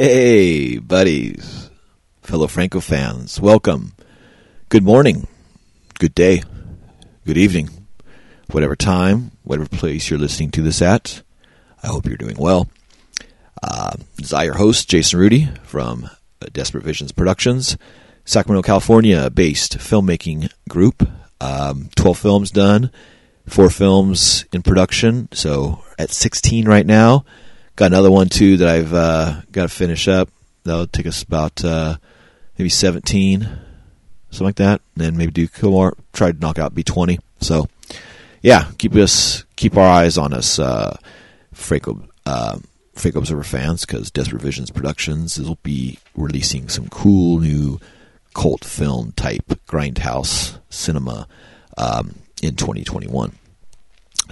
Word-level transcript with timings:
Hey, 0.00 0.78
buddies, 0.78 1.70
fellow 2.22 2.46
Franco 2.46 2.78
fans, 2.78 3.40
welcome. 3.40 3.96
Good 4.68 4.84
morning, 4.84 5.26
good 5.98 6.14
day, 6.14 6.44
good 7.26 7.36
evening, 7.36 7.68
whatever 8.52 8.76
time, 8.76 9.32
whatever 9.42 9.68
place 9.68 10.08
you're 10.08 10.20
listening 10.20 10.52
to 10.52 10.62
this 10.62 10.80
at. 10.82 11.22
I 11.82 11.88
hope 11.88 12.06
you're 12.06 12.16
doing 12.16 12.36
well. 12.38 12.68
Uh, 13.60 13.96
this 14.18 14.32
is 14.32 14.40
your 14.44 14.54
host, 14.54 14.88
Jason 14.88 15.18
Rudy 15.18 15.48
from 15.64 16.08
Desperate 16.52 16.84
Visions 16.84 17.10
Productions, 17.10 17.76
Sacramento, 18.24 18.64
California 18.64 19.28
based 19.30 19.78
filmmaking 19.78 20.48
group. 20.68 21.10
Um, 21.40 21.90
12 21.96 22.16
films 22.16 22.50
done, 22.52 22.92
four 23.48 23.68
films 23.68 24.44
in 24.52 24.62
production, 24.62 25.28
so 25.32 25.82
at 25.98 26.10
16 26.10 26.68
right 26.68 26.86
now. 26.86 27.24
Got 27.78 27.92
another 27.92 28.10
one 28.10 28.28
too 28.28 28.56
that 28.56 28.68
I've 28.68 28.92
uh, 28.92 29.40
got 29.52 29.62
to 29.62 29.68
finish 29.68 30.08
up. 30.08 30.28
That'll 30.64 30.88
take 30.88 31.06
us 31.06 31.22
about 31.22 31.64
uh, 31.64 31.98
maybe 32.58 32.70
17, 32.70 33.42
something 34.30 34.44
like 34.44 34.56
that. 34.56 34.80
And 34.96 35.04
then 35.04 35.16
maybe 35.16 35.30
do 35.30 35.44
a 35.44 35.46
couple 35.46 35.70
more. 35.70 35.96
Try 36.12 36.32
to 36.32 36.38
knock 36.40 36.58
out 36.58 36.74
B20. 36.74 37.20
So, 37.40 37.68
yeah, 38.42 38.68
keep 38.78 38.96
us 38.96 39.44
keep 39.54 39.76
our 39.76 39.88
eyes 39.88 40.18
on 40.18 40.32
us, 40.32 40.58
uh, 40.58 40.96
Franco 41.52 42.02
uh, 42.26 42.58
Franco 42.94 43.20
Observer 43.20 43.44
fans, 43.44 43.86
because 43.86 44.10
Desperate 44.10 44.42
Visions 44.42 44.72
Productions 44.72 45.38
will 45.38 45.60
be 45.62 46.00
releasing 46.16 46.68
some 46.68 46.88
cool 46.88 47.38
new 47.38 47.78
cult 48.34 48.64
film 48.64 49.12
type 49.12 49.46
grindhouse 49.68 50.58
cinema 50.68 51.28
um, 51.76 52.16
in 52.42 52.56
2021. 52.56 53.38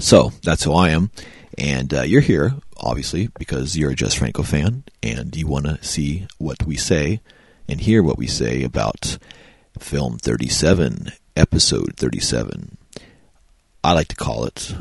So 0.01 0.33
that's 0.42 0.65
who 0.65 0.73
I 0.73 0.89
am. 0.89 1.13
And 1.57 1.95
uh, 1.95 2.03
you're 2.03 2.20
here, 2.20 2.57
obviously, 2.79 3.29
because 3.39 3.77
you're 3.77 3.91
a 3.91 3.95
Jess 3.95 4.15
Franco 4.15 4.43
fan 4.43 4.85
and 5.03 5.35
you 5.37 5.47
want 5.47 5.67
to 5.67 5.83
see 5.83 6.27
what 6.39 6.65
we 6.67 6.77
say 6.77 7.21
and 7.69 7.81
hear 7.81 8.03
what 8.03 8.19
we 8.19 8.27
say 8.27 8.63
about 8.63 9.19
film 9.79 10.19
37, 10.19 11.13
episode 11.37 11.95
37. 11.97 12.77
I 13.85 13.93
like 13.93 14.09
to 14.09 14.17
call 14.17 14.45
it 14.45 14.75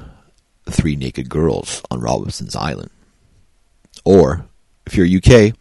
Three 0.69 0.95
Naked 0.95 1.29
Girls 1.29 1.81
on 1.91 1.99
Robinson's 1.99 2.55
Island. 2.55 2.89
Or, 4.03 4.45
if 4.85 4.95
you're 4.95 5.05
UK, 5.05 5.55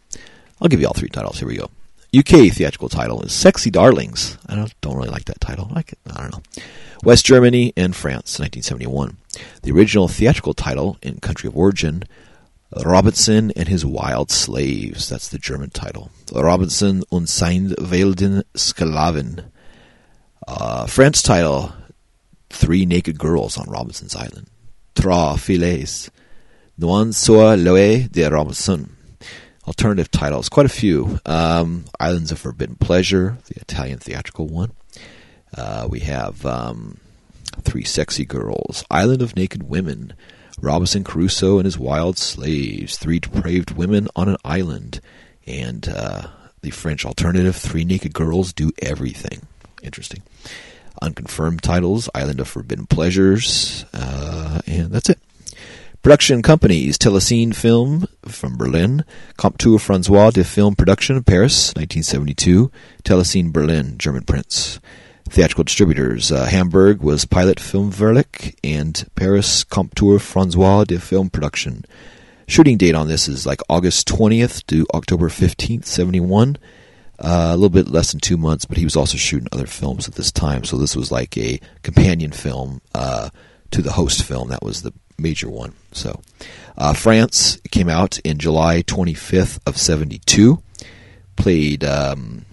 I'll 0.61 0.67
give 0.67 0.81
you 0.81 0.87
all 0.87 0.93
three 0.93 1.09
titles. 1.09 1.39
Here 1.39 1.47
we 1.47 1.57
go. 1.57 1.69
UK 2.17 2.51
theatrical 2.53 2.89
title 2.89 3.21
is 3.23 3.33
Sexy 3.33 3.69
Darlings. 3.69 4.37
I 4.47 4.55
don't, 4.55 4.73
don't 4.81 4.95
really 4.95 5.09
like 5.09 5.25
that 5.25 5.41
title. 5.41 5.69
I, 5.75 5.81
can, 5.81 5.97
I 6.15 6.21
don't 6.21 6.31
know. 6.31 6.63
West 7.03 7.25
Germany 7.25 7.73
and 7.75 7.95
France, 7.95 8.39
1971. 8.39 9.17
The 9.63 9.71
original 9.71 10.07
theatrical 10.07 10.53
title 10.53 10.97
in 11.01 11.19
country 11.19 11.47
of 11.47 11.57
origin, 11.57 12.03
Robinson 12.83 13.51
and 13.55 13.67
His 13.67 13.85
Wild 13.85 14.31
Slaves. 14.31 15.09
That's 15.09 15.29
the 15.29 15.37
German 15.37 15.69
title. 15.69 16.11
Robinson 16.33 17.03
und 17.11 17.27
seine 17.29 17.73
wilden 17.77 18.43
Sklaven. 18.53 19.45
Uh, 20.47 20.85
French 20.85 21.23
title, 21.23 21.73
Three 22.49 22.85
Naked 22.85 23.17
Girls 23.17 23.57
on 23.57 23.69
Robinson's 23.69 24.15
Island. 24.15 24.47
Trois 24.95 25.37
filles. 25.37 26.09
Noin 26.77 27.13
sur 27.13 27.55
l'eau 27.55 28.07
de 28.11 28.29
Robinson. 28.29 28.95
Alternative 29.67 30.11
titles, 30.11 30.49
quite 30.49 30.65
a 30.65 30.69
few. 30.69 31.19
Um, 31.25 31.85
Islands 31.99 32.31
of 32.31 32.39
Forbidden 32.39 32.75
Pleasure, 32.75 33.37
the 33.47 33.59
Italian 33.59 33.97
theatrical 33.97 34.47
one. 34.47 34.71
Uh, 35.57 35.87
we 35.89 36.01
have 36.01 36.45
um, 36.45 36.99
Three 37.61 37.83
Sexy 37.83 38.25
Girls, 38.25 38.83
Island 38.91 39.21
of 39.21 39.35
Naked 39.35 39.63
Women, 39.63 40.13
Robinson 40.61 41.03
Crusoe 41.03 41.57
and 41.57 41.65
His 41.65 41.77
Wild 41.77 42.17
Slaves, 42.17 42.97
Three 42.97 43.19
Depraved 43.19 43.71
Women 43.71 44.07
on 44.15 44.29
an 44.29 44.37
Island, 44.43 45.01
and 45.45 45.87
uh, 45.87 46.27
the 46.61 46.71
French 46.71 47.05
alternative, 47.05 47.55
Three 47.55 47.83
Naked 47.83 48.13
Girls 48.13 48.53
Do 48.53 48.71
Everything. 48.81 49.41
Interesting. 49.83 50.23
Unconfirmed 51.01 51.61
titles, 51.61 52.09
Island 52.15 52.39
of 52.39 52.47
Forbidden 52.47 52.87
Pleasures, 52.87 53.85
uh, 53.93 54.61
and 54.65 54.91
that's 54.91 55.09
it. 55.09 55.19
Production 56.01 56.41
companies, 56.41 56.99
Telecine 56.99 57.53
Film 57.55 58.05
from 58.27 58.57
Berlin, 58.57 59.03
Comptoir 59.39 59.81
Francois 59.81 60.29
de 60.29 60.43
Film 60.43 60.75
Production, 60.75 61.23
Paris, 61.23 61.69
1972, 61.75 62.71
Telecine 63.03 63.51
Berlin, 63.51 63.97
German 63.97 64.21
prints. 64.23 64.79
Theatrical 65.29 65.63
distributors, 65.63 66.31
uh, 66.31 66.45
Hamburg 66.45 67.01
was 67.01 67.25
Pilot 67.25 67.59
Film 67.59 67.91
Verlick, 67.91 68.55
and 68.63 69.05
Paris 69.15 69.63
Comptoir 69.63 70.21
Francois 70.21 70.83
de 70.83 70.99
Film 70.99 71.29
Production. 71.29 71.83
Shooting 72.47 72.77
date 72.77 72.93
on 72.93 73.07
this 73.07 73.27
is 73.27 73.45
like 73.45 73.59
August 73.67 74.07
20th 74.07 74.65
to 74.67 74.85
October 74.93 75.29
15th, 75.29 75.85
71. 75.85 76.57
Uh, 77.17 77.49
a 77.51 77.55
little 77.55 77.69
bit 77.69 77.87
less 77.87 78.11
than 78.11 78.19
two 78.19 78.37
months, 78.37 78.65
but 78.65 78.77
he 78.77 78.83
was 78.83 78.95
also 78.95 79.17
shooting 79.17 79.47
other 79.51 79.65
films 79.65 80.07
at 80.07 80.15
this 80.15 80.31
time, 80.31 80.63
so 80.63 80.77
this 80.77 80.95
was 80.95 81.11
like 81.11 81.37
a 81.37 81.59
companion 81.81 82.31
film 82.31 82.81
uh, 82.93 83.29
to 83.71 83.81
the 83.81 83.93
host 83.93 84.23
film. 84.23 84.49
That 84.49 84.63
was 84.63 84.83
the 84.83 84.93
major 85.17 85.49
one. 85.49 85.73
So, 85.91 86.21
uh, 86.77 86.93
France 86.93 87.57
came 87.71 87.89
out 87.89 88.19
in 88.19 88.37
July 88.37 88.83
25th 88.83 89.59
of 89.65 89.77
72. 89.77 90.61
Played 91.35 91.83
um, 91.83 92.44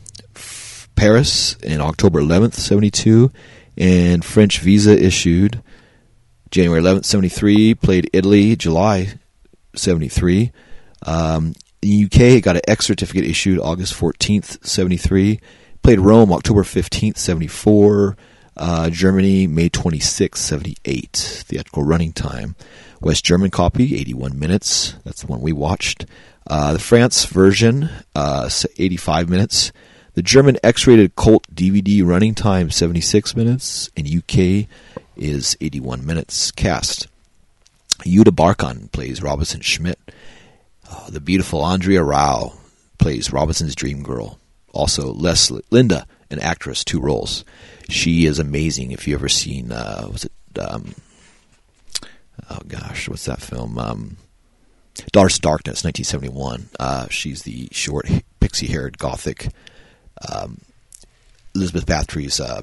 Paris 0.94 1.56
in 1.62 1.80
October 1.80 2.20
11th, 2.20 2.54
72, 2.54 3.30
and 3.76 4.24
French 4.24 4.60
visa 4.60 4.96
issued 4.96 5.62
January 6.50 6.82
11th, 6.82 7.04
73. 7.04 7.74
Played 7.74 8.10
Italy 8.12 8.56
July 8.56 9.14
73. 9.74 10.52
Um, 11.04 11.54
the 11.80 12.04
UK, 12.04 12.42
got 12.42 12.56
an 12.56 12.62
X 12.68 12.86
certificate 12.86 13.24
issued 13.24 13.58
August 13.58 13.94
14th, 13.94 14.64
73. 14.64 15.40
Played 15.82 16.00
Rome 16.00 16.32
October 16.32 16.62
15th, 16.62 17.16
74. 17.16 18.16
Uh, 18.56 18.90
Germany, 18.90 19.46
May 19.46 19.68
26, 19.68 20.38
78. 20.40 21.42
Theatrical 21.46 21.82
running 21.82 22.12
time. 22.12 22.54
West 23.00 23.24
German 23.24 23.50
copy, 23.50 23.96
81 23.96 24.38
minutes. 24.38 24.94
That's 25.04 25.22
the 25.22 25.26
one 25.26 25.40
we 25.40 25.52
watched. 25.52 26.06
Uh, 26.46 26.74
the 26.74 26.78
France 26.78 27.24
version, 27.24 27.88
uh, 28.14 28.48
85 28.78 29.28
minutes. 29.28 29.72
The 30.14 30.22
German 30.22 30.58
X-rated 30.62 31.16
cult 31.16 31.46
DVD 31.54 32.04
running 32.04 32.34
time 32.34 32.70
76 32.70 33.34
minutes, 33.34 33.90
and 33.96 34.06
UK 34.06 34.68
is 35.16 35.56
81 35.58 36.04
minutes. 36.04 36.50
Cast: 36.50 37.08
Jutta 38.00 38.24
Barkan 38.24 38.92
plays 38.92 39.22
Robinson 39.22 39.62
Schmidt. 39.62 39.98
Uh, 40.88 41.08
the 41.08 41.20
beautiful 41.20 41.64
Andrea 41.64 42.02
Rau 42.02 42.52
plays 42.98 43.32
Robinson's 43.32 43.74
dream 43.74 44.02
girl. 44.02 44.38
Also, 44.74 45.14
Leslie 45.14 45.62
Linda, 45.70 46.06
an 46.30 46.38
actress, 46.40 46.84
two 46.84 47.00
roles. 47.00 47.42
She 47.88 48.26
is 48.26 48.38
amazing. 48.38 48.92
If 48.92 49.08
you 49.08 49.14
ever 49.14 49.30
seen, 49.30 49.72
uh, 49.72 50.08
was 50.12 50.26
it? 50.26 50.58
Um, 50.58 50.94
oh 52.50 52.58
gosh, 52.68 53.08
what's 53.08 53.24
that 53.24 53.40
film? 53.40 53.78
Um, 53.78 54.18
Darkness, 55.10 55.84
1971. 55.84 56.68
Uh, 56.78 57.08
she's 57.08 57.44
the 57.44 57.68
short, 57.72 58.06
pixie-haired 58.40 58.98
gothic 58.98 59.48
um, 60.30 60.58
Elizabeth 61.54 61.86
Bathory's 61.86 62.40
uh, 62.40 62.62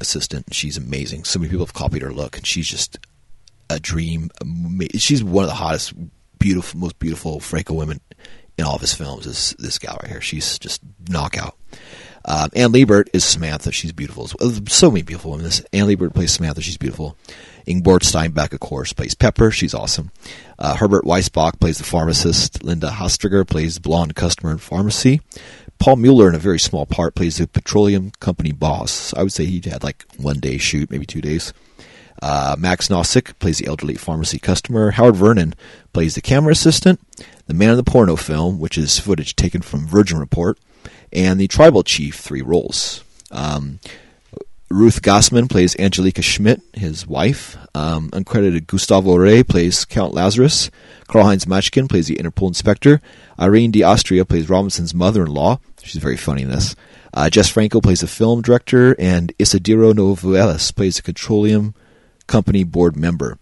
assistant. 0.00 0.54
She's 0.54 0.76
amazing. 0.76 1.24
So 1.24 1.38
many 1.38 1.50
people 1.50 1.66
have 1.66 1.74
copied 1.74 2.02
her 2.02 2.12
look, 2.12 2.36
and 2.36 2.46
she's 2.46 2.68
just 2.68 2.98
a 3.70 3.78
dream. 3.80 4.30
She's 4.94 5.22
one 5.22 5.44
of 5.44 5.50
the 5.50 5.56
hottest, 5.56 5.94
beautiful, 6.38 6.80
most 6.80 6.98
beautiful 6.98 7.40
Franco 7.40 7.74
women 7.74 8.00
in 8.56 8.64
all 8.64 8.74
of 8.74 8.80
his 8.80 8.94
films. 8.94 9.26
Is 9.26 9.54
this 9.58 9.78
gal 9.78 9.98
right 10.02 10.10
here? 10.10 10.20
She's 10.20 10.58
just 10.58 10.82
knockout. 11.08 11.56
Um, 12.24 12.50
Anne 12.54 12.72
Liebert 12.72 13.08
is 13.12 13.24
Samantha. 13.24 13.72
She's 13.72 13.92
beautiful. 13.92 14.28
So 14.68 14.90
many 14.90 15.02
beautiful 15.02 15.30
women. 15.30 15.44
This 15.44 15.64
Anne 15.72 15.86
Liebert 15.86 16.14
plays 16.14 16.32
Samantha. 16.32 16.60
She's 16.60 16.76
beautiful. 16.76 17.16
Ingeborg 17.66 18.02
Steinbach, 18.02 18.52
of 18.52 18.60
course, 18.60 18.92
plays 18.92 19.14
Pepper. 19.14 19.50
She's 19.50 19.74
awesome. 19.74 20.10
Uh, 20.58 20.74
Herbert 20.74 21.04
Weisbach 21.04 21.60
plays 21.60 21.78
the 21.78 21.84
pharmacist. 21.84 22.64
Linda 22.64 22.90
Hastriger 22.90 23.44
plays 23.44 23.76
the 23.76 23.80
blonde 23.80 24.14
customer 24.14 24.52
in 24.52 24.58
pharmacy. 24.58 25.20
Paul 25.78 25.96
Mueller, 25.96 26.28
in 26.28 26.34
a 26.34 26.38
very 26.38 26.58
small 26.58 26.86
part, 26.86 27.14
plays 27.14 27.38
the 27.38 27.46
petroleum 27.46 28.10
company 28.20 28.52
boss. 28.52 29.14
I 29.14 29.22
would 29.22 29.32
say 29.32 29.44
he 29.44 29.62
had 29.68 29.84
like 29.84 30.04
one 30.16 30.40
day 30.40 30.58
shoot, 30.58 30.90
maybe 30.90 31.06
two 31.06 31.20
days. 31.20 31.52
Uh, 32.20 32.56
Max 32.58 32.88
Nosseck 32.88 33.38
plays 33.38 33.58
the 33.58 33.66
elderly 33.66 33.94
pharmacy 33.94 34.38
customer. 34.38 34.90
Howard 34.92 35.16
Vernon 35.16 35.54
plays 35.92 36.14
the 36.14 36.20
camera 36.20 36.52
assistant. 36.52 37.00
The 37.46 37.54
man 37.54 37.70
in 37.70 37.76
the 37.76 37.84
porno 37.84 38.16
film, 38.16 38.58
which 38.58 38.76
is 38.76 38.98
footage 38.98 39.36
taken 39.36 39.62
from 39.62 39.86
Virgin 39.86 40.18
Report, 40.18 40.58
and 41.12 41.40
the 41.40 41.48
tribal 41.48 41.84
chief, 41.84 42.16
three 42.16 42.42
roles. 42.42 43.04
Um, 43.30 43.78
Ruth 44.70 45.00
Gassman 45.00 45.48
plays 45.48 45.74
Angelica 45.78 46.20
Schmidt, 46.20 46.60
his 46.74 47.06
wife. 47.06 47.56
Um, 47.74 48.10
uncredited 48.10 48.66
Gustavo 48.66 49.16
Rey 49.16 49.42
plays 49.42 49.86
Count 49.86 50.12
Lazarus. 50.12 50.70
Karl-Heinz 51.08 51.46
Machkin 51.46 51.88
plays 51.88 52.06
the 52.08 52.16
Interpol 52.16 52.48
inspector. 52.48 53.00
Irene 53.40 53.70
D'Austria 53.70 54.26
plays 54.28 54.50
Robinson's 54.50 54.94
mother-in-law. 54.94 55.58
She's 55.82 56.02
very 56.02 56.18
funny 56.18 56.42
in 56.42 56.50
this. 56.50 56.76
Uh, 57.14 57.30
Jess 57.30 57.48
Franco 57.48 57.80
plays 57.80 58.02
the 58.02 58.06
film 58.06 58.42
director, 58.42 58.94
and 58.98 59.32
Isidoro 59.38 59.94
Novelis 59.94 60.74
plays 60.74 60.96
the 60.96 61.02
Petroleum 61.02 61.74
Company 62.26 62.62
board 62.62 62.94
member. 62.94 63.38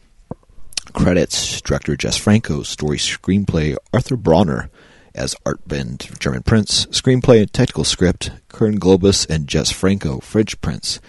Credits: 0.92 1.60
Director 1.60 1.96
Jess 1.96 2.16
Franco, 2.16 2.62
story 2.62 2.98
screenplay 2.98 3.76
Arthur 3.92 4.16
Bronner, 4.16 4.70
as 5.16 5.34
Art 5.44 5.66
Bend, 5.66 6.08
German 6.20 6.42
prints, 6.42 6.86
screenplay 6.86 7.40
and 7.40 7.52
technical 7.52 7.84
script, 7.84 8.30
Kern 8.48 8.78
Globus 8.78 9.28
and 9.28 9.48
Jess 9.48 9.72
Franco, 9.72 10.20
French 10.20 10.60
prints. 10.60 11.00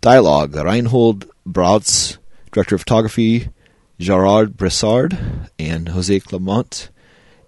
Dialogue, 0.00 0.56
Reinhold 0.56 1.30
Brautz, 1.46 2.18
director 2.50 2.74
of 2.74 2.80
photography, 2.80 3.48
Gerard 4.00 4.56
Bressard 4.56 5.48
and 5.58 5.90
Jose 5.90 6.18
Clement. 6.20 6.90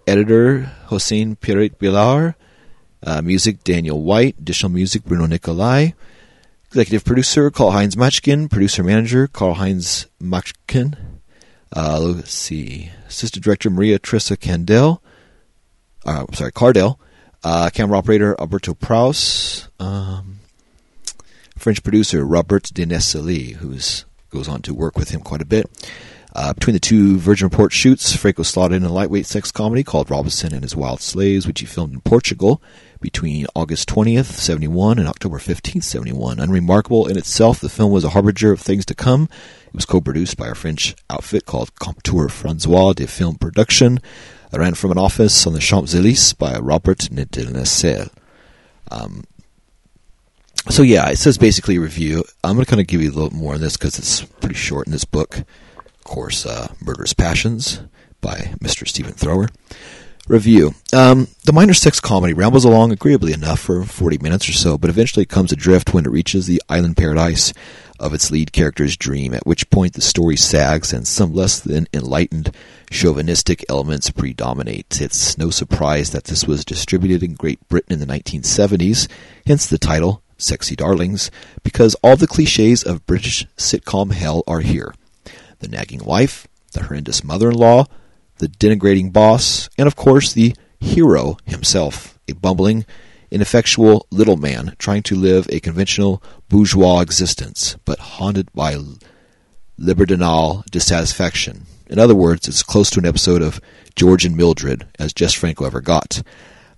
Editor, 0.06 0.71
Hossein 0.87 1.35
Piret 1.37 1.79
Bilar. 1.79 2.35
Uh, 3.03 3.21
music, 3.23 3.65
Daniel 3.65 4.03
White. 4.03 4.37
Additional 4.39 4.71
music, 4.71 5.05
Bruno 5.05 5.27
Nicolai. 5.27 5.95
Executive 6.67 7.05
producer, 7.05 7.50
Karl 7.50 7.73
Heinz 7.73 7.97
Machkin. 7.97 8.49
Producer 8.50 8.85
manager, 8.85 9.27
Karl 9.27 9.55
Heinz 9.55 10.07
Machkin. 10.23 10.97
Uh, 11.75 11.99
let's 11.99 12.33
see. 12.33 12.91
Assistant 13.09 13.45
director, 13.45 13.71
Maria 13.71 13.99
Trissa 13.99 14.39
Candel. 14.39 15.03
Uh, 16.05 16.27
sorry, 16.33 16.53
Cardell. 16.53 16.99
Uh, 17.43 17.71
camera 17.73 17.99
operator, 17.99 18.35
Alberto 18.39 18.75
Praus. 18.75 19.69
Um, 19.79 20.41
French 21.56 21.83
producer, 21.83 22.25
Robert 22.25 22.65
Denesselie, 22.65 23.55
who 23.55 23.77
goes 24.31 24.49
on 24.49 24.62
to 24.62 24.75
work 24.75 24.99
with 24.99 25.11
him 25.11 25.21
quite 25.21 25.43
a 25.43 25.47
bit. 25.47 25.67
Uh, 26.35 26.53
between 26.53 26.75
the 26.75 26.81
two 26.81 27.17
Virgin 27.17 27.47
Report 27.47 27.73
shoots, 27.73 28.17
Franco 28.17 28.43
slotted 28.43 28.83
in 28.83 28.89
a 28.89 28.93
lightweight 28.93 29.27
sex 29.27 29.53
comedy 29.53 29.85
called 29.85 30.11
Robinson 30.11 30.53
and 30.53 30.65
His 30.65 30.75
Wild 30.75 31.01
Slaves, 31.01 31.47
which 31.47 31.61
he 31.61 31.67
filmed 31.67 31.95
in 31.95 32.01
Portugal 32.01 32.61
between 33.00 33.47
August 33.55 33.89
20th, 33.89 34.25
71 34.25 34.99
and 34.99 35.07
October 35.07 35.39
15th, 35.39 35.85
71. 35.85 36.41
Unremarkable 36.41 37.07
in 37.07 37.17
itself, 37.17 37.61
the 37.61 37.69
film 37.69 37.93
was 37.93 38.03
a 38.03 38.11
harbinger 38.11 38.50
of 38.50 38.61
things 38.61 38.85
to 38.87 38.95
come. 38.97 39.29
It 39.67 39.75
was 39.75 39.85
co-produced 39.85 40.37
by 40.37 40.49
a 40.49 40.55
French 40.57 40.97
outfit 41.09 41.47
called 41.47 41.75
Comptoir 41.77 42.29
Francois 42.31 42.95
de 42.95 43.07
Film 43.07 43.37
Production. 43.37 44.00
It 44.55 44.61
ran 44.61 44.75
from 44.75 44.93
an 44.93 44.99
office 44.99 45.47
on 45.49 45.53
the 45.53 45.59
Champs-Élysées 45.59 46.39
by 46.39 46.56
Robert 46.59 46.99
Nedelnessel. 47.11 48.09
Um, 48.89 49.25
so 50.71 50.83
yeah, 50.83 51.09
it 51.11 51.17
says 51.17 51.39
basically 51.39 51.79
review. 51.79 52.23
I'm 52.45 52.55
going 52.55 52.65
to 52.65 52.71
kind 52.71 52.81
of 52.81 52.87
give 52.87 53.03
you 53.03 53.11
a 53.11 53.12
little 53.12 53.37
more 53.37 53.55
on 53.55 53.61
this 53.61 53.77
because 53.77 53.99
it's 53.99 54.23
pretty 54.23 54.55
short 54.55 54.87
in 54.87 54.93
this 54.93 55.05
book 55.05 55.39
Of 55.39 56.05
course, 56.05 56.47
uh, 56.47 56.73
Murderous 56.81 57.15
Passions 57.15 57.81
by 58.21 58.55
Mr. 58.62 58.87
Stephen 58.87 59.12
Thrower. 59.12 59.49
Review. 60.26 60.75
Um, 60.91 61.29
the 61.44 61.53
minor 61.53 61.75
sex 61.75 62.00
comedy 62.00 62.32
rambles 62.32 62.65
along 62.65 62.93
agreeably 62.93 63.35
enough 63.35 63.61
for 63.61 63.85
40 63.85 64.19
minutes 64.19 64.49
or 64.49 64.53
so, 64.53 64.79
but 64.79 64.88
eventually 64.88 65.25
it 65.25 65.29
comes 65.29 65.53
adrift 65.53 65.93
when 65.93 66.06
it 66.06 66.11
reaches 66.11 66.47
the 66.47 66.62
island 66.67 66.97
paradise 66.97 67.53
of 68.00 68.15
its 68.15 68.31
lead 68.31 68.50
character's 68.50 68.97
dream, 68.97 69.35
at 69.35 69.47
which 69.47 69.69
point 69.69 69.93
the 69.93 70.00
story 70.00 70.37
sags 70.37 70.94
and 70.94 71.06
some 71.06 71.35
less 71.35 71.61
than 71.61 71.87
enlightened 71.93 72.55
chauvinistic 72.91 73.67
elements 73.69 74.11
predominate. 74.11 74.99
It's 74.99 75.37
no 75.37 75.50
surprise 75.50 76.11
that 76.12 76.25
this 76.25 76.47
was 76.47 76.65
distributed 76.65 77.23
in 77.23 77.35
Great 77.35 77.67
Britain 77.69 77.93
in 77.93 77.99
the 78.00 78.06
1970s, 78.06 79.09
hence 79.47 79.67
the 79.67 79.76
title, 79.76 80.23
Sexy 80.38 80.75
Darlings, 80.75 81.31
because 81.62 81.97
all 81.97 82.17
the 82.17 82.26
cliches 82.26 82.82
of 82.82 83.06
British 83.06 83.47
sitcom 83.59 84.12
hell 84.12 84.43
are 84.47 84.61
here 84.61 84.94
the 85.61 85.69
nagging 85.69 86.05
wife, 86.05 86.47
the 86.73 86.82
horrendous 86.85 87.23
mother 87.23 87.50
in 87.50 87.55
law, 87.55 87.87
the 88.39 88.49
denigrating 88.49 89.13
boss, 89.13 89.69
and 89.79 89.87
of 89.87 89.97
course 89.97 90.33
the 90.33 90.55
hero 90.81 91.37
himself, 91.45 92.19
a 92.29 92.33
bumbling, 92.33 92.85
ineffectual 93.31 94.07
little 94.11 94.37
man 94.37 94.75
trying 94.79 95.03
to 95.03 95.17
live 95.17 95.47
a 95.49 95.61
conventional 95.61 96.23
bourgeois 96.49 97.01
existence, 97.01 97.77
but 97.85 97.99
haunted 97.99 98.53
by 98.53 98.77
libidinal 99.79 100.65
dissatisfaction. 100.67 101.67
In 101.89 101.99
other 101.99 102.15
words, 102.15 102.49
it's 102.49 102.63
close 102.63 102.91
to 102.91 103.01
an 103.01 103.07
episode 103.07 103.43
of 103.43 103.61
George 103.97 104.25
and 104.25 104.37
Mildred 104.37 104.87
as 104.99 105.13
Jess 105.13 105.33
Franco 105.33 105.65
ever 105.65 105.81
got. 105.81 106.23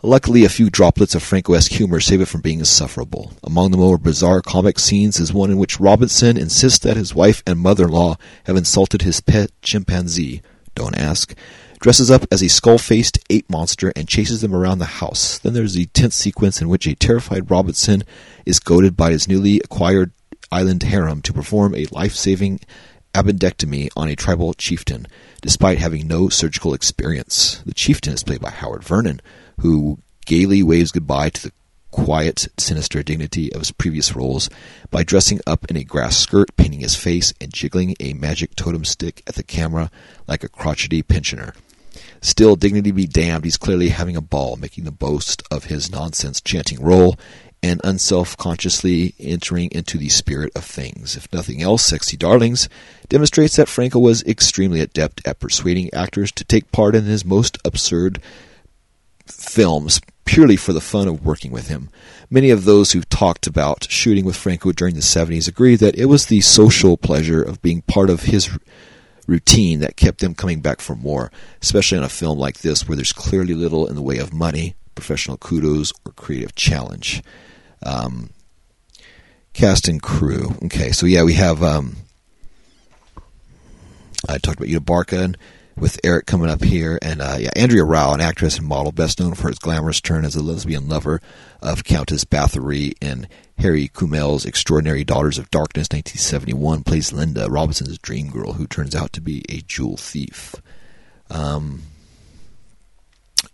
Luckily, 0.03 0.45
a 0.45 0.51
few 0.51 0.71
droplets 0.71 1.15
of 1.15 1.23
Franco-esque 1.23 1.73
humor 1.73 2.01
save 2.01 2.21
it 2.21 2.27
from 2.27 2.43
being 2.43 2.59
insufferable. 2.59 3.33
Among 3.43 3.71
the 3.71 3.77
more 3.77 3.99
bizarre 3.99 4.43
comic 4.43 4.79
scenes 4.79 5.19
is 5.19 5.33
one 5.33 5.51
in 5.51 5.57
which 5.57 5.81
Robinson 5.81 6.37
insists 6.37 6.79
that 6.81 6.97
his 6.97 7.15
wife 7.15 7.43
and 7.47 7.59
mother-in-law 7.59 8.17
have 8.45 8.57
insulted 8.57 9.03
his 9.03 9.21
pet 9.21 9.51
chimpanzee, 9.63 10.43
don't 10.77 10.97
ask, 10.97 11.35
dresses 11.81 12.11
up 12.11 12.25
as 12.31 12.43
a 12.43 12.49
skull-faced 12.49 13.19
ape 13.29 13.51
monster 13.51 13.93
and 13.97 14.07
chases 14.07 14.41
them 14.41 14.55
around 14.55 14.79
the 14.79 14.85
house. 14.85 15.39
Then 15.39 15.55
there's 15.55 15.75
the 15.75 15.87
tense 15.87 16.15
sequence 16.15 16.61
in 16.61 16.69
which 16.69 16.87
a 16.87 16.95
terrified 16.95 17.51
Robinson 17.51 18.05
is 18.45 18.61
goaded 18.61 18.97
by 18.97 19.11
his 19.11 19.27
newly 19.27 19.59
acquired 19.59 20.13
island 20.53 20.85
harem 20.85 21.21
to 21.23 21.33
perform 21.33 21.75
a 21.75 21.87
life-saving 21.91 22.61
appendectomy 23.15 23.89
on 23.97 24.09
a 24.09 24.15
tribal 24.15 24.55
chieftain, 24.55 25.07
despite 25.41 25.79
having 25.79 26.07
no 26.07 26.29
surgical 26.29 26.75
experience. 26.75 27.63
The 27.67 27.75
chieftain 27.75 28.13
is 28.13 28.23
played 28.23 28.41
by 28.41 28.51
Howard 28.51 28.85
Vernon, 28.85 29.21
who 29.61 29.99
gaily 30.27 30.63
waves 30.63 30.93
goodbye 30.93 31.31
to 31.31 31.43
the 31.43 31.53
quiet, 31.97 32.47
sinister 32.59 33.03
dignity 33.03 33.51
of 33.53 33.61
his 33.61 33.73
previous 33.73 34.15
roles 34.15 34.51
by 34.91 35.03
dressing 35.03 35.41
up 35.47 35.65
in 35.71 35.79
a 35.79 35.83
grass 35.83 36.17
skirt, 36.19 36.55
painting 36.57 36.81
his 36.81 36.95
face, 36.95 37.33
and 37.41 37.53
jiggling 37.53 37.97
a 37.99 38.13
magic 38.13 38.55
totem 38.55 38.85
stick 38.85 39.23
at 39.27 39.35
the 39.35 39.43
camera 39.43 39.91
like 40.29 40.45
a 40.45 40.49
crotchety 40.49 41.03
pensioner. 41.03 41.55
Still, 42.21 42.55
dignity 42.55 42.91
be 42.91 43.07
damned, 43.07 43.45
he's 43.45 43.57
clearly 43.57 43.89
having 43.89 44.15
a 44.15 44.21
ball, 44.21 44.57
making 44.57 44.85
the 44.85 44.93
boast 44.93 45.43
of 45.51 45.65
his 45.65 45.91
nonsense 45.91 46.43
chanting 46.43 46.83
role 46.83 47.17
and 47.63 47.81
unself-consciously 47.83 49.15
entering 49.19 49.71
into 49.73 49.97
the 49.97 50.11
spirit 50.11 50.53
of 50.55 50.65
things. 50.65 51.17
If 51.17 51.33
nothing 51.33 51.63
else, 51.63 51.83
Sexy 51.83 52.19
Darlings 52.19 52.69
demonstrates 53.09 53.57
that 53.57 53.69
Franco 53.69 53.99
was 53.99 54.23
extremely 54.25 54.81
adept 54.81 55.27
at 55.27 55.41
persuading 55.41 55.95
actors 55.95 56.31
to 56.33 56.45
take 56.45 56.71
part 56.71 56.95
in 56.95 57.05
his 57.05 57.25
most 57.25 57.57
absurd 57.65 58.21
films 59.27 60.01
purely 60.27 60.57
for 60.57 60.75
the 60.75 60.81
fun 60.81 61.09
of 61.09 61.25
working 61.25 61.51
with 61.51 61.69
him. 61.69 61.89
Many 62.29 62.51
of 62.51 62.65
those 62.65 62.93
who've 62.93 63.09
talked 63.09 63.47
about 63.47 63.91
shooting 63.91 64.27
with 64.27 64.37
Franco 64.37 64.73
during 64.73 64.95
the 64.95 65.01
70s 65.01 65.49
agree 65.49 65.77
that 65.77 65.97
it 65.97 66.07
was 66.07 66.27
the 66.27 66.43
social 66.43 66.99
pleasure 66.99 67.43
of 67.43 67.63
being 67.63 67.83
part 67.83 68.11
of 68.11 68.25
his 68.25 68.51
routine 69.27 69.81
that 69.81 69.97
kept 69.97 70.21
them 70.21 70.35
coming 70.35 70.61
back 70.61 70.81
for 70.81 70.95
more, 70.95 71.31
especially 71.63 71.99
on 71.99 72.05
a 72.05 72.09
film 72.09 72.39
like 72.39 72.59
this 72.59 72.87
where 72.87 72.97
there's 72.97 73.13
clearly 73.13 73.55
little 73.55 73.87
in 73.87 73.95
the 73.95 74.03
way 74.03 74.19
of 74.19 74.33
money, 74.33 74.75
professional 74.95 75.37
kudos, 75.37 75.93
or 76.05 76.13
creative 76.13 76.55
challenge. 76.55 77.23
Um, 77.83 78.31
cast 79.53 79.89
and 79.89 80.03
crew. 80.03 80.55
Okay, 80.65 80.93
so 80.93 81.07
yeah, 81.07 81.23
we 81.23 81.35
have. 81.35 81.63
Um, 81.63 81.97
I 84.29 84.39
talked 84.39 84.59
about 84.59 84.69
Eva 84.69 84.81
Barka 84.81 85.35
with 85.79 86.01
Eric 86.03 86.27
coming 86.27 86.49
up 86.49 86.65
here, 86.65 86.99
and 87.03 87.21
uh, 87.21 87.37
yeah, 87.39 87.51
Andrea 87.55 87.85
Rau, 87.85 88.15
an 88.15 88.21
actress 88.21 88.59
and 88.59 88.67
model, 88.67 88.93
best 88.93 89.21
known 89.21 89.35
for 89.35 89.49
his 89.49 89.59
glamorous 89.59 90.01
turn 90.01 90.25
as 90.25 90.35
a 90.35 90.43
lesbian 90.43 90.89
lover 90.89 91.21
of 91.61 91.85
Countess 91.85 92.25
Bathory 92.25 92.95
in 93.01 93.29
Harry 93.59 93.89
Kumel's 93.89 94.47
Extraordinary 94.47 95.05
Daughters 95.05 95.39
of 95.39 95.51
Darkness, 95.51 95.89
1971, 95.91 96.83
plays 96.83 97.13
Linda 97.13 97.49
Robinson's 97.51 97.99
dream 97.99 98.31
girl, 98.31 98.55
who 98.55 98.67
turns 98.67 98.95
out 98.95 99.13
to 99.13 99.21
be 99.21 99.45
a 99.49 99.59
jewel 99.59 99.97
thief. 99.97 100.55
Um, 101.31 101.83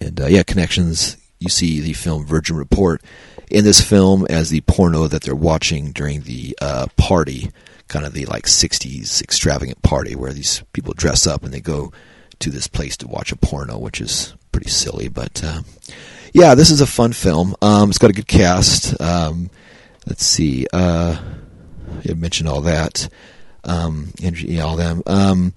and 0.01 0.21
uh, 0.21 0.27
yeah, 0.27 0.43
connections. 0.43 1.17
You 1.41 1.49
see 1.49 1.81
the 1.81 1.93
film 1.93 2.25
Virgin 2.25 2.57
Report 2.57 3.03
in 3.51 3.65
this 3.65 3.81
film 3.81 4.27
as 4.31 4.51
the 4.51 4.61
porno 4.63 5.09
that 5.09 5.23
they're 5.23 5.35
watching 5.35 5.91
during 5.91 6.21
the 6.21 6.57
uh, 6.61 6.87
party, 6.97 7.51
kind 7.89 8.07
of 8.07 8.13
the 8.13 8.27
like 8.27 8.45
60s 8.45 9.21
extravagant 9.21 9.83
party 9.83 10.15
where 10.15 10.33
these 10.33 10.63
people 10.73 10.95
dress 10.95 11.27
up 11.27 11.43
and 11.43 11.53
they 11.53 11.61
go 11.61 11.93
to 12.43 12.51
this 12.51 12.67
place 12.67 12.97
to 12.99 13.09
watch 13.09 13.33
a 13.33 13.37
porno, 13.37 13.79
which 13.79 14.01
is 14.01 14.35
pretty 14.53 14.71
silly. 14.71 15.09
But 15.09 15.43
uh, 15.45 15.63
yeah, 16.33 16.55
this 16.55 16.71
is 16.71 16.81
a 16.81 16.87
fun 16.87 17.13
film. 17.13 17.55
Um, 17.63 17.91
it's 17.91 17.99
got 17.99 18.11
a 18.11 18.15
good 18.15 18.29
cast. 18.29 19.01
Um, 19.01 19.51
let's 20.07 20.25
see. 20.25 20.67
Uh, 20.73 21.17
I 22.09 22.15
mentioned 22.15 22.49
all 22.49 22.63
that. 22.63 23.09
Um, 23.65 24.13
all 24.61 24.77
them. 24.77 25.03
Um, 25.07 25.55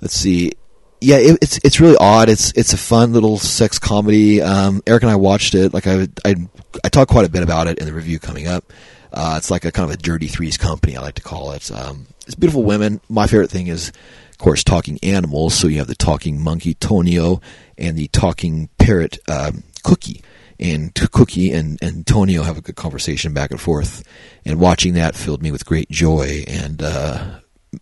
let's 0.00 0.14
see. 0.14 0.52
Yeah, 1.00 1.16
it, 1.18 1.38
it's 1.42 1.58
it's 1.62 1.80
really 1.80 1.96
odd. 1.98 2.28
It's 2.28 2.52
it's 2.56 2.72
a 2.72 2.78
fun 2.78 3.12
little 3.12 3.38
sex 3.38 3.78
comedy. 3.78 4.40
Um, 4.40 4.82
Eric 4.86 5.02
and 5.02 5.12
I 5.12 5.16
watched 5.16 5.54
it. 5.54 5.74
Like 5.74 5.86
I 5.86 6.08
I 6.24 6.36
I 6.82 6.88
talk 6.88 7.08
quite 7.08 7.26
a 7.26 7.30
bit 7.30 7.42
about 7.42 7.66
it 7.66 7.78
in 7.78 7.86
the 7.86 7.92
review 7.92 8.18
coming 8.18 8.48
up. 8.48 8.72
Uh, 9.12 9.34
it's 9.36 9.50
like 9.50 9.64
a 9.64 9.72
kind 9.72 9.88
of 9.90 9.94
a 9.94 10.02
dirty 10.02 10.26
threes 10.26 10.56
company. 10.56 10.96
I 10.96 11.02
like 11.02 11.14
to 11.16 11.22
call 11.22 11.52
it. 11.52 11.70
Um, 11.70 12.06
it's 12.26 12.34
beautiful 12.34 12.64
women. 12.64 13.00
My 13.08 13.26
favorite 13.26 13.50
thing 13.50 13.66
is 13.66 13.92
of 14.36 14.44
course, 14.44 14.62
talking 14.62 14.98
animals. 15.02 15.54
So 15.54 15.66
you 15.66 15.78
have 15.78 15.86
the 15.86 15.94
talking 15.94 16.38
monkey 16.38 16.74
Tonio 16.74 17.40
and 17.78 17.96
the 17.96 18.08
talking 18.08 18.68
parrot 18.76 19.18
um, 19.28 19.62
Cookie. 19.82 20.22
And 20.60 20.94
Cookie 20.94 21.52
and, 21.52 21.78
and 21.80 22.06
Tonio 22.06 22.42
have 22.42 22.58
a 22.58 22.60
good 22.60 22.76
conversation 22.76 23.32
back 23.32 23.50
and 23.50 23.58
forth. 23.58 24.04
And 24.44 24.60
watching 24.60 24.92
that 24.92 25.14
filled 25.14 25.42
me 25.42 25.50
with 25.50 25.64
great 25.64 25.88
joy 25.88 26.44
and 26.46 26.82
uh, 26.82 27.40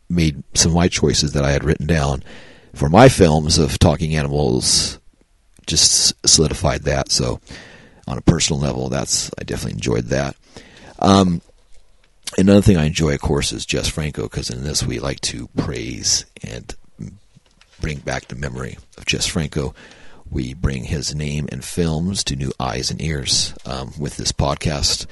made 0.09 0.45
some 0.55 0.71
of 0.71 0.77
my 0.77 0.87
choices 0.87 1.33
that 1.33 1.45
I 1.45 1.51
had 1.51 1.65
written 1.65 1.89
down 1.89 2.23
for 2.73 2.89
my 2.89 3.09
films 3.09 3.59
of 3.59 3.77
talking 3.81 4.15
animals 4.15 5.01
just 5.67 6.15
solidified 6.25 6.83
that. 6.85 7.11
So 7.11 7.41
on 8.07 8.17
a 8.17 8.23
personal 8.23 8.61
level, 8.61 8.91
that's 8.91 9.29
I 9.41 9.43
definitely 9.43 9.73
enjoyed 9.73 10.05
that. 10.05 10.37
Um, 11.01 11.43
Another 12.37 12.62
thing 12.62 12.76
I 12.76 12.87
enjoy, 12.87 13.14
of 13.14 13.21
course, 13.21 13.53
is 13.53 13.64
Jess 13.64 13.88
Franco, 13.88 14.25
because 14.25 14.50
in 14.50 14.64
this 14.64 14.83
we 14.85 14.99
like 14.99 15.21
to 15.23 15.49
praise 15.57 16.26
and 16.43 16.75
bring 17.81 17.99
back 17.99 18.29
the 18.29 18.35
memory 18.35 18.79
of 18.97 19.07
Jess 19.07 19.26
Franco 19.26 19.75
we 20.31 20.55
bring 20.55 20.85
his 20.85 21.14
name 21.14 21.49
and 21.53 21.64
films 21.64 22.25
to 22.25 22.37
new 22.37 22.53
eyes 22.59 22.91
and 22.91 23.00
ears 23.00 23.55
um, 23.67 23.93
with 23.99 24.17
this 24.17 24.33
podcast. 24.33 25.07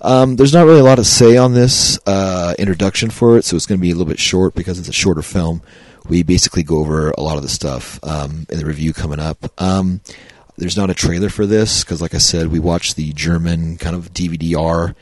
Um, 0.00 0.36
there's 0.36 0.52
not 0.52 0.66
really 0.66 0.80
a 0.80 0.84
lot 0.84 0.96
to 0.96 1.04
say 1.04 1.36
on 1.36 1.54
this 1.54 1.98
uh, 2.06 2.54
introduction 2.58 3.10
for 3.10 3.38
it, 3.38 3.44
so 3.44 3.56
it's 3.56 3.66
going 3.66 3.78
to 3.78 3.82
be 3.82 3.90
a 3.90 3.94
little 3.94 4.10
bit 4.10 4.18
short 4.18 4.54
because 4.54 4.78
it's 4.78 4.88
a 4.88 4.92
shorter 4.92 5.22
film. 5.22 5.62
We 6.08 6.22
basically 6.22 6.62
go 6.62 6.78
over 6.78 7.10
a 7.12 7.22
lot 7.22 7.36
of 7.36 7.42
the 7.42 7.48
stuff 7.48 7.98
um, 8.04 8.46
in 8.50 8.58
the 8.58 8.66
review 8.66 8.92
coming 8.92 9.20
up. 9.20 9.50
Um, 9.60 10.00
there's 10.56 10.76
not 10.76 10.90
a 10.90 10.94
trailer 10.94 11.28
for 11.28 11.46
this 11.46 11.82
because, 11.82 12.00
like 12.00 12.14
I 12.14 12.18
said, 12.18 12.48
we 12.48 12.58
watched 12.58 12.96
the 12.96 13.12
German 13.12 13.76
kind 13.76 13.96
of 13.96 14.12
DVD-R 14.12 14.94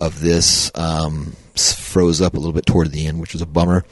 of 0.00 0.20
this. 0.20 0.70
Um, 0.74 1.36
froze 1.94 2.20
up 2.20 2.34
a 2.34 2.36
little 2.36 2.52
bit 2.52 2.66
toward 2.66 2.90
the 2.90 3.06
end, 3.06 3.20
which 3.20 3.32
was 3.32 3.42
a 3.42 3.46
bummer. 3.46 3.84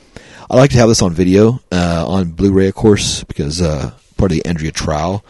I 0.50 0.56
like 0.56 0.70
to 0.70 0.78
have 0.78 0.88
this 0.88 1.02
on 1.02 1.12
video, 1.12 1.60
uh, 1.70 2.04
on 2.06 2.32
Blu-ray, 2.32 2.68
of 2.68 2.74
course, 2.74 3.22
because 3.24 3.62
uh, 3.62 3.92
part 4.16 4.32
of 4.32 4.36
the 4.36 4.44
Andrea 4.44 4.72
Trau, 4.72 5.22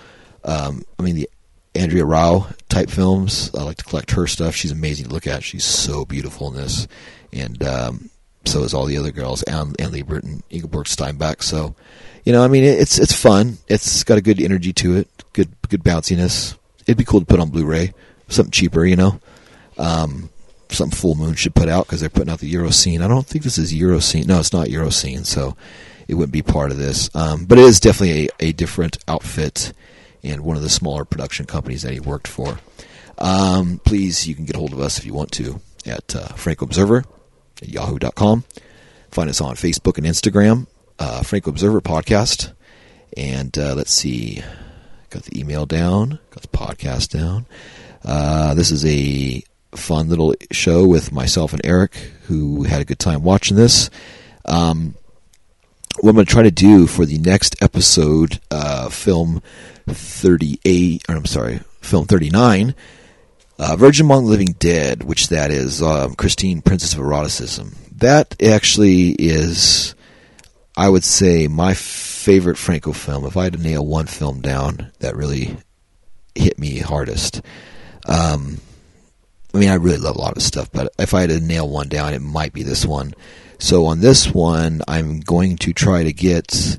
um, 0.44 0.84
I 0.98 1.02
mean 1.02 1.14
the 1.14 1.28
Andrea 1.74 2.04
Rau 2.04 2.46
type 2.68 2.90
films. 2.90 3.50
I 3.54 3.62
like 3.62 3.76
to 3.76 3.84
collect 3.84 4.12
her 4.12 4.26
stuff. 4.26 4.54
She's 4.54 4.70
amazing 4.70 5.06
to 5.06 5.12
look 5.12 5.26
at. 5.26 5.44
She's 5.44 5.64
so 5.64 6.04
beautiful 6.04 6.48
in 6.48 6.56
this, 6.56 6.88
and 7.32 7.62
um, 7.62 8.10
so 8.46 8.62
is 8.62 8.74
all 8.74 8.86
the 8.86 8.98
other 8.98 9.12
girls, 9.12 9.42
Anne, 9.44 9.74
Anne 9.78 9.92
Liebert 9.92 10.24
and 10.24 10.42
Ingeborg 10.50 10.88
Steinbach. 10.88 11.42
So, 11.42 11.74
you 12.24 12.32
know, 12.32 12.42
I 12.42 12.48
mean, 12.48 12.64
it's 12.64 12.98
it's 12.98 13.12
fun. 13.12 13.58
It's 13.68 14.02
got 14.04 14.18
a 14.18 14.22
good 14.22 14.40
energy 14.40 14.72
to 14.72 14.96
it, 14.96 15.08
good 15.34 15.50
good 15.68 15.84
bounciness. 15.84 16.56
It'd 16.86 16.96
be 16.98 17.04
cool 17.04 17.20
to 17.20 17.26
put 17.26 17.38
on 17.38 17.50
Blu-ray, 17.50 17.92
something 18.28 18.50
cheaper, 18.50 18.84
you 18.84 18.96
know. 18.96 19.20
Um, 19.78 20.30
something 20.72 20.96
Full 20.96 21.14
Moon 21.14 21.34
should 21.34 21.54
put 21.54 21.68
out 21.68 21.86
because 21.86 22.00
they're 22.00 22.08
putting 22.08 22.32
out 22.32 22.40
the 22.40 22.52
Eurocine. 22.52 23.02
I 23.02 23.08
don't 23.08 23.26
think 23.26 23.44
this 23.44 23.58
is 23.58 23.72
Eurocine. 23.72 24.26
No, 24.26 24.40
it's 24.40 24.52
not 24.52 24.68
Eurocine, 24.68 25.24
so 25.26 25.56
it 26.08 26.14
wouldn't 26.14 26.32
be 26.32 26.42
part 26.42 26.70
of 26.70 26.78
this. 26.78 27.10
Um, 27.14 27.44
but 27.44 27.58
it 27.58 27.64
is 27.64 27.80
definitely 27.80 28.28
a, 28.40 28.48
a 28.48 28.52
different 28.52 28.98
outfit 29.08 29.72
and 30.22 30.42
one 30.42 30.56
of 30.56 30.62
the 30.62 30.68
smaller 30.68 31.04
production 31.04 31.46
companies 31.46 31.82
that 31.82 31.92
he 31.92 32.00
worked 32.00 32.28
for. 32.28 32.58
Um, 33.18 33.80
please, 33.84 34.26
you 34.26 34.34
can 34.34 34.44
get 34.44 34.56
a 34.56 34.58
hold 34.58 34.72
of 34.72 34.80
us 34.80 34.98
if 34.98 35.04
you 35.04 35.14
want 35.14 35.32
to 35.32 35.60
at 35.86 36.14
uh, 36.14 36.28
Franco 36.28 36.64
Observer 36.64 37.04
at 37.60 37.68
yahoo.com. 37.68 38.44
Find 39.10 39.30
us 39.30 39.40
on 39.40 39.56
Facebook 39.56 39.98
and 39.98 40.06
Instagram, 40.06 40.66
uh, 40.98 41.22
Franco 41.22 41.50
Observer 41.50 41.80
Podcast. 41.80 42.52
And 43.16 43.56
uh, 43.58 43.74
let's 43.74 43.92
see, 43.92 44.42
got 45.10 45.24
the 45.24 45.38
email 45.38 45.66
down, 45.66 46.18
got 46.30 46.42
the 46.42 46.48
podcast 46.48 47.10
down. 47.10 47.46
Uh, 48.04 48.54
this 48.54 48.70
is 48.70 48.84
a 48.84 49.42
fun 49.74 50.08
little 50.08 50.34
show 50.50 50.86
with 50.86 51.12
myself 51.12 51.52
and 51.52 51.64
Eric, 51.64 51.94
who 52.24 52.64
had 52.64 52.80
a 52.80 52.84
good 52.84 52.98
time 52.98 53.22
watching 53.22 53.56
this. 53.56 53.90
Um, 54.44 54.94
what 56.00 56.10
I'm 56.10 56.16
going 56.16 56.26
to 56.26 56.32
try 56.32 56.42
to 56.42 56.50
do 56.50 56.86
for 56.86 57.04
the 57.04 57.18
next 57.18 57.62
episode, 57.62 58.40
uh, 58.50 58.88
film 58.88 59.42
38, 59.86 61.04
or 61.08 61.16
I'm 61.16 61.26
sorry, 61.26 61.60
film 61.80 62.06
39, 62.06 62.74
uh, 63.58 63.76
Virgin 63.76 64.06
Among 64.06 64.24
the 64.24 64.30
Living 64.30 64.54
Dead, 64.58 65.02
which 65.02 65.28
that 65.28 65.50
is 65.50 65.82
um, 65.82 66.14
Christine, 66.14 66.62
Princess 66.62 66.94
of 66.94 67.00
Eroticism. 67.00 67.74
That 67.96 68.42
actually 68.42 69.10
is, 69.10 69.94
I 70.76 70.88
would 70.88 71.04
say, 71.04 71.46
my 71.46 71.74
favorite 71.74 72.56
Franco 72.56 72.92
film. 72.92 73.24
If 73.24 73.36
I 73.36 73.44
had 73.44 73.52
to 73.52 73.62
nail 73.62 73.84
one 73.84 74.06
film 74.06 74.40
down 74.40 74.90
that 75.00 75.14
really 75.14 75.56
hit 76.34 76.58
me 76.58 76.78
hardest. 76.78 77.42
Um, 78.08 78.58
I 79.54 79.58
mean, 79.58 79.68
I 79.68 79.74
really 79.74 79.98
love 79.98 80.16
a 80.16 80.20
lot 80.20 80.36
of 80.36 80.42
stuff, 80.42 80.70
but 80.72 80.92
if 80.98 81.12
I 81.12 81.22
had 81.22 81.30
to 81.30 81.40
nail 81.40 81.68
one 81.68 81.88
down, 81.88 82.14
it 82.14 82.22
might 82.22 82.52
be 82.52 82.62
this 82.62 82.86
one. 82.86 83.14
So 83.58 83.86
on 83.86 84.00
this 84.00 84.32
one, 84.32 84.82
I'm 84.88 85.20
going 85.20 85.56
to 85.58 85.72
try 85.72 86.02
to 86.04 86.12
get 86.12 86.78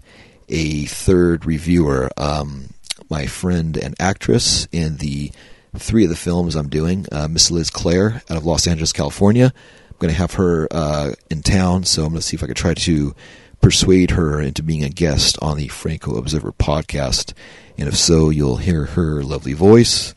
a 0.49 0.85
third 0.85 1.45
reviewer, 1.45 2.09
um, 2.17 2.73
my 3.09 3.27
friend 3.27 3.77
and 3.77 3.95
actress 3.99 4.67
in 4.71 4.97
the 4.97 5.31
three 5.77 6.03
of 6.03 6.09
the 6.09 6.15
films 6.15 6.55
I'm 6.55 6.69
doing, 6.69 7.05
uh, 7.11 7.27
Miss 7.27 7.51
Liz 7.51 7.69
Clare 7.69 8.21
out 8.29 8.37
of 8.37 8.45
Los 8.45 8.67
Angeles, 8.67 8.91
California. 8.91 9.53
I'm 9.89 9.97
going 9.99 10.13
to 10.13 10.19
have 10.19 10.33
her 10.33 10.67
uh, 10.71 11.13
in 11.29 11.41
town, 11.41 11.83
so 11.83 12.03
I'm 12.03 12.09
going 12.09 12.21
to 12.21 12.25
see 12.25 12.35
if 12.35 12.43
I 12.43 12.47
can 12.47 12.55
try 12.55 12.73
to 12.73 13.15
persuade 13.61 14.11
her 14.11 14.41
into 14.41 14.61
being 14.61 14.83
a 14.83 14.89
guest 14.89 15.37
on 15.41 15.57
the 15.57 15.69
Franco 15.69 16.17
Observer 16.17 16.51
podcast. 16.51 17.33
And 17.77 17.87
if 17.87 17.95
so, 17.95 18.29
you'll 18.29 18.57
hear 18.57 18.85
her 18.85 19.23
lovely 19.23 19.53
voice 19.53 20.13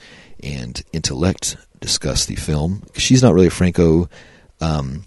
and 0.47 0.81
intellect 0.93 1.57
discuss 1.81 2.27
the 2.27 2.37
film. 2.37 2.83
She's 2.95 3.23
not 3.23 3.35
really 3.35 3.49
a 3.49 3.51
Franco. 3.51 4.09
Um, 4.61 5.05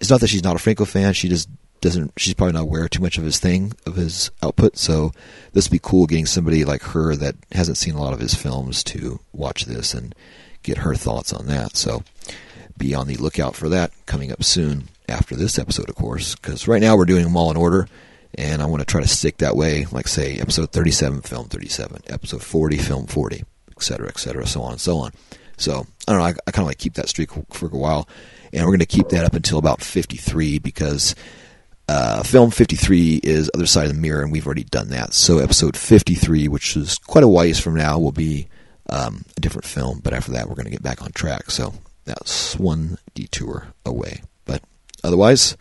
it's 0.00 0.10
not 0.10 0.20
that 0.20 0.28
she's 0.28 0.44
not 0.44 0.56
a 0.56 0.60
Franco 0.60 0.84
fan. 0.84 1.12
She 1.12 1.28
just 1.28 1.48
doesn't. 1.80 2.12
She's 2.16 2.34
probably 2.34 2.54
not 2.54 2.62
aware 2.62 2.88
too 2.88 3.02
much 3.02 3.18
of 3.18 3.24
his 3.24 3.38
thing, 3.38 3.72
of 3.86 3.96
his 3.96 4.30
output. 4.42 4.76
So 4.76 5.12
this 5.52 5.66
would 5.66 5.72
be 5.72 5.80
cool 5.82 6.06
getting 6.06 6.26
somebody 6.26 6.64
like 6.64 6.82
her 6.82 7.16
that 7.16 7.36
hasn't 7.52 7.78
seen 7.78 7.94
a 7.94 8.00
lot 8.00 8.12
of 8.12 8.20
his 8.20 8.34
films 8.34 8.82
to 8.84 9.20
watch 9.32 9.64
this 9.64 9.94
and 9.94 10.14
get 10.62 10.78
her 10.78 10.94
thoughts 10.94 11.32
on 11.32 11.46
that. 11.46 11.76
So 11.76 12.02
be 12.76 12.94
on 12.94 13.06
the 13.06 13.16
lookout 13.16 13.54
for 13.54 13.68
that 13.70 13.92
coming 14.06 14.32
up 14.32 14.42
soon 14.44 14.88
after 15.08 15.34
this 15.34 15.58
episode, 15.58 15.88
of 15.88 15.94
course. 15.94 16.34
Because 16.34 16.68
right 16.68 16.80
now 16.80 16.96
we're 16.96 17.04
doing 17.04 17.24
them 17.24 17.36
all 17.36 17.50
in 17.50 17.56
order, 17.56 17.88
and 18.34 18.62
I 18.62 18.66
want 18.66 18.80
to 18.80 18.86
try 18.86 19.00
to 19.00 19.08
stick 19.08 19.38
that 19.38 19.56
way. 19.56 19.86
Like 19.90 20.08
say, 20.08 20.38
episode 20.38 20.72
37, 20.72 21.22
film 21.22 21.48
37, 21.48 22.02
episode 22.08 22.42
40, 22.42 22.78
film 22.78 23.06
40, 23.06 23.44
etc., 23.76 24.08
etc., 24.08 24.46
so 24.46 24.62
on 24.62 24.72
and 24.72 24.80
so 24.80 24.98
on. 24.98 25.12
So 25.56 25.86
I 26.06 26.12
don't 26.12 26.20
know. 26.20 26.26
I, 26.26 26.34
I 26.46 26.50
kind 26.50 26.64
of 26.64 26.66
like 26.66 26.78
keep 26.78 26.94
that 26.94 27.08
streak 27.08 27.30
for 27.50 27.66
a 27.66 27.70
while, 27.70 28.08
and 28.52 28.62
we're 28.62 28.72
going 28.72 28.80
to 28.80 28.86
keep 28.86 29.08
that 29.08 29.24
up 29.24 29.34
until 29.34 29.58
about 29.58 29.80
53 29.80 30.58
because 30.58 31.14
uh, 31.88 32.22
film 32.22 32.50
53 32.50 33.20
is 33.22 33.50
other 33.54 33.66
side 33.66 33.88
of 33.88 33.94
the 33.94 34.00
mirror, 34.00 34.22
and 34.22 34.32
we've 34.32 34.46
already 34.46 34.64
done 34.64 34.88
that. 34.90 35.14
So 35.14 35.38
episode 35.38 35.76
53, 35.76 36.48
which 36.48 36.76
is 36.76 36.98
quite 36.98 37.24
a 37.24 37.28
ways 37.28 37.58
from 37.58 37.74
now, 37.74 37.98
will 37.98 38.12
be 38.12 38.48
um, 38.90 39.24
a 39.36 39.40
different 39.40 39.66
film. 39.66 40.00
But 40.02 40.12
after 40.12 40.32
that, 40.32 40.48
we're 40.48 40.56
going 40.56 40.66
to 40.66 40.70
get 40.70 40.82
back 40.82 41.02
on 41.02 41.12
track. 41.12 41.50
So 41.50 41.74
that's 42.04 42.58
one 42.58 42.98
detour 43.14 43.68
away. 43.84 44.22
But 44.44 44.62
otherwise, 45.04 45.56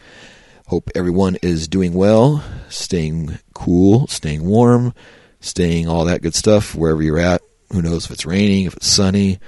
hope 0.67 0.89
everyone 0.95 1.38
is 1.41 1.67
doing 1.67 1.93
well, 1.93 2.43
staying 2.69 3.38
cool, 3.53 4.07
staying 4.07 4.45
warm, 4.45 4.93
staying 5.39 5.88
all 5.88 6.05
that 6.05 6.22
good 6.22 6.36
stuff 6.36 6.74
wherever 6.75 7.03
you're 7.03 7.19
at. 7.19 7.41
Who 7.72 7.81
knows 7.81 8.05
if 8.05 8.12
it's 8.12 8.25
raining, 8.25 8.65
if 8.65 8.75
it's 8.75 8.88
sunny, 8.88 9.39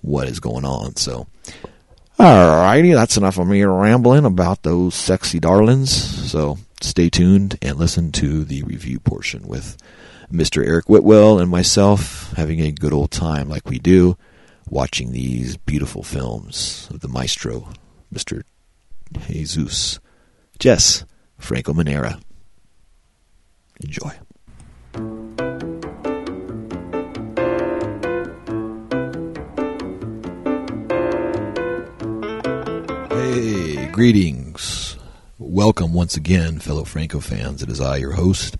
what 0.00 0.28
is 0.28 0.40
going 0.40 0.64
on. 0.64 0.96
So, 0.96 1.26
alrighty, 2.18 2.94
that's 2.94 3.16
enough 3.16 3.38
of 3.38 3.46
me 3.46 3.62
rambling 3.62 4.24
about 4.24 4.62
those 4.62 4.94
sexy 4.94 5.40
darlings. 5.40 5.92
So, 6.30 6.58
stay 6.80 7.08
tuned 7.08 7.58
and 7.62 7.78
listen 7.78 8.12
to 8.12 8.44
the 8.44 8.62
review 8.62 8.98
portion 9.00 9.46
with 9.46 9.76
Mr. 10.30 10.66
Eric 10.66 10.88
Whitwell 10.88 11.38
and 11.38 11.50
myself 11.50 12.32
having 12.36 12.60
a 12.60 12.72
good 12.72 12.92
old 12.92 13.10
time 13.10 13.48
like 13.48 13.68
we 13.68 13.78
do 13.78 14.16
watching 14.68 15.12
these 15.12 15.56
beautiful 15.56 16.02
films 16.02 16.88
of 16.90 17.00
the 17.00 17.08
maestro, 17.08 17.68
Mr. 18.12 18.42
Jesus 19.26 20.00
Jess 20.58 21.04
Franco 21.38 21.74
Manera. 21.74 22.18
Enjoy. 23.80 24.12
Hey, 33.32 33.86
greetings. 33.86 34.98
Welcome 35.38 35.94
once 35.94 36.18
again, 36.18 36.58
fellow 36.58 36.84
Franco 36.84 37.18
fans. 37.18 37.62
It 37.62 37.70
is 37.70 37.80
I, 37.80 37.96
your 37.96 38.12
host, 38.12 38.58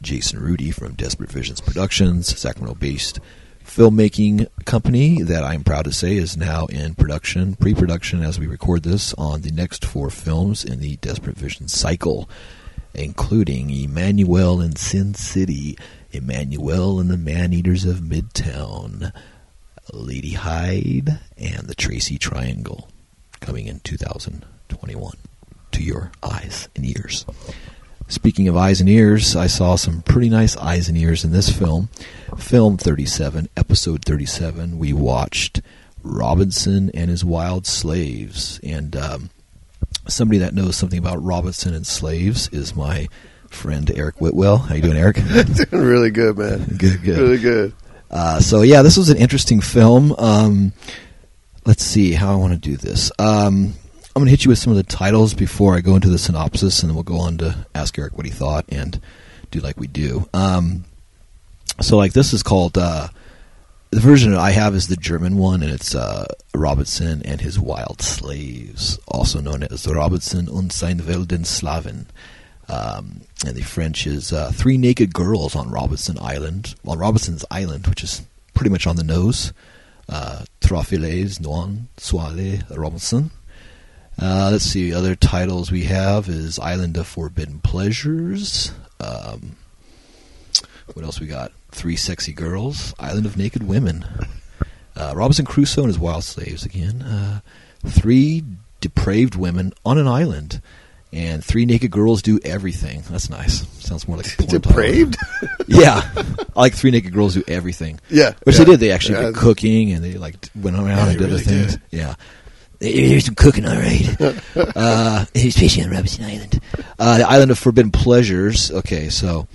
Jason 0.00 0.40
Rudy 0.40 0.70
from 0.70 0.94
Desperate 0.94 1.30
Visions 1.30 1.60
Productions, 1.60 2.26
Sacramento 2.26 2.74
based 2.74 3.20
filmmaking 3.62 4.46
company 4.64 5.20
that 5.20 5.44
I'm 5.44 5.62
proud 5.62 5.84
to 5.84 5.92
say 5.92 6.16
is 6.16 6.38
now 6.38 6.64
in 6.68 6.94
production, 6.94 7.54
pre 7.54 7.74
production 7.74 8.22
as 8.22 8.38
we 8.38 8.46
record 8.46 8.82
this, 8.82 9.12
on 9.18 9.42
the 9.42 9.52
next 9.52 9.84
four 9.84 10.08
films 10.08 10.64
in 10.64 10.80
the 10.80 10.96
Desperate 10.96 11.36
Visions 11.36 11.74
cycle, 11.74 12.30
including 12.94 13.68
Emmanuel 13.68 14.62
in 14.62 14.74
Sin 14.76 15.12
City, 15.12 15.76
Emmanuel 16.12 16.98
and 16.98 17.10
the 17.10 17.18
Man 17.18 17.52
Eaters 17.52 17.84
of 17.84 17.98
Midtown, 17.98 19.12
Lady 19.92 20.32
Hyde, 20.32 21.20
and 21.36 21.68
the 21.68 21.74
Tracy 21.74 22.16
Triangle 22.16 22.88
coming 23.40 23.66
in 23.66 23.80
2021 23.80 25.12
to 25.72 25.82
your 25.82 26.10
eyes 26.22 26.68
and 26.76 26.84
ears. 26.84 27.24
Speaking 28.08 28.48
of 28.48 28.56
eyes 28.56 28.80
and 28.80 28.88
ears, 28.88 29.36
I 29.36 29.48
saw 29.48 29.76
some 29.76 30.00
pretty 30.02 30.30
nice 30.30 30.56
eyes 30.56 30.88
and 30.88 30.96
ears 30.96 31.24
in 31.24 31.30
this 31.30 31.50
film. 31.50 31.88
Film 32.38 32.78
37, 32.78 33.48
episode 33.56 34.04
37, 34.04 34.78
we 34.78 34.92
watched 34.92 35.60
Robinson 36.02 36.90
and 36.94 37.10
his 37.10 37.24
Wild 37.24 37.66
Slaves. 37.66 38.60
And 38.62 38.96
um, 38.96 39.30
somebody 40.06 40.38
that 40.38 40.54
knows 40.54 40.76
something 40.76 40.98
about 40.98 41.22
Robinson 41.22 41.74
and 41.74 41.86
slaves 41.86 42.48
is 42.48 42.74
my 42.74 43.08
friend 43.50 43.90
Eric 43.94 44.20
Whitwell. 44.20 44.58
How 44.58 44.74
you 44.74 44.82
doing, 44.82 44.96
Eric? 44.96 45.16
doing 45.16 45.84
really 45.84 46.10
good, 46.10 46.38
man. 46.38 46.64
Good, 46.78 47.02
good. 47.02 47.18
Really 47.18 47.38
good. 47.38 47.74
Uh, 48.10 48.40
so 48.40 48.62
yeah, 48.62 48.82
this 48.82 48.96
was 48.96 49.10
an 49.10 49.18
interesting 49.18 49.60
film. 49.60 50.14
Um, 50.18 50.72
let's 51.64 51.84
see 51.84 52.12
how 52.12 52.32
I 52.32 52.36
want 52.36 52.52
to 52.52 52.58
do 52.58 52.76
this. 52.76 53.10
Um, 53.18 53.74
I'm 54.16 54.22
going 54.22 54.26
to 54.26 54.30
hit 54.30 54.44
you 54.44 54.50
with 54.50 54.58
some 54.58 54.72
of 54.72 54.76
the 54.76 54.82
titles 54.82 55.34
before 55.34 55.76
I 55.76 55.80
go 55.80 55.94
into 55.94 56.08
the 56.08 56.18
synopsis, 56.18 56.82
and 56.82 56.90
then 56.90 56.94
we'll 56.94 57.04
go 57.04 57.20
on 57.20 57.38
to 57.38 57.66
ask 57.74 57.98
Eric 57.98 58.16
what 58.16 58.26
he 58.26 58.32
thought 58.32 58.64
and 58.68 59.00
do 59.50 59.60
like 59.60 59.78
we 59.78 59.86
do. 59.86 60.28
Um, 60.34 60.84
So 61.80 61.96
like 61.96 62.12
this 62.12 62.32
is 62.32 62.42
called 62.42 62.76
uh, 62.76 63.08
the 63.90 64.00
version 64.00 64.34
I 64.34 64.50
have 64.50 64.74
is 64.74 64.88
the 64.88 64.96
German 64.96 65.36
one, 65.36 65.62
and 65.62 65.70
it's 65.70 65.94
uh, 65.94 66.26
Robinson 66.52 67.22
and 67.24 67.40
his 67.40 67.58
Wild 67.60 68.02
Slaves, 68.02 68.98
also 69.06 69.40
known 69.40 69.62
as 69.62 69.86
Robinson 69.86 70.48
und 70.48 70.72
sein 70.72 71.06
wilden 71.06 71.44
Slaven. 71.44 72.06
Um, 72.68 73.22
and 73.46 73.56
the 73.56 73.62
French 73.62 74.06
is 74.06 74.32
uh, 74.32 74.50
Three 74.52 74.76
Naked 74.76 75.14
Girls 75.14 75.54
on 75.54 75.70
Robinson 75.70 76.18
Island, 76.20 76.74
on 76.84 76.98
Robinson's 76.98 77.44
Island, 77.50 77.86
which 77.86 78.02
is 78.02 78.22
pretty 78.52 78.70
much 78.70 78.86
on 78.86 78.96
the 78.96 79.04
nose. 79.04 79.52
Uh, 80.08 80.44
Trois 80.60 80.84
non, 81.40 81.88
soile, 81.96 82.62
Robinson. 82.76 83.30
Uh, 84.20 84.48
let's 84.50 84.64
see, 84.64 84.92
other 84.92 85.14
titles 85.14 85.70
we 85.70 85.84
have 85.84 86.28
is 86.28 86.58
Island 86.58 86.96
of 86.96 87.06
Forbidden 87.06 87.60
Pleasures. 87.60 88.72
Um, 89.00 89.56
what 90.94 91.04
else 91.04 91.20
we 91.20 91.26
got? 91.26 91.52
Three 91.70 91.96
Sexy 91.96 92.32
Girls, 92.32 92.94
Island 92.98 93.26
of 93.26 93.36
Naked 93.36 93.62
Women. 93.66 94.04
Uh, 94.96 95.12
Robinson 95.14 95.44
Crusoe 95.44 95.82
and 95.82 95.88
his 95.88 95.98
Wild 95.98 96.24
Slaves 96.24 96.64
again. 96.64 97.02
Uh, 97.02 97.40
three 97.86 98.42
Depraved 98.80 99.36
Women 99.36 99.72
on 99.84 99.98
an 99.98 100.08
Island. 100.08 100.60
And 101.12 101.42
Three 101.42 101.64
Naked 101.64 101.90
Girls 101.90 102.20
Do 102.20 102.38
Everything. 102.44 103.02
That's 103.10 103.30
nice. 103.30 103.66
Sounds 103.84 104.06
more 104.06 104.18
like. 104.18 104.36
Depraved? 104.46 105.16
yeah, 105.66 106.02
I 106.14 106.60
like 106.60 106.74
Three 106.74 106.90
Naked 106.90 107.14
Girls 107.14 107.32
Do 107.34 107.42
Everything. 107.48 107.98
Yeah, 108.10 108.34
which 108.44 108.58
yeah. 108.58 108.64
they 108.64 108.70
did. 108.72 108.80
They 108.80 108.90
actually 108.92 109.14
Yeah. 109.20 109.26
did 109.26 109.34
cooking 109.36 109.92
and 109.92 110.04
they 110.04 110.14
like 110.14 110.36
went 110.54 110.76
around 110.76 110.88
Yeah, 110.88 111.08
and 111.08 111.18
did 111.18 111.22
other 111.22 111.32
really 111.32 111.44
things. 111.44 111.72
did. 111.76 111.82
Yeah, 111.90 112.14
there's 112.80 113.24
some 113.24 113.34
cooking, 113.36 113.64
all 113.66 113.74
right. 113.74 114.42
uh, 114.76 115.24
he's 115.34 115.56
fishing 115.58 115.84
on 115.84 115.90
Robinson 115.90 116.24
Island, 116.24 116.60
uh, 116.98 117.18
the 117.18 117.28
Island 117.28 117.50
of 117.52 117.58
Forbidden 117.58 117.90
Pleasures. 117.90 118.70
Okay, 118.70 119.08
so 119.08 119.48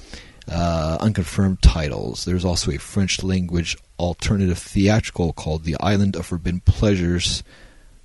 uh, 0.51 0.97
unconfirmed 1.01 1.61
titles. 1.61 2.25
There's 2.25 2.45
also 2.45 2.71
a 2.71 2.77
French 2.77 3.21
language 3.23 3.77
alternative 3.99 4.57
theatrical 4.57 5.33
called 5.33 5.63
The 5.65 5.77
Island 5.79 6.15
of 6.15 6.25
Forbidden 6.25 6.61
Pleasures. 6.61 7.43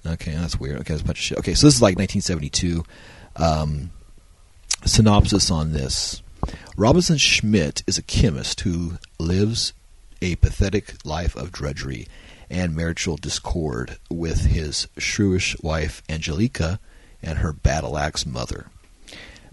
Okay, 0.07 0.33
that's 0.33 0.61
weird. 0.61 0.81
Okay, 0.81 0.93
that's 0.93 1.03
a 1.03 1.05
bunch 1.07 1.19
of 1.19 1.23
shit. 1.25 1.39
Okay, 1.39 1.55
so 1.55 1.67
this 1.67 1.75
is 1.75 1.83
like 1.83 1.97
1972. 1.99 2.85
Um, 3.39 3.91
synopsis 4.85 5.51
on 5.51 5.73
this. 5.73 6.23
Robinson 6.77 7.19
Schmidt 7.19 7.83
is 7.87 7.99
a 7.99 8.03
chemist 8.03 8.61
who 8.61 8.99
lives 9.19 9.73
a 10.21 10.37
pathetic 10.37 10.95
life 11.05 11.37
of 11.37 11.53
drudgery 11.53 12.09
and 12.51 12.75
marital 12.75 13.17
discord 13.17 13.99
with 14.11 14.47
his 14.47 14.89
shrewish 14.97 15.63
wife 15.63 16.03
Angelica 16.09 16.81
and 17.23 17.39
her 17.39 17.53
battle 17.53 17.99
axe 17.99 18.25
mother. 18.25 18.67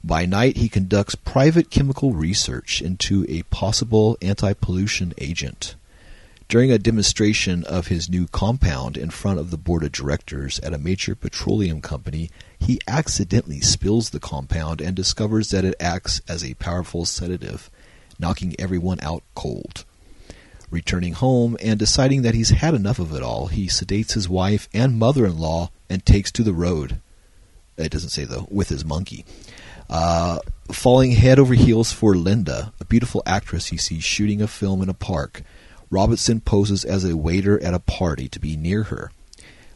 By 0.04 0.26
night, 0.26 0.58
he 0.58 0.70
conducts 0.70 1.16
private 1.16 1.72
chemical 1.72 2.14
research 2.14 2.82
into 2.82 3.26
a 3.28 3.44
possible 3.44 4.18
anti 4.22 4.54
pollution 4.54 5.14
agent. 5.18 5.76
During 6.48 6.72
a 6.72 6.78
demonstration 6.78 7.64
of 7.64 7.88
his 7.88 8.08
new 8.08 8.28
compound 8.28 8.98
in 8.98 9.10
front 9.10 9.40
of 9.40 9.50
the 9.50 9.58
board 9.58 9.84
of 9.84 9.92
directors 9.92 10.60
at 10.60 10.76
a 10.76 10.78
major 10.78 11.16
petroleum 11.16 11.82
company, 11.82 12.30
he 12.60 12.80
accidentally 12.88 13.60
spills 13.60 14.10
the 14.10 14.20
compound 14.20 14.82
and 14.82 14.96
discovers 14.96 15.50
that 15.50 15.66
it 15.66 15.76
acts 15.80 16.22
as 16.28 16.44
a 16.44 16.54
powerful 16.56 17.06
sedative, 17.06 17.70
knocking 18.20 18.56
everyone 18.60 19.00
out 19.02 19.24
cold. 19.36 19.86
Returning 20.72 21.14
home 21.14 21.56
and 21.62 21.78
deciding 21.78 22.24
that 22.24 22.34
he's 22.34 22.50
had 22.50 22.74
enough 22.74 23.00
of 23.00 23.14
it 23.14 23.22
all, 23.22 23.48
he 23.48 23.68
sedates 23.68 24.14
his 24.14 24.28
wife 24.28 24.68
and 24.74 24.98
mother 24.98 25.26
in 25.26 25.38
law 25.38 25.70
and 25.90 26.06
takes 26.06 26.32
to 26.32 26.44
the 26.44 26.54
road. 26.54 27.00
It 27.78 27.92
doesn't 27.92 28.10
say, 28.10 28.26
though, 28.26 28.48
with 28.50 28.70
his 28.70 28.86
monkey. 28.86 29.26
Uh, 29.90 30.40
falling 30.72 31.12
head 31.12 31.38
over 31.38 31.54
heels 31.54 31.92
for 31.92 32.16
Linda, 32.16 32.74
a 32.80 32.86
beautiful 32.86 33.22
actress 33.26 33.68
he 33.68 33.78
sees 33.78 34.04
shooting 34.04 34.42
a 34.42 34.48
film 34.48 34.82
in 34.82 34.90
a 34.90 34.94
park. 34.94 35.44
Robinson 35.92 36.42
poses 36.42 36.84
as 36.84 37.06
a 37.06 37.16
waiter 37.16 37.62
at 37.62 37.74
a 37.74 37.80
party 37.80 38.28
to 38.30 38.40
be 38.40 38.58
near 38.58 38.84
her. 38.84 39.12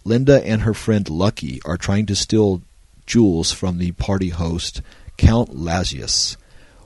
Linda 0.04 0.44
and 0.46 0.64
her 0.64 0.74
friend 0.74 1.08
Lucky 1.08 1.62
are 1.66 1.78
trying 1.78 2.06
to 2.08 2.16
steal 2.16 2.64
jewels 3.10 3.52
from 3.52 3.80
the 3.80 3.92
party 3.94 4.30
host, 4.30 4.84
Count 5.18 5.50
Lazius. 5.50 6.38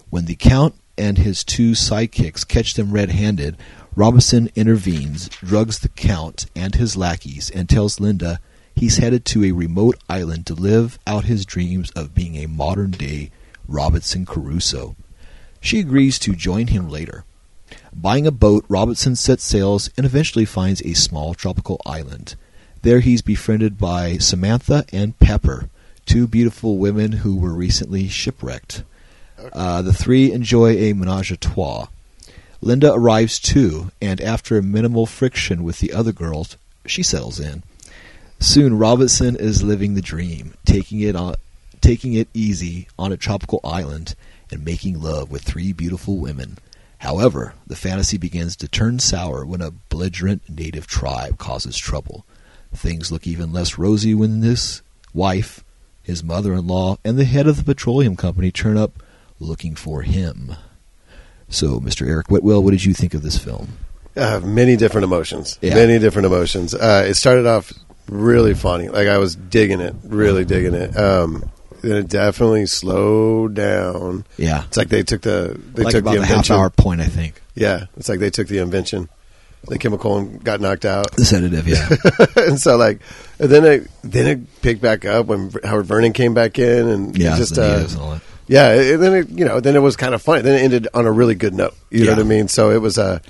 When 0.10 0.24
the 0.26 0.36
Count 0.36 0.74
and 0.98 1.18
his 1.18 1.44
two 1.44 1.72
sidekicks 1.74 2.48
catch 2.48 2.76
them 2.76 2.94
red 2.94 3.12
handed, 3.12 3.58
Robinson 3.94 4.50
intervenes, 4.56 5.28
drugs 5.28 5.80
the 5.80 5.90
Count 5.90 6.46
and 6.56 6.76
his 6.76 6.96
lackeys, 6.96 7.50
and 7.50 7.68
tells 7.68 8.00
Linda 8.00 8.40
he's 8.74 8.98
headed 8.98 9.26
to 9.26 9.44
a 9.44 9.52
remote 9.52 10.00
island 10.08 10.48
to 10.48 10.54
live 10.54 10.98
out 11.06 11.26
his 11.26 11.46
dreams 11.46 11.92
of 11.92 12.16
being 12.16 12.38
a 12.38 12.48
modern 12.48 12.92
day 12.92 13.30
Robinson 13.68 14.26
Crusoe. 14.26 14.96
She 15.60 15.80
agrees 15.80 16.18
to 16.20 16.36
join 16.36 16.68
him 16.68 16.90
later. 16.90 17.26
Buying 17.92 18.26
a 18.26 18.32
boat, 18.32 18.64
Robinson 18.70 19.18
sets 19.18 19.44
sails 19.44 19.90
and 19.98 20.06
eventually 20.06 20.46
finds 20.46 20.82
a 20.84 20.94
small 20.94 21.34
tropical 21.34 21.82
island. 21.86 22.36
There 22.82 23.02
he's 23.02 23.22
befriended 23.22 23.78
by 23.78 24.18
Samantha 24.18 24.86
and 24.94 25.20
Pepper, 25.20 25.70
two 26.06 26.28
beautiful 26.28 26.78
women 26.78 27.12
who 27.12 27.38
were 27.38 27.54
recently 27.54 28.08
shipwrecked. 28.08 28.84
Uh, 29.52 29.82
the 29.82 29.94
three 29.94 30.32
enjoy 30.32 30.78
a 30.78 30.94
menage 30.94 31.32
a 31.32 31.38
trois. 31.38 31.88
Linda 32.62 32.94
arrives 32.94 33.40
too, 33.40 33.92
and 34.02 34.22
after 34.22 34.62
minimal 34.62 35.06
friction 35.06 35.64
with 35.64 35.80
the 35.80 35.92
other 35.92 36.14
girls, 36.14 36.58
she 36.86 37.04
settles 37.04 37.40
in. 37.40 37.64
Soon, 38.40 38.78
Robinson 38.78 39.36
is 39.36 39.64
living 39.64 39.94
the 39.94 40.02
dream, 40.02 40.54
taking 40.66 41.00
it 41.00 41.16
on, 41.16 41.36
taking 41.82 42.14
it 42.14 42.30
easy 42.34 42.88
on 42.98 43.12
a 43.12 43.18
tropical 43.18 43.60
island, 43.64 44.16
and 44.52 44.64
making 44.64 45.02
love 45.02 45.32
with 45.32 45.44
three 45.44 45.74
beautiful 45.74 46.18
women. 46.18 46.58
However, 47.00 47.54
the 47.68 47.76
fantasy 47.76 48.18
begins 48.18 48.56
to 48.58 48.68
turn 48.68 49.00
sour 49.00 49.46
when 49.46 49.62
a 49.62 49.72
belligerent 49.90 50.44
native 50.48 50.88
tribe 50.88 51.38
causes 51.38 51.78
trouble. 51.78 52.26
Things 52.74 53.12
look 53.12 53.28
even 53.28 53.52
less 53.52 53.78
rosy 53.78 54.14
when 54.14 54.40
this 54.40 54.82
wife, 55.14 55.63
his 56.04 56.24
mother-in-law, 56.24 56.98
and 57.04 57.18
the 57.18 57.26
head 57.26 57.48
of 57.48 57.58
the 57.58 57.64
petroleum 57.64 58.16
company 58.16 58.52
turn 58.52 58.78
up 58.78 59.02
looking 59.40 59.74
for 59.76 60.02
him. 60.04 60.54
So, 61.50 61.80
Mr. 61.80 62.08
Eric 62.08 62.30
Whitwell, 62.30 62.62
what 62.64 62.72
did 62.72 62.84
you 62.86 62.94
think 62.94 63.14
of 63.14 63.22
this 63.22 63.38
film? 63.38 63.70
Uh, 64.16 64.40
many 64.44 64.76
different 64.76 65.06
emotions. 65.06 65.58
Yeah. 65.62 65.76
Many 65.76 65.98
different 66.00 66.26
emotions. 66.26 66.74
Uh, 66.76 67.06
it 67.08 67.16
started 67.16 67.46
off 67.48 67.74
really 68.10 68.54
funny. 68.54 68.90
Like 68.90 69.08
I 69.08 69.18
was 69.18 69.36
digging 69.36 69.80
it, 69.80 69.96
really 70.04 70.46
digging 70.46 70.74
it. 70.76 70.96
Um, 70.96 71.50
then 71.82 71.98
it 71.98 72.10
definitely 72.10 72.66
slowed 72.68 73.56
down. 73.56 74.26
Yeah, 74.38 74.66
It's 74.66 74.78
like 74.78 74.90
they 74.90 75.04
took 75.04 75.22
the 75.22 75.60
they 75.74 75.84
like 75.84 75.92
took 75.94 76.02
about 76.04 76.14
the 76.14 76.20
the 76.20 76.26
half 76.26 76.32
invention. 76.36 76.56
hour 76.56 76.70
point, 76.70 77.02
I 77.02 77.06
think. 77.08 77.42
Yeah, 77.56 77.86
it's 77.98 78.08
like 78.10 78.20
they 78.20 78.30
took 78.30 78.48
the 78.48 78.60
invention, 78.60 79.10
the 79.68 79.78
chemical, 79.78 80.18
and 80.18 80.44
got 80.44 80.62
knocked 80.62 80.86
out. 80.86 81.12
The 81.12 81.26
sedative, 81.26 81.68
yeah. 81.68 81.90
and 82.44 82.60
so 82.60 82.78
like, 82.78 83.02
and 83.40 83.50
then 83.50 83.66
it 83.66 83.92
then 84.04 84.28
it 84.28 84.62
picked 84.62 84.82
back 84.82 85.06
up 85.06 85.28
when 85.28 85.52
Howard 85.64 85.86
Vernon 85.86 86.14
came 86.14 86.34
back 86.34 86.60
in, 86.60 86.88
and 86.88 87.18
Yeah, 87.18 87.38
just 87.38 87.58
uh, 87.58 87.86
and 87.88 87.98
all 87.98 88.12
that. 88.12 88.22
Yeah, 88.48 88.72
and 88.74 89.02
then 89.02 89.14
it, 89.14 89.30
you 89.30 89.46
know, 89.46 89.60
then 89.60 89.76
it 89.76 89.80
was 89.80 89.96
kind 89.96 90.14
of 90.14 90.22
funny. 90.22 90.42
Then 90.42 90.56
it 90.56 90.64
ended 90.64 90.88
on 90.94 91.06
a 91.06 91.12
really 91.12 91.36
good 91.36 91.54
note. 91.54 91.76
You 91.90 92.06
know 92.06 92.12
what 92.12 92.20
I 92.20 92.24
mean? 92.24 92.48
So 92.48 92.72
it 92.72 92.82
was 92.82 92.98
a. 92.98 93.22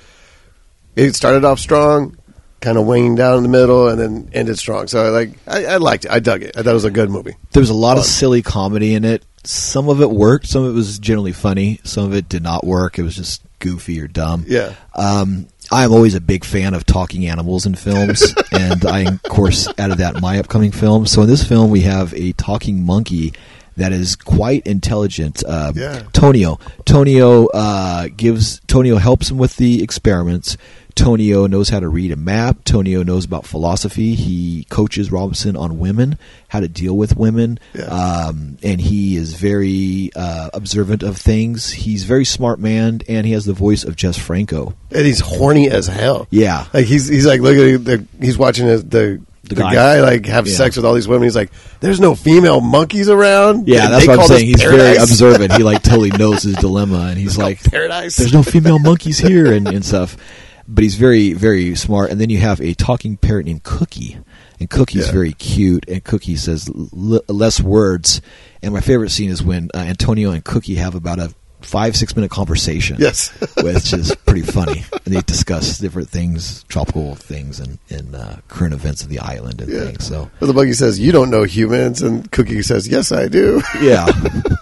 it 0.96 1.16
started 1.16 1.46
off 1.46 1.60
strong, 1.60 2.18
kind 2.62 2.78
of 2.78 2.88
winging 2.88 3.16
down 3.16 3.38
in 3.38 3.44
the 3.44 3.50
middle, 3.50 3.90
and 3.90 4.00
then 4.00 4.30
ended 4.34 4.58
strong. 4.58 4.88
So 4.88 5.12
like, 5.12 5.32
I, 5.48 5.66
I 5.66 5.78
liked 5.78 6.06
it. 6.06 6.12
I 6.12 6.20
dug 6.20 6.42
it. 6.42 6.58
I 6.58 6.64
thought 6.64 6.72
it 6.72 6.74
was 6.74 6.86
a 6.86 6.92
good 6.92 7.12
movie. 7.12 7.36
There 7.52 7.62
was 7.62 7.70
a 7.70 7.76
lot 7.76 7.98
of 7.98 8.06
silly 8.06 8.42
comedy 8.42 8.96
in 8.96 9.06
it. 9.06 9.24
Some 9.44 9.88
of 9.90 10.02
it 10.02 10.10
worked. 10.10 10.48
Some 10.48 10.64
of 10.64 10.72
it 10.72 10.74
was 10.74 10.98
generally 10.98 11.34
funny. 11.34 11.80
Some 11.84 12.06
of 12.06 12.14
it 12.14 12.28
did 12.28 12.42
not 12.42 12.66
work. 12.66 12.98
It 12.98 13.04
was 13.04 13.16
just 13.16 13.44
goofy 13.60 14.02
or 14.02 14.08
dumb. 14.08 14.46
Yeah. 14.48 14.74
Um, 14.96 15.48
I 15.74 15.86
am 15.86 15.92
always 15.92 16.14
a 16.14 16.22
big 16.22 16.46
fan 16.46 16.76
of 16.76 16.86
talking 16.86 17.26
animals 17.26 17.66
in 17.66 17.74
films, 17.74 18.22
and 18.52 18.86
I, 18.86 19.12
of 19.12 19.24
course, 19.24 19.68
added 19.80 19.98
that 19.98 20.14
in 20.16 20.22
my 20.22 20.38
upcoming 20.38 20.72
film. 20.72 21.08
So 21.08 21.24
in 21.24 21.28
this 21.28 21.44
film, 21.44 21.72
we 21.72 21.82
have 21.82 22.14
a 22.14 22.32
talking 22.34 22.86
monkey 22.86 23.34
that 23.76 23.92
is 23.92 24.16
quite 24.16 24.68
intelligent. 24.68 25.44
Uh, 25.44 25.74
Yeah. 25.76 26.04
Tonio. 26.14 26.60
Tonio 26.86 27.48
uh, 27.48 28.08
gives 28.16 28.60
Tonio 28.68 28.98
helps 28.98 29.32
him 29.32 29.40
with 29.40 29.58
the 29.58 29.82
experiments. 29.82 30.58
Tonio 30.96 31.48
knows 31.48 31.70
how 31.70 31.80
to 31.80 31.88
read 31.88 32.12
a 32.12 32.16
map. 32.16 32.58
Tonio 32.66 33.04
knows 33.04 33.26
about 33.26 33.46
philosophy. 33.46 34.16
He 34.16 34.66
coaches 34.70 35.12
Robinson 35.12 35.56
on 35.56 35.80
women, 35.80 36.18
how 36.48 36.60
to 36.60 36.68
deal 36.68 36.96
with 36.96 37.18
women, 37.18 37.60
Yeah. 37.74 37.84
um, 37.86 38.58
and 38.64 38.80
he 38.80 39.16
is 39.16 39.34
very 39.34 40.12
uh, 40.16 40.50
observant 40.54 41.04
of 41.04 41.18
things. 41.18 41.72
He's 41.72 42.04
a 42.04 42.08
very 42.08 42.26
smart 42.26 42.60
man, 42.60 43.02
and 43.10 43.26
he 43.26 43.34
has 43.34 43.46
the 43.46 43.54
voice 43.54 43.84
of 43.84 43.96
Jess 43.96 44.18
Franco. 44.18 44.74
And 44.92 45.06
he's 45.06 45.20
horny 45.20 45.70
as 45.70 45.88
hell. 45.88 46.28
Yeah, 46.30 46.66
Like 46.74 46.86
he's 46.86 47.08
he's 47.08 47.26
like 47.26 47.42
look 47.42 47.58
at 47.58 47.84
the 47.86 48.06
he's 48.22 48.38
watching 48.38 48.68
his, 48.68 48.84
the 48.84 49.20
The 49.44 49.56
the, 49.56 49.56
guy. 49.56 49.74
guy. 49.74 50.02
like 50.02 50.26
have 50.28 50.48
Yeah. 50.48 50.54
sex 50.56 50.76
with 50.78 50.86
all 50.86 50.94
these 50.94 51.08
women. 51.08 51.24
He's 51.24 51.36
like, 51.36 51.52
there's 51.82 52.00
no 52.00 52.16
female 52.16 52.62
monkeys 52.62 53.10
around. 53.10 53.68
yeah, 53.68 53.90
that's 53.90 54.06
they 54.06 54.10
what 54.16 54.20
I'm 54.22 54.28
saying. 54.28 54.46
He's 54.46 54.62
very 54.62 54.96
observant. 54.98 55.52
He 55.54 55.64
like 55.64 55.82
totally 55.84 56.12
knows 56.18 56.44
his 56.44 56.56
dilemma, 56.56 57.08
and 57.10 57.18
he's 57.18 57.38
like, 57.38 57.62
paradise. 57.64 58.16
"There's 58.16 58.32
no 58.34 58.44
female 58.44 58.80
monkeys 58.80 59.18
here," 59.20 59.52
and, 59.52 59.68
and 59.68 59.84
stuff. 59.84 60.16
But 60.68 60.84
he's 60.84 60.96
very, 60.96 61.34
very 61.34 61.76
smart. 61.76 62.10
And 62.12 62.22
then 62.22 62.30
you 62.30 62.38
have 62.40 62.62
a 62.62 62.74
talking 62.74 63.18
parrot 63.18 63.46
named 63.46 63.64
Cookie, 63.64 64.18
and 64.60 64.70
Cookie's 64.70 65.08
Yeah. 65.08 65.12
very 65.14 65.34
cute. 65.34 65.86
And 65.90 66.04
Cookie 66.04 66.36
says 66.38 66.70
l- 66.70 67.22
less 67.28 67.60
words. 67.60 68.22
And 68.62 68.74
my 68.74 68.80
favorite 68.82 69.10
scene 69.12 69.30
is 69.30 69.44
when 69.44 69.70
uh, 69.74 69.80
Antonio 69.80 70.32
and 70.32 70.44
Cookie 70.44 70.76
have 70.76 70.96
about 70.96 71.20
a 71.20 71.34
five 71.62 71.96
six 71.96 72.16
minute 72.16 72.30
conversation. 72.32 72.98
Yes. 73.00 73.30
which 73.62 73.94
is 73.94 74.14
pretty 74.26 74.42
funny, 74.42 74.84
and 75.06 75.14
they 75.16 75.22
discuss 75.22 75.78
different 75.80 76.10
things, 76.10 76.64
tropical 76.70 77.16
things, 77.16 77.60
and, 77.60 77.78
and 77.90 78.16
uh, 78.16 78.36
current 78.50 78.74
events 78.74 79.02
of 79.04 79.10
the 79.10 79.20
island 79.20 79.62
and 79.62 79.72
Yeah. 79.72 79.86
things. 79.86 80.06
So 80.06 80.30
Well, 80.40 80.48
the 80.48 80.54
buggy 80.54 80.74
says, 80.74 81.00
"You 81.00 81.12
don't 81.12 81.30
know 81.30 81.44
humans," 81.44 82.02
and 82.02 82.30
Cookie 82.32 82.62
says, 82.64 82.88
"Yes, 82.88 83.12
I 83.12 83.28
do." 83.28 83.62
yeah. 83.82 84.08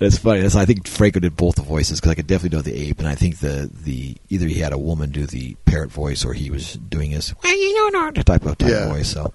That's 0.00 0.18
funny. 0.18 0.40
That's, 0.40 0.56
I 0.56 0.64
think 0.64 0.88
Franco 0.88 1.20
did 1.20 1.36
both 1.36 1.54
the 1.56 1.62
voices 1.62 2.00
because 2.00 2.10
I 2.10 2.14
could 2.16 2.26
definitely 2.26 2.56
do 2.56 2.62
the 2.62 2.88
ape, 2.88 2.98
and 3.00 3.06
I 3.06 3.14
think 3.14 3.38
the, 3.38 3.70
the 3.84 4.16
either 4.30 4.46
he 4.46 4.58
had 4.58 4.72
a 4.72 4.78
woman 4.78 5.10
do 5.10 5.26
the 5.26 5.54
parrot 5.66 5.92
voice 5.92 6.24
or 6.24 6.32
he 6.32 6.50
was 6.50 6.72
doing 6.74 7.10
his 7.12 7.34
well, 7.44 7.54
you 7.54 7.74
know, 7.92 8.00
not 8.00 8.16
know 8.16 8.22
type 8.22 8.46
of 8.46 8.56
type 8.58 8.70
Yeah. 8.70 8.84
of 8.86 8.92
voice. 8.96 9.08
So, 9.12 9.32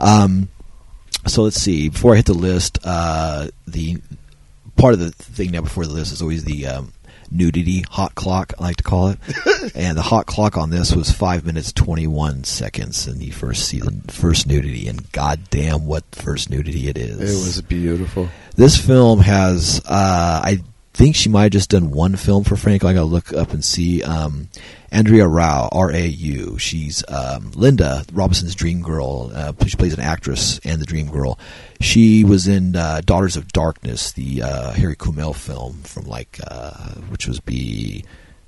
um, 0.00 0.48
so 1.28 1.44
let's 1.44 1.60
see. 1.60 1.88
Before 1.88 2.12
I 2.14 2.16
hit 2.16 2.26
the 2.26 2.34
list, 2.34 2.80
uh, 2.84 3.46
the 3.66 3.98
part 4.76 4.94
of 4.94 4.98
the 5.00 5.12
thing 5.12 5.52
now 5.52 5.60
before 5.60 5.86
the 5.86 5.92
list 5.92 6.12
is 6.12 6.20
always 6.20 6.42
the 6.44 6.66
um, 6.66 6.92
nudity 7.30 7.84
hot 7.90 8.14
clock. 8.14 8.52
I 8.58 8.62
like 8.62 8.76
to 8.76 8.82
call 8.82 9.08
it, 9.08 9.18
and 9.74 9.96
the 9.96 10.02
hot 10.02 10.26
clock 10.26 10.56
on 10.56 10.70
this 10.70 10.94
was 10.94 11.10
five 11.10 11.44
minutes 11.46 11.72
twenty 11.72 12.06
one 12.06 12.44
seconds 12.44 13.06
in 13.06 13.18
the 13.18 13.30
first 13.30 13.68
season, 13.68 14.02
first 14.02 14.46
nudity, 14.46 14.88
and 14.88 15.10
goddamn, 15.12 15.86
what 15.86 16.04
first 16.12 16.50
nudity 16.50 16.88
it 16.88 16.98
is! 16.98 17.20
It 17.20 17.46
was 17.46 17.60
beautiful. 17.62 18.28
This 18.54 18.76
film 18.76 19.20
has, 19.20 19.80
uh, 19.86 20.40
I 20.44 20.62
think 20.94 21.16
she 21.16 21.28
might 21.28 21.44
have 21.44 21.52
just 21.52 21.70
done 21.70 21.90
one 21.90 22.16
film 22.16 22.44
for 22.44 22.56
Franco. 22.56 22.86
I 22.86 22.92
got 22.92 23.00
to 23.00 23.06
look 23.06 23.32
up 23.32 23.52
and 23.52 23.64
see. 23.64 24.02
Um, 24.02 24.48
Andrea 24.90 25.26
Rau, 25.26 25.70
R 25.72 25.90
A 25.90 26.06
U. 26.06 26.58
She's 26.58 27.02
um, 27.08 27.50
Linda 27.52 28.04
Robinson's 28.12 28.54
dream 28.54 28.82
girl. 28.82 29.30
Uh, 29.34 29.54
she 29.66 29.76
plays 29.76 29.94
an 29.94 30.00
actress 30.00 30.60
and 30.64 30.82
the 30.82 30.86
dream 30.86 31.10
girl. 31.10 31.38
She 31.80 32.24
was 32.24 32.46
in 32.46 32.76
uh, 32.76 33.00
Daughters 33.02 33.36
of 33.36 33.48
Darkness, 33.52 34.12
the 34.12 34.42
uh, 34.42 34.72
Harry 34.72 34.94
Kumel 34.96 35.34
film 35.34 35.80
from 35.82 36.04
like, 36.04 36.38
uh, 36.46 36.90
which 37.08 37.26
was 37.26 37.40
be 37.40 38.04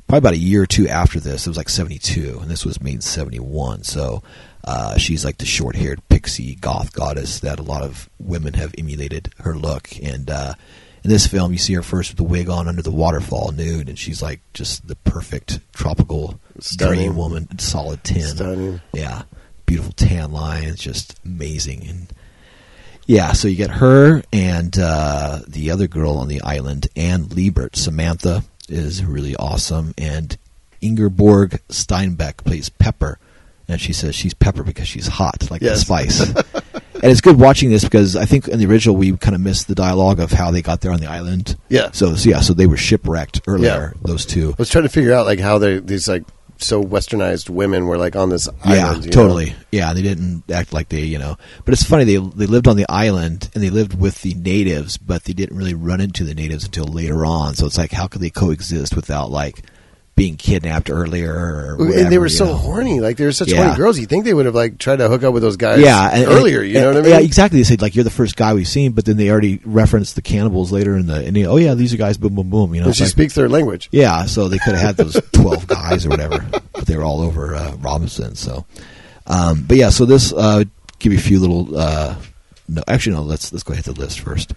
probably 0.07 0.19
about 0.19 0.35
a 0.35 0.39
year 0.39 0.63
or 0.63 0.67
two 0.67 0.87
after 0.87 1.19
this. 1.19 1.47
It 1.47 1.51
was 1.51 1.57
like 1.57 1.71
seventy 1.71 1.99
two, 1.99 2.39
and 2.43 2.51
this 2.51 2.67
was 2.67 2.79
made 2.79 2.97
in 2.97 3.01
seventy 3.01 3.41
one. 3.41 3.83
So 3.83 4.23
uh, 4.65 4.99
she's 4.99 5.25
like 5.25 5.39
the 5.39 5.47
short 5.47 5.77
haired 5.77 6.07
pixie 6.11 6.57
goth 6.57 6.93
goddess 6.93 7.41
that 7.41 7.59
a 7.59 7.63
lot 7.63 7.83
of 7.83 8.11
women 8.19 8.53
have 8.53 8.75
emulated 8.77 9.33
her 9.39 9.57
look. 9.57 9.89
And 10.03 10.29
uh, 10.29 10.55
in 11.05 11.11
this 11.11 11.27
film, 11.27 11.53
you 11.53 11.59
see 11.59 11.75
her 11.75 11.83
first 11.83 12.11
with 12.11 12.17
the 12.17 12.25
wig 12.25 12.49
on 12.49 12.67
under 12.67 12.81
the 12.83 12.91
waterfall, 12.91 13.53
nude, 13.53 13.89
and 13.91 13.99
she's 13.99 14.23
like 14.23 14.41
just 14.55 14.89
the 14.89 14.97
perfect 14.97 15.61
tropical 15.75 16.41
Stunning. 16.61 16.99
dream 16.99 17.17
woman, 17.17 17.59
solid 17.59 18.03
ten. 18.03 18.23
Stunning. 18.23 18.81
Yeah, 18.95 19.23
beautiful 19.67 19.93
tan 19.93 20.33
lines, 20.33 20.81
just 20.81 21.21
amazing. 21.25 21.87
And 21.87 22.07
yeah, 23.07 23.33
so 23.33 23.49
you 23.49 23.57
get 23.57 23.71
her 23.71 24.23
and 24.33 24.77
uh, 24.79 25.41
the 25.47 25.71
other 25.71 25.87
girl 25.87 26.17
on 26.17 26.29
the 26.29 26.41
island, 26.41 26.89
Anne 26.97 27.29
Liebert. 27.29 27.77
Samantha 27.77 28.43
is 28.71 29.05
really 29.05 29.37
awesome, 29.37 29.93
and 29.99 30.39
Ingeborg 30.81 31.61
Steinbach 31.69 32.45
plays 32.45 32.71
Pepper, 32.71 33.19
and 33.69 33.79
she 33.79 33.93
says 33.93 34.15
she's 34.15 34.33
Pepper 34.33 34.63
because 34.63 34.89
she's 34.89 35.07
hot, 35.07 35.51
like 35.51 35.61
the 35.61 35.77
spice. 35.77 36.33
and 37.05 37.13
it's 37.13 37.21
good 37.21 37.39
watching 37.39 37.69
this 37.69 37.85
because 37.85 38.17
I 38.17 38.25
think 38.25 38.49
in 38.49 38.59
the 38.59 38.65
original 38.67 38.97
we 38.97 39.15
kind 39.19 39.35
of 39.35 39.43
missed 39.43 39.69
the 39.69 39.75
dialogue 39.75 40.21
of 40.21 40.33
how 40.33 40.51
they 40.51 40.63
got 40.63 40.81
there 40.81 40.91
on 40.91 41.01
the 41.01 41.07
island. 41.07 41.55
Yeah. 41.69 41.91
So, 41.93 42.15
so 42.15 42.31
yeah, 42.31 42.41
so 42.41 42.55
they 42.55 42.67
were 42.67 42.79
shipwrecked 42.79 43.43
earlier. 43.47 43.93
Yeah. 43.95 44.01
Those 44.03 44.25
two. 44.25 44.53
I 44.53 44.55
was 44.57 44.71
trying 44.71 44.85
to 44.85 44.89
figure 44.89 45.13
out 45.13 45.27
like 45.27 45.39
how 45.39 45.59
they 45.59 45.81
these 45.81 46.09
like 46.09 46.25
so 46.57 46.83
westernized 46.83 47.51
women 47.51 47.87
were 47.89 47.99
like 47.99 48.17
on 48.17 48.31
this 48.31 48.49
Yeah, 48.65 48.87
island. 48.87 49.05
know? 49.05 49.11
totally. 49.13 49.55
Yeah, 49.71 49.93
they 49.93 50.01
didn't 50.01 50.51
act 50.51 50.73
like 50.73 50.89
they, 50.89 51.03
you 51.03 51.19
know. 51.19 51.37
But 51.67 51.75
it's 51.75 51.83
funny 51.85 52.05
they 52.05 52.17
they 52.17 52.47
lived 52.47 52.67
on 52.69 52.77
the 52.77 52.87
island 52.89 53.51
and 53.55 53.63
they 53.63 53.69
lived 53.71 54.01
with 54.01 54.23
the 54.23 54.33
natives, 54.33 54.97
but 54.97 55.25
they 55.25 55.35
didn't 55.35 55.59
really 55.59 55.75
run 55.75 56.01
into 56.01 56.25
the 56.25 56.35
natives 56.35 56.65
until 56.65 56.87
later 56.87 57.27
on. 57.27 57.55
So 57.55 57.67
it's 57.67 57.77
like, 57.77 57.93
how 57.93 58.07
could 58.07 58.23
they 58.23 58.31
coexist 58.31 58.97
without 58.97 59.31
like 59.31 59.63
being 60.17 60.37
kidnapped 60.37 60.91
earlier 60.91 61.33
or 61.35 61.77
whatever, 61.77 61.99
and 61.99 62.13
they 62.13 62.19
were 62.19 62.29
so 62.29 62.45
know? 62.45 62.55
horny. 62.55 63.01
Like 63.01 63.17
they 63.17 63.25
were 63.25 63.33
such 63.33 63.49
Yeah. 63.51 63.65
horny 63.65 63.77
girls. 63.77 63.99
You 63.99 64.07
think 64.07 64.25
they 64.25 64.33
would 64.35 64.47
have 64.47 64.55
like 64.55 64.79
tried 64.79 64.97
to 64.97 65.09
hook 65.09 65.25
up 65.25 65.35
with 65.35 65.43
those 65.43 65.57
guys? 65.57 65.81
Yeah, 65.81 66.09
and, 66.13 66.27
earlier. 66.29 66.61
and- 66.61 66.69
you 66.69 66.75
know 66.75 66.87
what 66.89 66.97
I 66.99 67.01
mean? 67.01 67.11
Yeah, 67.11 67.19
exactly. 67.19 67.59
They 67.59 67.65
said 67.65 67.83
like 67.83 67.97
you're 67.97 68.05
the 68.05 68.11
first 68.11 68.37
guy 68.37 68.55
we've 68.55 68.69
seen, 68.69 68.93
but 68.93 69.05
then 69.07 69.17
they 69.17 69.29
already 69.31 69.61
referenced 69.65 70.15
the 70.15 70.23
cannibals 70.23 70.71
later 70.71 70.97
in 70.97 71.07
the. 71.07 71.17
And 71.25 71.35
they, 71.35 71.47
oh 71.47 71.57
yeah, 71.57 71.75
these 71.75 71.93
are 71.93 71.97
guys. 71.97 72.17
Boom, 72.17 72.37
boom, 72.37 72.49
boom. 72.49 72.75
You 72.75 72.83
know, 72.83 72.87
And 72.87 72.97
she 72.97 73.03
like- 73.05 73.11
speaks 73.11 73.35
their 73.35 73.49
language. 73.49 73.89
Yeah, 73.91 74.27
so 74.27 74.49
they 74.49 74.59
could 74.59 74.75
have 74.77 74.83
had 74.83 74.97
those 74.97 75.21
twelve 75.33 75.67
guys 75.67 76.07
or 76.07 76.11
whatever, 76.11 76.45
but 76.73 76.87
they 76.87 76.97
were 76.97 77.03
all 77.05 77.21
over 77.21 77.55
uh, 77.57 77.75
Robinson. 77.81 78.37
So, 78.37 78.67
um, 79.27 79.65
but 79.67 79.77
yeah, 79.77 79.89
so 79.91 80.05
this 80.05 80.33
uh, 80.33 80.63
give 81.01 81.13
you 81.13 81.19
a 81.19 81.23
few 81.23 81.41
little. 81.41 81.77
Uh, 81.77 82.15
no, 82.69 82.83
actually, 82.87 83.17
no. 83.17 83.23
Let's 83.23 83.53
let's 83.53 83.65
go 83.65 83.73
ahead 83.73 83.85
to 83.87 83.93
the 83.93 84.01
list 84.01 84.21
first. 84.21 84.55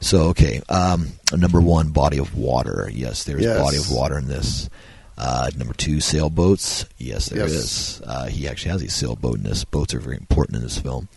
So, 0.00 0.22
okay, 0.28 0.60
um, 0.68 1.08
number 1.32 1.60
one, 1.60 1.90
body 1.90 2.18
of 2.18 2.34
water. 2.36 2.90
Yes, 2.92 3.24
there 3.24 3.36
is 3.38 3.44
Yes. 3.44 3.58
body 3.58 3.76
of 3.76 3.90
water 3.90 4.18
in 4.18 4.28
this. 4.28 4.68
Uh, 5.16 5.50
number 5.56 5.74
two, 5.74 6.00
sailboats. 6.00 6.86
Yes, 6.98 7.28
there 7.28 7.42
Yes. 7.46 7.50
is. 7.52 8.02
Uh, 8.04 8.26
he 8.26 8.48
actually 8.48 8.72
has 8.72 8.82
a 8.82 8.88
sailboat 8.90 9.36
in 9.36 9.42
this. 9.44 9.64
Boats 9.64 9.94
are 9.94 10.00
very 10.00 10.16
important 10.16 10.56
in 10.56 10.62
this 10.62 10.78
film. 10.78 11.08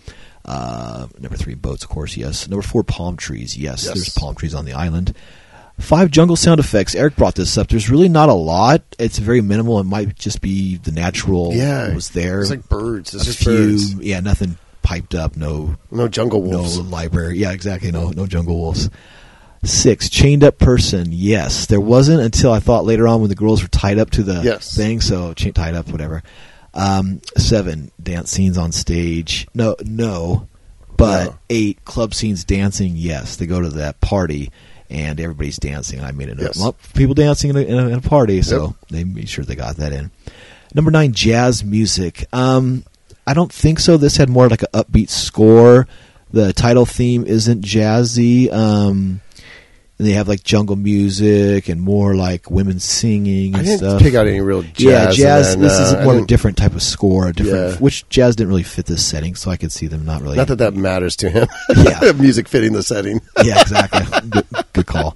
Uh, 0.45 1.07
number 1.19 1.35
three, 1.37 1.55
boats, 1.55 1.83
of 1.83 1.89
course. 1.89 2.15
Yes. 2.15 2.47
Number 2.47 2.61
four, 2.61 2.83
palm 2.83 3.17
trees. 3.17 3.57
Yes, 3.57 3.85
Yes. 3.85 3.93
there's 3.95 4.09
palm 4.09 4.35
trees 4.35 4.53
on 4.53 4.65
the 4.65 4.73
island. 4.73 5.13
Five 5.79 6.09
jungle 6.09 6.35
sound 6.35 6.59
effects. 6.59 6.95
Eric 6.95 7.15
brought 7.15 7.35
this 7.35 7.57
up. 7.57 7.67
There's 7.67 7.89
really 7.89 8.09
not 8.09 8.29
a 8.29 8.33
lot. 8.33 8.81
It's 8.97 9.19
very 9.19 9.41
minimal. 9.41 9.79
It 9.79 9.83
might 9.83 10.15
just 10.17 10.41
be 10.41 10.77
the 10.77 10.91
natural. 10.91 11.53
Yeah, 11.53 11.93
was 11.93 12.09
there. 12.09 12.41
It's 12.41 12.49
like 12.49 12.67
birds. 12.69 13.13
It's 13.13 13.23
a 13.23 13.25
just 13.27 13.39
few. 13.39 13.51
birds. 13.51 13.93
Yeah, 13.95 14.19
nothing 14.21 14.57
piped 14.81 15.13
up. 15.13 15.35
No, 15.37 15.75
No 15.91 16.07
jungle 16.07 16.41
wolves. 16.41 16.77
no 16.79 16.83
library. 16.83 17.37
Yeah, 17.37 17.51
exactly. 17.51 17.91
No, 17.91 18.09
no 18.09 18.25
jungle 18.25 18.57
wolves. 18.57 18.89
Six 19.67 20.09
chained 20.09 20.43
up 20.43 20.57
person. 20.57 21.07
Yes, 21.11 21.65
there 21.65 21.81
wasn't 21.81 22.21
until 22.21 22.51
I 22.51 22.59
thought 22.59 22.85
later 22.85 23.07
on 23.07 23.19
when 23.21 23.29
the 23.29 23.35
girls 23.35 23.61
were 23.61 23.67
tied 23.67 23.99
up 23.99 24.09
to 24.11 24.23
the 24.23 24.41
Yes. 24.43 24.75
thing. 24.75 25.01
So 25.01 25.33
cha- 25.33 25.51
tied 25.51 25.75
up, 25.75 25.89
whatever. 25.89 26.23
Um, 26.73 27.21
seven 27.37 27.91
dance 28.01 28.31
scenes 28.31 28.57
on 28.57 28.71
stage. 28.71 29.47
No, 29.53 29.75
no. 29.83 30.47
But 30.95 31.25
No. 31.25 31.35
eight 31.49 31.83
club 31.85 32.13
scenes 32.15 32.43
dancing. 32.43 32.93
Yes, 32.95 33.35
they 33.35 33.45
go 33.45 33.61
to 33.61 33.69
that 33.69 33.99
party 34.01 34.51
and 34.89 35.19
everybody's 35.19 35.57
dancing. 35.57 36.01
I 36.01 36.11
made 36.11 36.29
a 36.29 36.35
note. 36.35 36.53
Yes. 36.55 36.71
People 36.93 37.13
dancing 37.13 37.49
in 37.49 37.57
a, 37.57 37.61
in 37.61 37.73
a, 37.77 37.87
in 37.87 37.93
a 37.95 38.01
party, 38.01 38.41
so 38.41 38.75
they 38.89 39.03
made 39.03 39.27
sure 39.29 39.43
they 39.43 39.55
got 39.55 39.77
that 39.77 39.91
in. 39.91 40.11
Number 40.73 40.91
nine, 40.91 41.11
jazz 41.13 41.63
music. 41.63 42.25
Um, 42.31 42.83
I 43.25 43.33
don't 43.33 43.51
think 43.51 43.79
so. 43.79 43.97
This 43.97 44.17
had 44.17 44.29
more 44.29 44.47
like 44.47 44.61
an 44.61 44.69
upbeat 44.73 45.09
score. 45.09 45.87
The 46.31 46.53
title 46.53 46.85
theme 46.85 47.25
isn't 47.25 47.63
jazzy. 47.63 48.51
Um, 48.51 49.21
and 49.97 50.07
they 50.07 50.11
have 50.11 50.27
like 50.27 50.43
jungle 50.43 50.75
music 50.75 51.69
and 51.69 51.81
more 51.81 52.15
like 52.15 52.51
women 52.51 52.79
singing 52.79 53.55
I 53.55 53.59
and 53.59 53.67
didn't 53.67 53.79
stuff. 53.79 54.01
pick 54.01 54.13
out 54.15 54.27
any 54.27 54.41
real 54.41 54.61
jazz. 54.61 54.77
yeah, 54.83 55.11
jazz. 55.11 55.53
and 55.53 55.63
this 55.63 55.73
then, 55.73 55.83
is 55.83 55.93
uh, 55.93 56.03
more 56.03 56.15
of 56.17 56.23
a 56.23 56.25
different 56.27 56.57
type 56.57 56.73
of 56.73 56.83
score. 56.83 57.27
A 57.29 57.33
different, 57.33 57.73
Yeah. 57.73 57.77
which 57.79 58.07
jazz 58.09 58.35
didn't 58.35 58.49
really 58.49 58.63
fit 58.63 58.85
this 58.85 59.03
setting, 59.05 59.35
so 59.35 59.49
I 59.49 59.57
could 59.57 59.71
see 59.71 59.87
them 59.87 60.05
not 60.05 60.21
really. 60.21 60.37
Not 60.37 60.47
that 60.49 60.57
that 60.59 60.75
matters 60.75 61.15
to 61.17 61.29
him. 61.29 61.47
Yeah. 61.75 62.11
music 62.15 62.47
fitting 62.47 62.73
the 62.73 62.83
setting. 62.83 63.21
yeah, 63.43 63.59
exactly. 63.61 64.29
good, 64.29 64.45
good 64.73 64.85
call. 64.85 65.15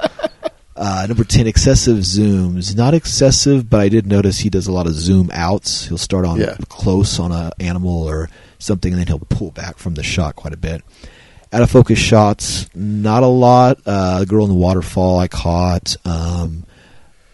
Uh, 0.76 1.06
number 1.08 1.24
10, 1.24 1.46
excessive 1.46 1.98
zooms. 2.00 2.76
Not 2.76 2.96
excessive, 2.96 3.70
but 3.70 3.82
I 3.82 3.90
did 3.90 4.08
notice 4.08 4.40
he 4.40 4.50
does 4.50 4.66
a 4.66 4.72
lot 4.72 4.88
of 4.88 4.94
zoom 4.94 5.30
outs. 5.32 5.86
He'll 5.88 6.00
start 6.00 6.26
on 6.26 6.40
Yeah. 6.40 6.56
close 6.70 7.20
on 7.20 7.32
a 7.32 7.52
animal 7.60 8.02
or 8.04 8.30
something, 8.58 8.92
and 8.94 9.00
then 9.00 9.06
he'll 9.08 9.20
pull 9.20 9.52
back 9.52 9.78
from 9.78 9.94
the 9.94 10.02
shot 10.02 10.36
quite 10.36 10.54
a 10.54 10.58
bit. 10.58 10.82
Out 11.54 11.62
of 11.62 11.70
focus 11.70 12.00
shots, 12.00 12.70
not 12.74 13.24
a 13.24 13.28
lot. 13.28 13.80
Uh, 13.86 14.20
the 14.20 14.26
girl 14.26 14.46
in 14.46 14.50
the 14.52 14.56
waterfall 14.58 15.20
I 15.20 15.28
caught. 15.28 15.96
Um, 16.06 16.66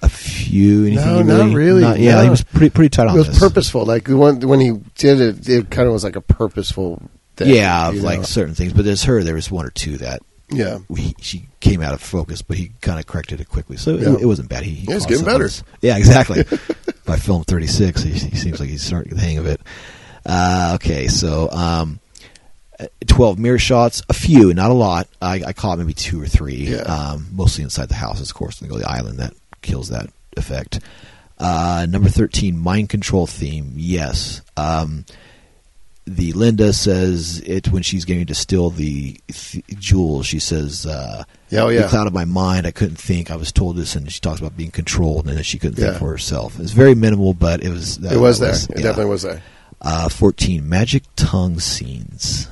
a 0.01 0.09
few. 0.09 0.85
Anything 0.85 1.27
No, 1.27 1.45
not 1.45 1.55
really. 1.55 1.81
Not- 1.81 1.99
yeah, 1.99 2.15
No. 2.15 2.23
he 2.23 2.29
was 2.29 2.43
pretty 2.43 2.69
pretty 2.71 2.89
tight 2.89 3.07
on 3.07 3.15
It 3.15 3.19
was 3.19 3.27
this. 3.27 3.39
purposeful. 3.39 3.85
Like 3.85 4.07
when 4.07 4.39
when 4.47 4.59
he 4.59 4.71
did 4.95 5.21
it, 5.21 5.47
it 5.49 5.69
kind 5.69 5.87
of 5.87 5.93
was 5.93 6.03
like 6.03 6.15
a 6.15 6.21
purposeful. 6.21 7.01
Thing, 7.35 7.53
yeah, 7.53 7.89
like 7.93 8.19
know? 8.19 8.23
certain 8.23 8.55
things. 8.55 8.73
But 8.73 8.85
there's 8.85 9.03
her. 9.03 9.21
There 9.23 9.35
was 9.35 9.51
one 9.51 9.65
or 9.67 9.69
two 9.69 9.97
that 9.97 10.23
yeah. 10.49 10.79
he, 10.95 11.13
she 11.21 11.47
came 11.59 11.83
out 11.83 11.93
of 11.93 12.01
focus, 12.01 12.41
but 12.41 12.57
he 12.57 12.71
kind 12.81 12.99
of 12.99 13.05
corrected 13.05 13.39
it 13.41 13.47
quickly, 13.49 13.77
so 13.77 13.95
Yeah. 13.95 14.13
it, 14.13 14.21
it 14.21 14.25
wasn't 14.25 14.49
bad. 14.49 14.63
He, 14.63 14.71
he 14.71 14.87
Yeah, 14.89 14.95
it's 14.95 15.05
getting 15.05 15.25
better. 15.25 15.47
Yeah, 15.81 15.97
exactly. 15.97 16.43
By 17.05 17.17
film 17.17 17.43
thirty 17.43 17.67
six, 17.67 18.01
he, 18.01 18.11
he 18.13 18.35
seems 18.35 18.59
like 18.59 18.69
he's 18.69 18.81
starting 18.81 19.09
to 19.11 19.15
get 19.15 19.21
the 19.21 19.27
hang 19.27 19.37
of 19.37 19.45
it. 19.45 19.61
Uh, 20.25 20.71
okay, 20.75 21.07
so 21.07 21.47
um, 21.51 21.99
uh, 22.79 22.85
twelve 23.07 23.39
mirror 23.39 23.57
shots, 23.59 24.01
a 24.09 24.13
few, 24.13 24.53
not 24.53 24.71
a 24.71 24.73
lot. 24.75 25.07
I, 25.21 25.41
I 25.47 25.53
caught 25.53 25.77
maybe 25.79 25.93
two 25.93 26.21
or 26.21 26.27
three, 26.27 26.67
Yeah. 26.67 26.77
um, 26.81 27.27
mostly 27.33 27.63
inside 27.63 27.89
the 27.89 27.95
houses, 27.95 28.29
of 28.29 28.35
course. 28.35 28.59
They 28.59 28.67
go 28.67 28.75
to 28.75 28.81
the 28.83 28.89
island 28.89 29.19
that 29.19 29.33
kills 29.61 29.89
that 29.89 30.09
effect. 30.35 30.79
Uh, 31.39 31.85
number 31.89 32.09
thirteen, 32.09 32.57
mind 32.57 32.89
control 32.89 33.27
theme. 33.27 33.73
Yes. 33.75 34.41
Um, 34.55 35.05
the 36.09 36.31
Linda 36.33 36.71
says 36.71 37.39
it 37.45 37.67
when 37.69 37.83
she's 37.83 38.05
getting 38.05 38.27
to 38.27 38.33
steal 38.35 38.69
the 38.69 39.19
th- 39.27 39.65
jewels. 39.77 40.25
She 40.25 40.39
says, 40.39 40.85
uh, 40.85 41.25
Yeah, 41.49 41.63
oh, 41.63 41.67
"You 41.69 41.79
yeah. 41.79 41.89
clouded 41.89 42.13
my 42.13 42.23
mind. 42.23 42.65
I 42.65 42.71
couldn't 42.71 42.95
think. 42.95 43.29
I 43.29 43.35
was 43.35 43.51
told 43.51 43.75
this." 43.75 43.93
And 43.95 44.09
she 44.11 44.21
talks 44.21 44.39
about 44.39 44.55
being 44.55 44.71
controlled 44.71 45.27
and 45.27 45.37
that 45.37 45.43
she 45.43 45.59
couldn't 45.59 45.75
think 45.75 45.97
for 45.97 46.09
herself. 46.09 46.59
It's 46.61 46.71
very 46.71 46.95
minimal, 46.95 47.33
but 47.33 47.61
it 47.61 47.69
was. 47.69 47.97
That, 47.97 48.13
It 48.13 48.19
was 48.19 48.39
there. 48.39 48.53
It 48.53 48.69
yeah. 48.69 48.75
definitely 48.83 49.11
was 49.11 49.23
there. 49.23 49.41
Uh, 49.81 50.07
Fourteen 50.09 50.67
magic 50.69 51.03
tongue 51.17 51.59
scenes. 51.59 52.47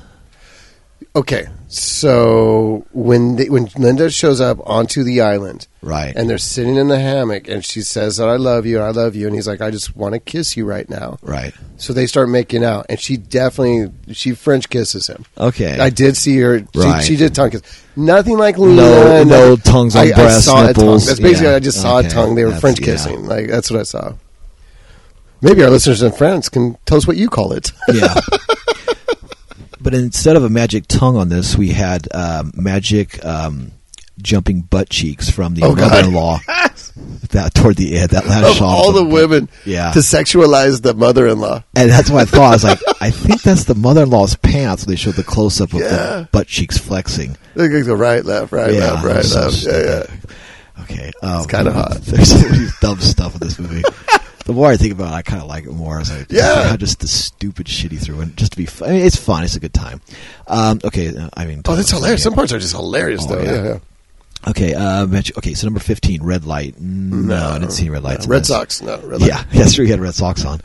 Okay, 1.16 1.46
so 1.68 2.84
when 2.92 3.36
they, 3.36 3.48
when 3.48 3.68
Linda 3.78 4.10
shows 4.10 4.38
up 4.38 4.58
onto 4.68 5.02
the 5.02 5.22
island, 5.22 5.66
Right. 5.80 6.14
and 6.14 6.28
they're 6.28 6.36
sitting 6.36 6.76
in 6.76 6.88
the 6.88 6.98
hammock, 6.98 7.48
and 7.48 7.64
she 7.64 7.80
says 7.80 8.18
that 8.18 8.28
I 8.28 8.36
love 8.36 8.66
you, 8.66 8.80
I 8.80 8.90
love 8.90 9.16
you, 9.16 9.26
and 9.26 9.34
he's 9.34 9.48
like, 9.48 9.62
I 9.62 9.70
just 9.70 9.96
want 9.96 10.12
to 10.12 10.18
kiss 10.20 10.58
you 10.58 10.66
right 10.66 10.86
now. 10.90 11.18
right. 11.22 11.54
So 11.78 11.92
they 11.94 12.06
start 12.06 12.28
making 12.28 12.64
out, 12.64 12.86
and 12.90 13.00
she 13.00 13.16
definitely 13.16 13.92
she 14.14 14.32
French 14.32 14.68
kisses 14.68 15.06
him. 15.06 15.24
Okay. 15.38 15.78
I 15.78 15.88
did 15.90 16.16
see 16.18 16.38
her. 16.40 16.58
She, 16.60 16.66
Right. 16.80 17.02
she 17.04 17.16
did 17.16 17.34
tongue 17.34 17.50
kiss. 17.50 17.62
Nothing 17.96 18.36
like 18.38 18.58
Luna. 18.58 18.76
No- 18.76 19.24
no 19.24 19.56
tongues 19.56 19.96
on 19.96 20.06
I, 20.06 20.10
I 20.10 20.14
breasts, 20.14 20.44
saw 20.46 20.52
a 20.68 20.72
tongue. 20.72 20.84
nipples. 20.84 21.06
That's 21.06 21.20
basically 21.20 21.48
Yeah. 21.50 21.56
I 21.56 21.60
just 21.60 21.80
saw 21.80 21.98
Okay. 21.98 22.08
a 22.08 22.10
tongue. 22.10 22.34
They 22.34 22.44
were 22.44 22.50
That's- 22.50 22.60
French 22.60 22.80
yeah. 22.80 22.86
kissing. 22.86 23.24
Like 23.26 23.48
that's 23.48 23.70
what 23.70 23.80
I 23.80 23.84
saw. 23.84 24.12
Maybe 25.42 25.62
our 25.62 25.70
listeners 25.70 26.02
in 26.02 26.12
France 26.12 26.48
can 26.50 26.76
tell 26.86 26.98
us 26.98 27.06
what 27.06 27.16
you 27.16 27.28
call 27.30 27.52
it. 27.52 27.72
yeah. 27.92 28.20
But 29.86 29.94
instead 29.94 30.34
of 30.34 30.42
a 30.42 30.48
magic 30.48 30.88
tongue 30.88 31.16
on 31.16 31.28
this, 31.28 31.56
we 31.56 31.68
had 31.68 32.08
um, 32.12 32.50
magic 32.56 33.24
um, 33.24 33.70
jumping 34.20 34.62
butt 34.62 34.88
cheeks 34.90 35.30
from 35.30 35.54
the 35.54 35.62
Oh, 35.62 35.76
mother-in-law. 35.76 36.40
that 37.30 37.54
toward 37.54 37.76
the 37.76 37.96
end, 37.96 38.10
that 38.10 38.26
last 38.26 38.48
of 38.50 38.56
shot. 38.56 38.64
all 38.64 38.88
of 38.88 38.96
the 38.96 39.04
women 39.04 39.48
Yeah. 39.64 39.92
to 39.92 40.00
sexualize 40.00 40.82
the 40.82 40.92
mother-in-law. 40.92 41.62
And 41.76 41.88
that's 41.88 42.10
what 42.10 42.22
I 42.22 42.24
thought. 42.24 42.50
I 42.50 42.50
was 42.50 42.64
like, 42.64 42.80
I 43.00 43.10
think 43.12 43.42
that's 43.42 43.62
the 43.62 43.76
mother-in-law's 43.76 44.34
pants. 44.34 44.84
when 44.84 44.92
They 44.92 44.96
showed 44.96 45.14
the 45.14 45.22
close-up 45.22 45.72
of 45.72 45.78
Yeah. 45.78 45.88
the 45.88 46.28
butt 46.32 46.48
cheeks 46.48 46.76
flexing. 46.78 47.36
They 47.54 47.68
go 47.68 47.94
right, 47.94 48.24
left, 48.24 48.50
right, 48.50 48.72
left, 48.72 49.04
right, 49.04 49.24
so 49.24 49.40
left. 49.42 49.62
Yeah, 49.62 49.72
yeah. 49.78 50.82
Okay, 50.82 51.12
um, 51.22 51.36
It's 51.38 51.46
kinda 51.46 51.72
hot. 51.72 51.98
There's 52.02 52.32
so 52.32 52.48
many 52.48 52.66
dumb 52.80 52.98
stuff 52.98 53.34
in 53.34 53.40
this 53.46 53.56
movie. 53.60 53.84
The 54.46 54.52
more 54.54 54.68
I 54.68 54.76
think 54.76 54.92
about 54.92 55.12
it, 55.12 55.16
I 55.16 55.22
kind 55.22 55.42
of 55.42 55.48
like 55.48 55.64
it 55.64 55.72
more. 55.72 56.00
I 56.00 56.26
Yeah. 56.30 56.68
how 56.70 56.76
just 56.78 57.00
the 57.00 57.08
stupid 57.08 57.68
shit 57.68 57.90
he 57.92 57.98
threw 57.98 58.20
in, 58.20 58.34
just 58.36 58.52
to 58.52 58.56
be. 58.58 58.64
Fun. 58.66 58.88
I 58.88 58.92
mean, 58.92 59.04
it's 59.06 59.16
fun. 59.16 59.44
It's 59.44 59.56
a 59.56 59.60
good 59.60 59.74
time. 59.74 60.00
Um, 60.46 60.80
okay, 60.84 61.14
uh, 61.16 61.28
I 61.36 61.44
mean, 61.46 61.62
Oh, 61.66 61.76
that's 61.76 61.90
hilarious. 61.90 62.22
Some 62.22 62.32
parts 62.34 62.52
are 62.52 62.58
just 62.58 62.74
hilarious, 62.74 63.24
Oh, 63.28 63.34
though. 63.34 63.42
yeah. 63.42 63.52
Yeah, 63.52 63.64
yeah. 63.64 63.78
Okay, 64.48 64.74
uh, 64.74 65.06
okay. 65.38 65.54
So 65.54 65.66
number 65.66 65.80
fifteen, 65.80 66.22
red 66.22 66.44
light. 66.46 66.80
No, 66.80 67.34
I 67.50 67.58
didn't 67.58 67.72
see 67.72 67.82
any 67.82 67.90
red 67.90 68.04
lights. 68.04 68.26
in 68.26 68.30
Red. 68.30 68.46
Sox. 68.46 68.80
No, 68.80 68.96
red 69.00 69.20
light. 69.20 69.28
Yeah, 69.28 69.42
yesterday. 69.52 69.86
He 69.86 69.90
had 69.90 70.00
red 70.00 70.14
Sox 70.14 70.44
on. 70.44 70.60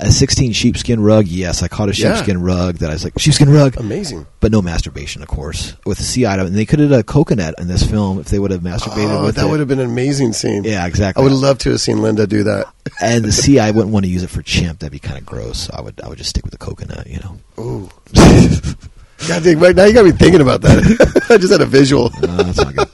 A 0.00 0.12
sixteen 0.12 0.52
sheepskin 0.52 1.00
rug. 1.00 1.26
Yes, 1.26 1.60
I 1.62 1.66
caught 1.68 1.88
a 1.88 1.92
Yeah. 1.94 2.14
sheepskin 2.14 2.40
rug. 2.40 2.76
That 2.78 2.90
I 2.90 2.92
was 2.92 3.02
like 3.02 3.18
sheepskin 3.18 3.50
rug. 3.50 3.76
Amazing. 3.78 4.26
but 4.38 4.52
no 4.52 4.62
masturbation, 4.62 5.22
of 5.22 5.28
course, 5.28 5.74
with 5.84 5.98
the 5.98 6.04
sea 6.04 6.24
item. 6.24 6.46
And 6.46 6.54
they 6.56 6.64
could 6.66 6.78
have 6.78 6.90
done 6.90 7.00
a 7.00 7.02
coconut 7.02 7.56
in 7.58 7.66
this 7.66 7.82
film 7.82 8.20
if 8.20 8.26
they 8.26 8.38
would 8.38 8.52
have 8.52 8.60
masturbated 8.60 9.10
Oh, 9.10 9.24
with 9.24 9.34
that 9.34 9.46
it. 9.46 9.50
would 9.50 9.58
have 9.58 9.66
been 9.68 9.80
an 9.80 9.86
amazing 9.90 10.32
scene. 10.34 10.62
Yeah, 10.62 10.86
exactly. 10.86 11.20
I 11.20 11.24
would 11.24 11.32
love 11.32 11.58
to 11.58 11.70
have 11.70 11.80
seen 11.80 12.00
Linda 12.00 12.28
do 12.28 12.44
that. 12.44 12.66
and 13.02 13.24
the 13.24 13.32
sea, 13.32 13.58
I 13.58 13.72
wouldn't 13.72 13.92
want 13.92 14.04
to 14.04 14.10
use 14.10 14.22
it 14.22 14.30
for 14.30 14.40
chimp. 14.40 14.78
That'd 14.78 14.92
be 14.92 15.00
kind 15.00 15.18
of 15.18 15.26
gross. 15.26 15.58
So 15.66 15.74
I 15.76 15.80
would, 15.80 16.00
I 16.00 16.08
would 16.08 16.18
just 16.18 16.30
stick 16.30 16.44
with 16.44 16.52
the 16.52 16.58
coconut. 16.58 17.08
You 17.08 17.18
know. 17.18 17.38
Ooh. 17.58 17.90
God 19.26 19.44
right 19.44 19.74
now 19.74 19.84
you 19.84 19.94
got 19.94 20.04
me 20.04 20.12
thinking 20.12 20.40
about 20.40 20.60
that. 20.60 21.26
I 21.30 21.38
just 21.38 21.50
had 21.50 21.60
a 21.60 21.66
visual. 21.66 22.06
Uh, 22.22 22.42
that's 22.44 22.58
not 22.58 22.76
good. 22.76 22.88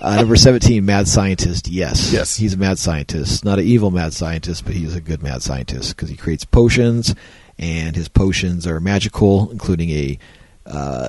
Uh, 0.00 0.16
number 0.16 0.36
seventeen, 0.36 0.84
mad 0.86 1.06
scientist. 1.06 1.68
Yes, 1.68 2.12
Yes. 2.12 2.36
he's 2.36 2.54
a 2.54 2.56
mad 2.56 2.78
scientist. 2.78 3.44
Not 3.44 3.58
an 3.58 3.66
evil 3.66 3.90
mad 3.90 4.12
scientist, 4.14 4.64
but 4.64 4.74
he's 4.74 4.94
a 4.94 5.00
good 5.00 5.22
mad 5.22 5.42
scientist 5.42 5.94
because 5.94 6.08
he 6.08 6.16
creates 6.16 6.44
potions, 6.44 7.14
and 7.58 7.94
his 7.94 8.08
potions 8.08 8.66
are 8.66 8.80
magical, 8.80 9.50
including 9.50 9.90
a 9.90 10.18
uh, 10.64 11.08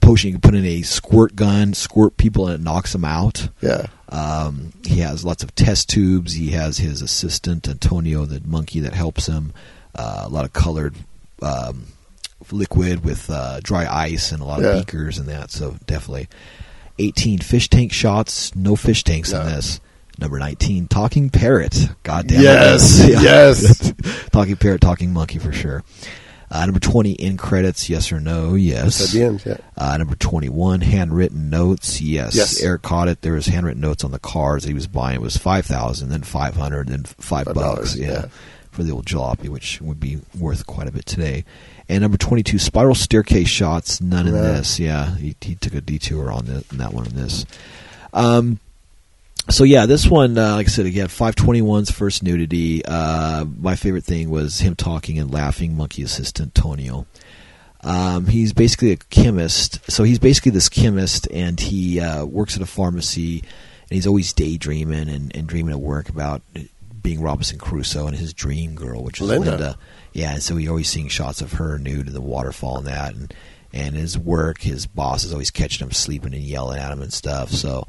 potion 0.00 0.28
you 0.28 0.34
can 0.34 0.40
put 0.40 0.54
in 0.54 0.64
a 0.64 0.82
squirt 0.82 1.34
gun, 1.36 1.74
squirt 1.74 2.16
people, 2.16 2.46
and 2.46 2.54
it 2.60 2.64
knocks 2.64 2.92
them 2.92 3.04
out. 3.04 3.48
Yeah. 3.60 3.86
Um, 4.08 4.72
he 4.84 5.00
has 5.00 5.24
lots 5.24 5.42
of 5.42 5.54
test 5.56 5.88
tubes. 5.90 6.32
He 6.34 6.52
has 6.52 6.78
his 6.78 7.02
assistant 7.02 7.68
Antonio, 7.68 8.24
the 8.24 8.40
monkey 8.46 8.80
that 8.80 8.94
helps 8.94 9.26
him. 9.26 9.52
Uh, 9.94 10.22
a 10.24 10.28
lot 10.28 10.44
of 10.44 10.52
colored 10.52 10.94
um, 11.42 11.86
liquid 12.52 13.04
with 13.04 13.28
uh, 13.28 13.58
dry 13.62 13.86
ice 13.86 14.30
and 14.30 14.40
a 14.40 14.44
lot 14.44 14.62
of 14.64 14.78
beakers 14.78 15.18
and 15.18 15.28
that. 15.28 15.50
So 15.50 15.76
definitely, 15.86 16.28
eighteen 16.98 17.38
fish 17.38 17.68
tank 17.68 17.92
shots. 17.92 18.54
No 18.54 18.76
fish 18.76 19.04
tanks 19.04 19.32
in 19.32 19.38
No. 19.38 19.44
this. 19.46 19.80
Number 20.18 20.38
nineteen, 20.38 20.86
talking 20.88 21.28
parrot. 21.30 21.88
God 22.02 22.26
damn 22.28 22.40
Yes, 22.42 23.00
it! 23.00 23.10
yes. 23.10 23.22
Yes. 24.02 24.28
talking 24.30 24.56
parrot, 24.56 24.80
talking 24.80 25.12
monkey 25.12 25.38
for 25.38 25.52
sure. 25.52 25.82
Uh, 26.50 26.64
number 26.64 26.78
twenty, 26.80 27.12
in 27.12 27.36
credits, 27.36 27.90
yes 27.90 28.12
or 28.12 28.20
no? 28.20 28.54
Yes. 28.54 29.02
At 29.04 29.10
the 29.10 29.22
end, 29.24 29.42
yeah. 29.44 29.56
Uh, 29.76 29.96
number 29.98 30.14
21, 30.14 30.80
handwritten 30.80 31.50
notes. 31.50 32.00
Yes. 32.00 32.36
Yes. 32.36 32.62
Eric 32.62 32.82
caught 32.82 33.08
it. 33.08 33.20
There 33.22 33.32
was 33.32 33.46
handwritten 33.46 33.80
notes 33.80 34.04
on 34.04 34.12
the 34.12 34.20
cars 34.20 34.62
that 34.62 34.68
he 34.68 34.74
was 34.74 34.86
buying. 34.86 35.16
It 35.16 35.20
was 35.22 35.36
5000 35.36 36.08
then 36.08 36.22
500 36.22 36.88
then 36.88 37.02
5 37.02 37.16
Five 37.46 37.52
bucks. 37.54 37.96
Yeah. 37.96 38.06
yeah. 38.10 38.24
For 38.70 38.84
the 38.84 38.92
old 38.92 39.06
jalopy, 39.06 39.48
which 39.48 39.80
would 39.80 39.98
be 39.98 40.20
worth 40.38 40.66
quite 40.66 40.86
a 40.86 40.92
bit 40.92 41.04
today. 41.04 41.44
And 41.88 42.02
number 42.02 42.16
22, 42.16 42.58
spiral 42.58 42.94
staircase 42.94 43.48
shots. 43.48 44.00
None 44.00 44.26
in 44.26 44.34
this. 44.34 44.80
Yeah. 44.80 45.14
He, 45.16 45.36
he 45.40 45.54
took 45.54 45.74
a 45.74 45.80
detour 45.80 46.32
on 46.32 46.46
the, 46.46 46.64
that 46.72 46.92
one 46.92 47.06
in 47.06 47.14
this. 47.14 47.46
Um, 48.12 48.58
so 49.48 49.62
yeah, 49.62 49.86
this 49.86 50.06
one, 50.06 50.36
uh, 50.36 50.56
like 50.56 50.66
I 50.66 50.70
said 50.70 50.86
again, 50.86 51.06
521's 51.06 51.90
first 51.92 52.22
nudity. 52.22 52.84
Uh, 52.84 53.44
my 53.44 53.76
favorite 53.76 54.04
thing 54.04 54.30
was 54.30 54.58
him 54.58 54.74
talking 54.74 55.18
and 55.18 55.30
laughing. 55.30 55.76
Monkey 55.76 56.02
assistant 56.02 56.54
Tonio. 56.54 57.06
Um, 57.82 58.26
he's 58.26 58.52
basically 58.52 58.90
a 58.90 58.96
chemist. 58.96 59.88
So 59.88 60.02
he's 60.02 60.18
basically 60.18 60.50
this 60.50 60.68
chemist, 60.68 61.28
and 61.30 61.60
he 61.60 62.00
uh, 62.00 62.24
works 62.24 62.56
at 62.56 62.62
a 62.62 62.66
pharmacy, 62.66 63.40
and 63.40 63.90
he's 63.90 64.08
always 64.08 64.32
daydreaming 64.32 65.08
and, 65.08 65.34
and 65.36 65.46
dreaming 65.46 65.72
at 65.72 65.80
work 65.80 66.08
about 66.08 66.42
being 67.00 67.22
Robinson 67.22 67.58
Crusoe 67.58 68.08
and 68.08 68.16
his 68.16 68.34
dream 68.34 68.74
girl, 68.74 69.04
which 69.04 69.20
is 69.20 69.28
Linda. 69.28 69.50
Linda. 69.50 69.78
Yeah, 70.16 70.32
and 70.32 70.42
so 70.42 70.56
he 70.56 70.66
always 70.66 70.88
seeing 70.88 71.08
shots 71.08 71.42
of 71.42 71.52
her 71.52 71.78
nude 71.78 72.06
in 72.06 72.14
the 72.14 72.22
waterfall 72.22 72.78
and 72.78 72.86
that, 72.86 73.14
and 73.14 73.34
and 73.74 73.94
his 73.94 74.16
work, 74.16 74.62
his 74.62 74.86
boss 74.86 75.24
is 75.24 75.32
always 75.32 75.50
catching 75.50 75.86
him 75.86 75.92
sleeping 75.92 76.32
and 76.32 76.42
yelling 76.42 76.78
at 76.78 76.90
him 76.90 77.02
and 77.02 77.12
stuff. 77.12 77.50
So 77.50 77.86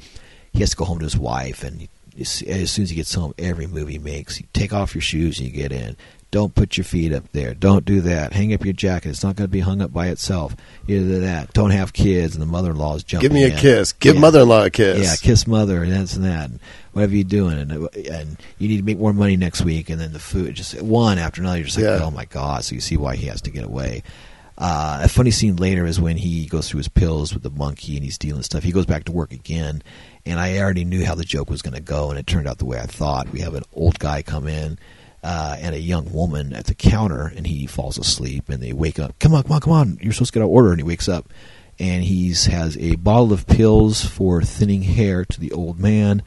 he 0.51 0.59
has 0.59 0.71
to 0.71 0.75
go 0.75 0.83
home 0.83 0.99
to 0.99 1.05
his 1.05 1.17
wife, 1.17 1.63
and 1.63 1.79
he, 1.79 1.89
as 2.19 2.69
soon 2.69 2.83
as 2.83 2.89
he 2.89 2.97
gets 2.97 3.13
home, 3.13 3.33
every 3.37 3.65
move 3.65 3.87
he 3.87 3.97
makes, 3.97 4.41
you 4.41 4.47
take 4.51 4.73
off 4.73 4.93
your 4.93 5.01
shoes 5.01 5.39
and 5.39 5.47
you 5.47 5.53
get 5.53 5.71
in. 5.71 5.95
Don't 6.29 6.53
put 6.53 6.75
your 6.75 6.83
feet 6.83 7.13
up 7.13 7.23
there. 7.31 7.53
Don't 7.53 7.85
do 7.85 8.01
that. 8.01 8.33
Hang 8.33 8.53
up 8.53 8.65
your 8.65 8.73
jacket. 8.73 9.09
It's 9.09 9.23
not 9.23 9.37
going 9.37 9.47
to 9.47 9.51
be 9.51 9.61
hung 9.61 9.81
up 9.81 9.93
by 9.93 10.07
itself. 10.07 10.57
Either 10.87 11.21
that. 11.21 11.53
Don't 11.53 11.69
have 11.69 11.93
kids, 11.93 12.35
and 12.35 12.41
the 12.41 12.45
mother-in-law 12.45 12.95
is 12.97 13.03
jumping. 13.05 13.29
Give 13.29 13.33
me 13.33 13.43
a 13.45 13.53
in. 13.53 13.57
kiss. 13.57 13.93
Give 13.93 14.15
Yeah. 14.15 14.21
mother-in-law 14.21 14.65
a 14.65 14.69
kiss. 14.69 15.01
Yeah, 15.03 15.15
kiss 15.15 15.47
mother 15.47 15.83
and 15.83 15.91
this 15.91 16.17
and 16.17 16.25
that, 16.25 16.49
and 16.49 16.59
whatever 16.91 17.15
you're 17.15 17.23
doing, 17.23 17.57
and 17.57 17.71
and 17.71 18.37
you 18.57 18.67
need 18.67 18.77
to 18.77 18.83
make 18.83 18.99
more 18.99 19.13
money 19.13 19.37
next 19.37 19.61
week, 19.61 19.89
and 19.89 20.01
then 20.01 20.11
the 20.11 20.19
food 20.19 20.55
just 20.55 20.81
one 20.81 21.17
after 21.17 21.39
another. 21.41 21.57
You're 21.59 21.65
just 21.67 21.77
like, 21.77 21.85
Yeah. 21.85 21.99
oh 22.03 22.11
my 22.11 22.25
god! 22.25 22.65
So 22.65 22.75
you 22.75 22.81
see 22.81 22.97
why 22.97 23.15
he 23.15 23.27
has 23.27 23.41
to 23.43 23.49
get 23.49 23.63
away. 23.63 24.03
Uh, 24.57 25.01
a 25.03 25.07
funny 25.07 25.29
scene 25.31 25.55
later 25.55 25.85
is 25.85 25.99
when 26.01 26.17
he 26.17 26.45
goes 26.47 26.67
through 26.67 26.79
his 26.79 26.87
pills 26.87 27.31
with 27.33 27.43
the 27.43 27.49
monkey 27.51 27.95
and 27.95 28.03
he's 28.03 28.17
dealing 28.17 28.41
stuff. 28.41 28.63
He 28.63 28.71
goes 28.71 28.87
back 28.87 29.03
to 29.05 29.11
work 29.11 29.31
again, 29.31 29.81
and 30.25 30.39
I 30.39 30.57
already 30.57 30.83
knew 30.83 31.05
how 31.05 31.13
the 31.15 31.23
joke 31.23 31.49
was 31.49 31.61
going 31.61 31.75
to 31.75 31.79
go, 31.79 32.09
and 32.09 32.17
it 32.19 32.25
turned 32.27 32.47
out 32.47 32.57
the 32.57 32.65
way 32.65 32.79
I 32.79 32.87
thought. 32.87 33.29
We 33.31 33.39
have 33.41 33.53
an 33.53 33.63
old 33.73 33.99
guy 33.99 34.23
come 34.23 34.47
in. 34.47 34.77
Uh, 35.29 35.57
and 35.59 35.75
a 35.75 35.79
young 35.81 36.09
woman 36.13 36.53
at 36.53 36.67
the 36.67 36.73
counter, 36.73 37.33
and 37.35 37.45
he 37.45 37.67
falls 37.67 37.97
asleep, 37.97 38.47
and 38.47 38.63
they 38.63 38.71
wake 38.71 38.97
up. 38.97 39.19
Come 39.19 39.33
on, 39.33 39.43
come 39.43 39.51
on, 39.51 39.59
come 39.59 39.73
on! 39.73 39.97
You're 40.01 40.13
supposed 40.13 40.31
to 40.31 40.39
get 40.39 40.43
our 40.43 40.49
order. 40.49 40.69
And 40.69 40.79
he 40.79 40.85
wakes 40.85 41.09
up, 41.09 41.27
and 41.77 42.01
he's 42.01 42.45
has 42.45 42.77
a 42.77 42.95
bottle 42.95 43.33
of 43.33 43.45
pills 43.45 44.05
for 44.05 44.41
thinning 44.41 44.83
hair 44.83 45.25
to 45.25 45.37
the 45.37 45.51
old 45.51 45.81
man, 45.81 46.23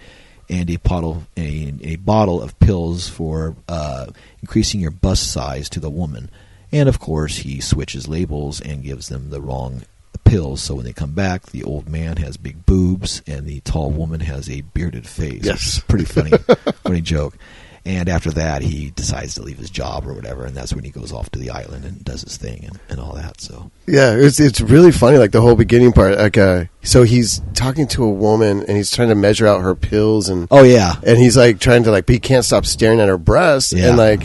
and 0.50 0.68
a 0.68 0.76
bottle 0.76 1.22
a, 1.38 1.72
a 1.80 1.96
bottle 1.96 2.42
of 2.42 2.58
pills 2.58 3.08
for 3.08 3.56
uh, 3.70 4.08
increasing 4.42 4.80
your 4.80 4.90
bust 4.90 5.32
size 5.32 5.70
to 5.70 5.80
the 5.80 5.88
woman. 5.88 6.28
And 6.70 6.86
of 6.86 6.98
course, 7.00 7.38
he 7.38 7.60
switches 7.62 8.06
labels 8.06 8.60
and 8.60 8.84
gives 8.84 9.08
them 9.08 9.30
the 9.30 9.40
wrong 9.40 9.82
pills. 10.24 10.62
So 10.62 10.74
when 10.74 10.84
they 10.84 10.92
come 10.92 11.12
back, 11.12 11.46
the 11.46 11.64
old 11.64 11.88
man 11.88 12.18
has 12.18 12.36
big 12.36 12.66
boobs, 12.66 13.22
and 13.26 13.46
the 13.46 13.60
tall 13.60 13.90
woman 13.90 14.20
has 14.20 14.50
a 14.50 14.60
bearded 14.60 15.06
face. 15.06 15.44
Yes. 15.44 15.80
pretty 15.88 16.04
funny, 16.04 16.30
funny 16.84 17.00
joke. 17.00 17.38
And 17.86 18.10
after 18.10 18.30
that, 18.32 18.60
he 18.60 18.90
decides 18.90 19.34
to 19.36 19.42
leave 19.42 19.56
his 19.56 19.70
job 19.70 20.06
or 20.06 20.12
whatever, 20.12 20.44
and 20.44 20.54
that's 20.54 20.74
when 20.74 20.84
he 20.84 20.90
goes 20.90 21.12
off 21.12 21.30
to 21.30 21.38
the 21.38 21.48
island 21.48 21.86
and 21.86 22.04
does 22.04 22.20
his 22.22 22.36
thing 22.36 22.64
and, 22.64 22.78
and 22.90 23.00
all 23.00 23.14
that. 23.14 23.40
So 23.40 23.70
Yeah, 23.86 24.14
it's 24.16 24.38
it's 24.38 24.60
really 24.60 24.92
funny. 24.92 25.16
Like 25.16 25.30
the 25.32 25.40
whole 25.40 25.54
beginning 25.56 25.92
part. 25.92 26.18
Like, 26.18 26.36
uh, 26.36 26.64
so 26.82 27.04
he's 27.04 27.40
talking 27.54 27.86
to 27.88 28.04
a 28.04 28.10
woman 28.10 28.60
and 28.68 28.76
he's 28.76 28.90
trying 28.94 29.08
to 29.08 29.14
measure 29.14 29.46
out 29.46 29.62
her 29.62 29.74
pills 29.74 30.28
and 30.28 30.46
Oh 30.50 30.62
yeah, 30.62 30.96
and 31.06 31.16
he's 31.16 31.36
like 31.38 31.58
trying 31.58 31.84
to 31.84 31.90
like, 31.90 32.04
but 32.04 32.12
he 32.12 32.18
can't 32.20 32.44
stop 32.44 32.66
staring 32.66 33.00
at 33.00 33.08
her 33.08 33.16
breasts 33.18 33.72
Yeah. 33.72 33.88
and 33.88 33.96
like, 33.96 34.22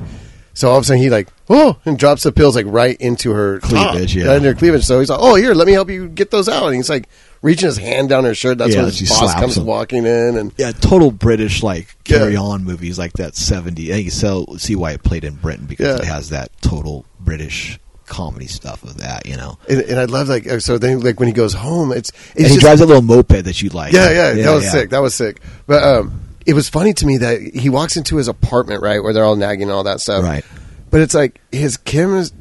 so 0.53 0.69
all 0.69 0.77
of 0.77 0.83
a 0.83 0.85
sudden 0.85 1.01
he 1.01 1.09
like, 1.09 1.29
oh, 1.49 1.77
and 1.85 1.97
drops 1.97 2.23
the 2.23 2.31
pills 2.33 2.55
like 2.57 2.65
right 2.67 2.97
into 2.99 3.31
her 3.31 3.59
Cleavage, 3.59 4.13
top, 4.13 4.17
yeah. 4.21 4.27
right 4.27 4.35
into 4.37 4.49
her 4.49 4.55
cleavage. 4.55 4.83
So 4.83 4.99
he's 4.99 5.09
like, 5.09 5.19
oh, 5.21 5.35
here, 5.35 5.53
let 5.53 5.65
me 5.67 5.73
help 5.73 5.89
you 5.89 6.09
get 6.09 6.29
those 6.31 6.49
out. 6.49 6.65
And 6.67 6.75
he's 6.75 6.89
like 6.89 7.07
reaching 7.45 7.67
his 7.67 7.77
hand 7.77 8.09
down 8.09 8.23
her 8.25 8.33
shirt. 8.35 8.57
That's 8.57 8.73
Yeah, 8.73 8.81
when 8.83 8.91
his 8.91 9.07
boss 9.09 9.33
comes 9.35 9.57
him. 9.57 9.65
walking 9.65 10.05
in 10.05 10.37
and 10.37 10.51
yeah, 10.57 10.71
total 10.73 11.11
British 11.11 11.61
like 11.63 11.95
Yeah. 12.07 12.17
carry 12.17 12.35
on 12.35 12.63
movies 12.63 12.97
like 12.99 13.13
that 13.13 13.35
seventy. 13.35 13.91
I 13.91 13.95
think 13.95 14.05
you 14.05 14.11
so 14.11 14.45
see 14.57 14.75
why 14.75 14.91
it 14.91 15.03
played 15.03 15.23
in 15.23 15.35
Britain 15.35 15.65
because 15.67 15.85
Yeah. 15.85 15.95
it 15.97 16.05
has 16.05 16.29
that 16.29 16.49
total 16.61 17.05
British 17.19 17.79
comedy 18.07 18.47
stuff 18.47 18.83
of 18.83 18.97
that, 18.97 19.25
you 19.25 19.35
know. 19.35 19.57
and, 19.69 19.81
and 19.81 19.99
I 19.99 20.05
love 20.05 20.27
like 20.29 20.47
so 20.61 20.77
then 20.77 20.99
like 21.01 21.19
when 21.19 21.27
he 21.27 21.33
goes 21.33 21.53
home, 21.53 21.91
it's 21.91 22.09
it's 22.09 22.35
And 22.35 22.45
he 22.47 22.53
just- 22.53 22.59
drives 22.61 22.81
a 22.81 22.85
little 22.85 23.01
moped 23.01 23.45
that 23.45 23.61
you 23.61 23.69
like. 23.69 23.93
Yeah, 23.93 24.09
yeah, 24.11 24.43
that 24.43 24.53
was 24.53 24.63
yeah. 24.65 24.71
sick. 24.71 24.89
That 24.89 25.01
was 25.01 25.15
sick. 25.15 25.41
But 25.67 25.83
um, 25.83 26.19
it 26.45 26.53
was 26.53 26.67
funny 26.69 26.93
to 26.93 27.05
me 27.05 27.17
that 27.17 27.41
he 27.41 27.69
walks 27.69 27.97
into 27.97 28.17
his 28.17 28.27
apartment, 28.27 28.81
right, 28.81 29.01
where 29.01 29.13
they're 29.13 29.23
all 29.23 29.35
nagging 29.35 29.63
and 29.63 29.71
all 29.71 29.83
that 29.85 30.01
stuff. 30.01 30.23
Right. 30.23 30.43
But 30.91 31.01
it's 31.01 31.13
like 31.15 31.41
his 31.51 31.77
Kim 31.77 32.15
is 32.15 32.31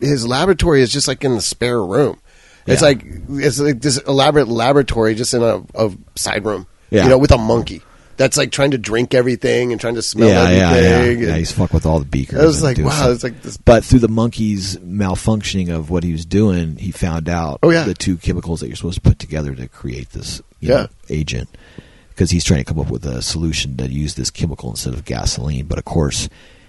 his 0.00 0.26
laboratory 0.26 0.82
is 0.82 0.90
just 0.92 1.06
like 1.08 1.22
in 1.24 1.34
the 1.34 1.40
spare 1.42 1.82
room. 1.82 2.18
It's 2.66 2.82
like 2.82 3.04
it's 3.30 3.58
like 3.58 3.80
this 3.80 3.98
elaborate 3.98 4.48
laboratory 4.48 5.14
just 5.14 5.34
in 5.34 5.42
a, 5.42 5.62
a 5.74 5.90
side 6.16 6.44
room. 6.44 6.66
Yeah. 6.90 7.04
You 7.04 7.08
know, 7.10 7.18
with 7.18 7.32
a 7.32 7.38
monkey 7.38 7.82
that's 8.18 8.36
like 8.36 8.52
trying 8.52 8.72
to 8.72 8.78
drink 8.78 9.14
everything 9.14 9.72
and 9.72 9.80
trying 9.80 9.94
to 9.94 10.02
smell 10.02 10.28
yeah, 10.28 10.50
yeah, 10.50 10.56
yeah, 10.74 10.76
everything. 10.76 11.22
yeah. 11.22 11.28
and- 11.30 11.38
He's 11.38 11.50
fucked 11.50 11.72
with 11.72 11.86
all 11.86 11.98
the 11.98 12.04
beakers. 12.04 12.38
I 12.38 12.44
was 12.44 12.62
like, 12.62 12.76
wow, 12.78 13.10
it's 13.10 13.24
like 13.24 13.40
this. 13.42 13.56
But 13.56 13.84
through 13.84 14.00
the 14.00 14.08
monkey's 14.08 14.76
malfunctioning 14.76 15.74
of 15.74 15.88
what 15.90 16.04
he 16.04 16.12
was 16.12 16.26
doing, 16.26 16.76
he 16.76 16.90
found 16.92 17.28
out 17.28 17.60
Oh, 17.62 17.70
yeah. 17.70 17.84
the 17.84 17.94
two 17.94 18.18
chemicals 18.18 18.60
that 18.60 18.66
you're 18.68 18.76
supposed 18.76 19.02
to 19.02 19.08
put 19.08 19.18
together 19.18 19.54
to 19.54 19.66
create 19.68 20.10
this 20.10 20.42
you 20.60 20.68
Yeah. 20.68 20.74
know, 20.82 20.88
agent. 21.08 21.48
Because 22.10 22.30
he's 22.30 22.44
trying 22.44 22.60
to 22.60 22.64
come 22.64 22.78
up 22.78 22.90
with 22.90 23.06
a 23.06 23.22
solution 23.22 23.78
to 23.78 23.90
use 23.90 24.14
this 24.14 24.30
chemical 24.30 24.68
instead 24.70 24.92
of 24.92 25.06
gasoline. 25.06 25.64
But 25.64 25.78
of 25.78 25.86
course, 25.86 26.28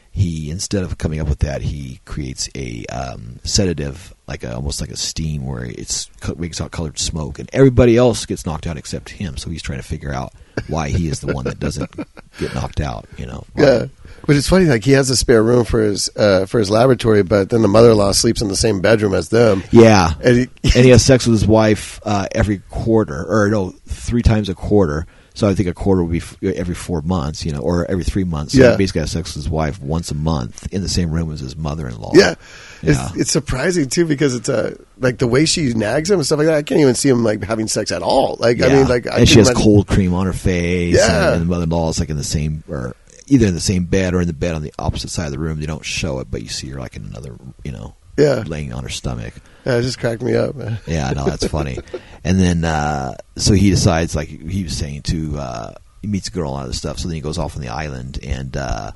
he 0.10 0.50
instead 0.50 0.84
of 0.84 0.98
coming 0.98 1.20
up 1.20 1.28
with 1.28 1.40
that, 1.40 1.62
he 1.62 2.00
creates 2.06 2.50
a 2.56 2.86
um, 2.86 3.40
sedative, 3.44 4.13
like 4.28 4.44
a, 4.44 4.56
almost 4.56 4.80
like 4.82 4.90
a 4.92 4.96
steam, 4.98 5.46
where 5.46 5.66
it's 5.66 6.10
makes 6.38 6.62
out 6.62 6.72
colored 6.72 6.98
smoke, 7.00 7.40
and 7.40 7.50
everybody 7.54 7.98
else 7.98 8.26
gets 8.26 8.46
knocked 8.46 8.66
out 8.68 8.78
except 8.78 9.10
him. 9.10 9.38
So 9.38 9.50
he's 9.50 9.62
trying 9.62 9.80
to 9.80 9.88
figure 9.88 10.14
out 10.14 10.34
why 10.68 10.90
he 10.90 11.08
is 11.10 11.20
the 11.20 11.34
one 11.34 11.46
that 11.46 11.60
doesn't 11.60 11.92
get 12.40 12.54
knocked 12.56 12.80
out. 12.80 13.06
You 13.18 13.26
know? 13.26 13.44
Yeah, 13.56 13.88
but 14.26 14.36
it's 14.38 14.48
funny. 14.48 14.66
Like 14.66 14.84
he 14.86 14.92
has 14.92 15.10
a 15.10 15.16
spare 15.18 15.44
room 15.44 15.66
for 15.66 15.82
his 15.82 16.10
uh, 16.16 16.46
for 16.46 16.60
his 16.60 16.70
laboratory, 16.70 17.24
but 17.24 17.50
then 17.50 17.62
the 17.62 17.68
mother-in-law 17.68 18.14
sleeps 18.14 18.42
in 18.42 18.48
the 18.48 18.56
same 18.56 18.80
bedroom 18.82 19.14
as 19.14 19.30
them. 19.30 19.64
Yeah, 19.72 20.14
And 20.24 20.38
he- 20.38 20.50
and 20.76 20.86
he 20.86 20.90
has 20.90 21.04
sex 21.04 21.26
with 21.28 21.34
his 21.40 21.48
wife 21.48 22.00
uh, 22.06 22.28
every 22.34 22.60
quarter, 22.70 23.26
or 23.28 23.50
no, 23.50 23.72
three 23.88 24.22
times 24.22 24.48
a 24.48 24.56
quarter. 24.56 25.06
So 25.36 25.50
I 25.50 25.56
think 25.56 25.68
a 25.68 25.74
quarter 25.74 26.04
would 26.04 26.12
be 26.12 26.20
f- 26.20 26.38
every 26.44 26.76
four 26.76 27.02
months, 27.02 27.44
you 27.44 27.52
know, 27.52 27.60
or 27.62 27.90
every 27.90 28.04
three 28.04 28.24
months. 28.24 28.54
So 28.54 28.62
Yeah. 28.62 28.72
he 28.74 28.78
basically 28.78 29.02
has 29.02 29.12
sex 29.12 29.34
with 29.36 29.44
his 29.44 29.50
wife 29.50 29.82
once 29.82 30.12
a 30.12 30.14
month 30.16 30.72
in 30.72 30.84
the 30.84 30.88
same 30.90 31.10
room 31.10 31.32
as 31.34 31.40
his 31.40 31.56
mother-in-law. 31.58 32.12
Yeah. 32.14 32.36
It's, 32.84 32.98
Yeah. 33.00 33.10
it's 33.16 33.32
surprising 33.32 33.88
too 33.90 34.06
because 34.06 34.36
it's 34.36 34.50
uh, 34.50 34.76
like 35.00 35.18
the 35.18 35.28
way 35.28 35.46
she 35.46 35.74
nags 35.74 36.12
him 36.12 36.20
and 36.20 36.26
stuff 36.26 36.38
like 36.38 36.48
that. 36.48 36.56
I 36.56 36.64
can't 36.64 36.82
even 36.82 36.96
see 36.96 37.10
him 37.10 37.24
like 37.24 37.44
having 37.44 37.68
sex 37.68 37.92
at 37.92 38.02
all. 38.02 38.36
Like 38.40 38.62
I 38.62 38.68
mean, 38.70 38.88
like 38.88 39.08
I 39.08 39.20
and 39.20 39.30
she 39.30 39.40
has 39.40 39.50
imagine- 39.50 39.64
cold 39.64 39.88
cream 39.88 40.14
on 40.14 40.26
her 40.26 40.34
face. 40.34 40.96
Yeah. 40.96 41.28
and, 41.28 41.34
and 41.36 41.42
the 41.44 41.46
mother-in-law 41.46 41.90
is 41.90 42.00
like 42.00 42.10
in 42.10 42.18
the 42.18 42.24
same, 42.24 42.64
or 42.70 42.96
either 43.28 43.48
in 43.48 43.54
the 43.54 43.62
same 43.62 43.86
bed 43.86 44.14
or 44.14 44.22
in 44.22 44.28
the 44.28 44.34
bed 44.34 44.54
on 44.54 44.62
the 44.62 44.74
opposite 44.78 45.10
side 45.10 45.26
of 45.28 45.32
the 45.32 45.40
room. 45.40 45.60
They 45.60 45.66
don't 45.66 45.86
show 45.86 46.20
it, 46.20 46.28
but 46.30 46.42
you 46.44 46.50
see 46.50 46.70
her 46.70 46.80
like 46.80 46.96
in 46.98 47.06
another, 47.06 47.38
you 47.64 47.72
know, 47.72 47.96
Yeah. 48.18 48.44
laying 48.46 48.74
on 48.74 48.84
her 48.84 48.90
stomach. 48.90 49.34
Yeah, 49.66 49.78
it 49.78 49.84
just 49.84 49.98
cracked 50.00 50.22
me 50.22 50.36
up. 50.36 50.56
Man. 50.56 50.78
Yeah, 50.86 51.12
no, 51.12 51.24
that's 51.24 51.48
funny. 51.48 51.78
And 52.26 52.38
then, 52.38 52.66
uh, 52.66 53.16
so 53.38 53.54
he 53.54 53.70
decides, 53.70 54.14
like 54.14 54.28
he 54.28 54.64
was 54.64 54.76
saying, 54.76 55.04
to 55.04 55.38
uh, 55.40 55.74
he 56.02 56.08
meets 56.10 56.28
a 56.28 56.32
girl 56.32 56.52
and 56.54 56.62
all 56.64 56.68
this 56.68 56.78
stuff. 56.78 57.00
So 57.00 57.08
then 57.08 57.16
he 57.16 57.22
goes 57.22 57.38
off 57.38 57.56
on 57.56 57.62
the 57.62 57.70
island, 57.70 58.20
and 58.22 58.58
uh, 58.58 58.92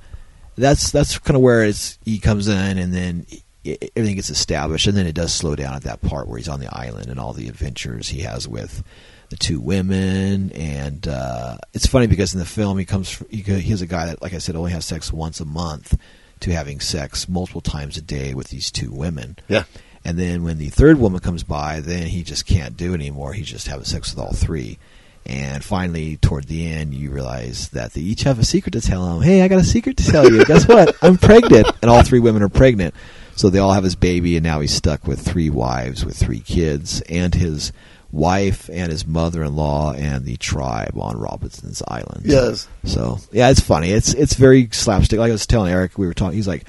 that's 0.57 0.91
that's 0.91 1.17
kind 1.19 1.37
of 1.37 1.41
where 1.41 1.63
it's 1.63 1.97
he 2.03 2.19
comes 2.19 2.49
in, 2.49 2.77
and 2.77 2.93
then 2.93 3.25
i 3.71 3.89
everything 3.95 4.15
gets 4.15 4.29
established, 4.29 4.87
and 4.87 4.97
then 4.97 5.07
it 5.07 5.15
does 5.15 5.33
slow 5.33 5.55
down 5.55 5.73
at 5.73 5.83
that 5.83 6.01
part 6.01 6.27
where 6.27 6.37
he's 6.37 6.49
on 6.49 6.59
the 6.59 6.73
island 6.75 7.07
and 7.09 7.19
all 7.19 7.33
the 7.33 7.47
adventures 7.47 8.09
he 8.09 8.21
has 8.21 8.47
with 8.47 8.83
the 9.29 9.35
two 9.35 9.59
women. 9.59 10.51
And 10.53 11.07
uh, 11.07 11.57
it's 11.73 11.87
funny 11.87 12.07
because 12.07 12.33
in 12.33 12.39
the 12.39 12.45
film 12.45 12.77
he 12.77 12.85
comes, 12.85 13.23
he, 13.29 13.41
he's 13.41 13.81
a 13.81 13.87
guy 13.87 14.07
that, 14.07 14.21
like 14.21 14.33
I 14.33 14.37
said, 14.37 14.55
only 14.55 14.71
has 14.71 14.85
sex 14.85 15.11
once 15.11 15.39
a 15.39 15.45
month, 15.45 15.97
to 16.41 16.51
having 16.51 16.79
sex 16.79 17.27
multiple 17.27 17.61
times 17.61 17.97
a 17.97 18.01
day 18.01 18.33
with 18.33 18.49
these 18.49 18.71
two 18.71 18.91
women. 18.91 19.37
Yeah. 19.47 19.63
And 20.05 20.17
then 20.17 20.43
when 20.43 20.57
the 20.57 20.69
third 20.69 20.99
woman 20.99 21.19
comes 21.19 21.43
by, 21.43 21.79
then 21.79 22.07
he 22.07 22.23
just 22.23 22.45
can't 22.45 22.77
do 22.77 22.91
it 22.91 22.95
anymore. 22.95 23.33
He's 23.33 23.49
just 23.49 23.67
having 23.67 23.85
sex 23.85 24.13
with 24.13 24.23
all 24.23 24.33
three. 24.33 24.77
And 25.25 25.61
finally, 25.61 26.15
toward 26.15 26.45
the 26.45 26.65
end, 26.65 26.93
you 26.93 27.11
realize 27.11 27.69
that 27.69 27.91
they 27.91 27.99
each 27.99 28.23
have 28.23 28.39
a 28.39 28.45
secret 28.45 28.71
to 28.71 28.81
tell 28.81 29.05
him. 29.11 29.21
Hey, 29.21 29.41
I 29.41 29.49
got 29.49 29.59
a 29.59 29.65
secret 29.65 29.97
to 29.97 30.05
tell 30.09 30.31
you. 30.31 30.45
Guess 30.45 30.67
what? 30.67 30.95
I'm 31.01 31.17
pregnant. 31.17 31.67
And 31.81 31.91
all 31.91 32.03
three 32.03 32.19
women 32.19 32.41
are 32.41 32.49
pregnant. 32.49 32.95
So 33.37 33.51
they 33.51 33.59
all 33.59 33.73
have 33.73 33.83
his 33.83 33.95
baby, 33.95 34.35
and 34.35 34.43
now 34.43 34.61
he's 34.61 34.73
stuck 34.73 35.05
with 35.05 35.21
three 35.21 35.51
wives 35.51 36.03
with 36.03 36.17
three 36.17 36.39
kids, 36.39 37.01
and 37.01 37.35
his 37.35 37.71
wife 38.11 38.67
and 38.73 38.91
his 38.91 39.05
mother-in-law 39.05 39.93
and 39.93 40.25
the 40.25 40.37
tribe 40.37 40.97
on 40.97 41.15
Robinson's 41.15 41.83
Island. 41.87 42.23
Yes. 42.25 42.67
So 42.83 43.19
yeah, 43.31 43.51
it's 43.51 43.59
funny. 43.59 43.91
It's 43.91 44.15
it's 44.15 44.33
very 44.33 44.69
slapstick. 44.71 45.19
Like 45.19 45.29
I 45.29 45.33
was 45.33 45.45
telling 45.45 45.71
Eric, 45.71 45.99
we 45.99 46.07
were 46.07 46.15
talking. 46.15 46.35
He's 46.35 46.47
like, 46.47 46.65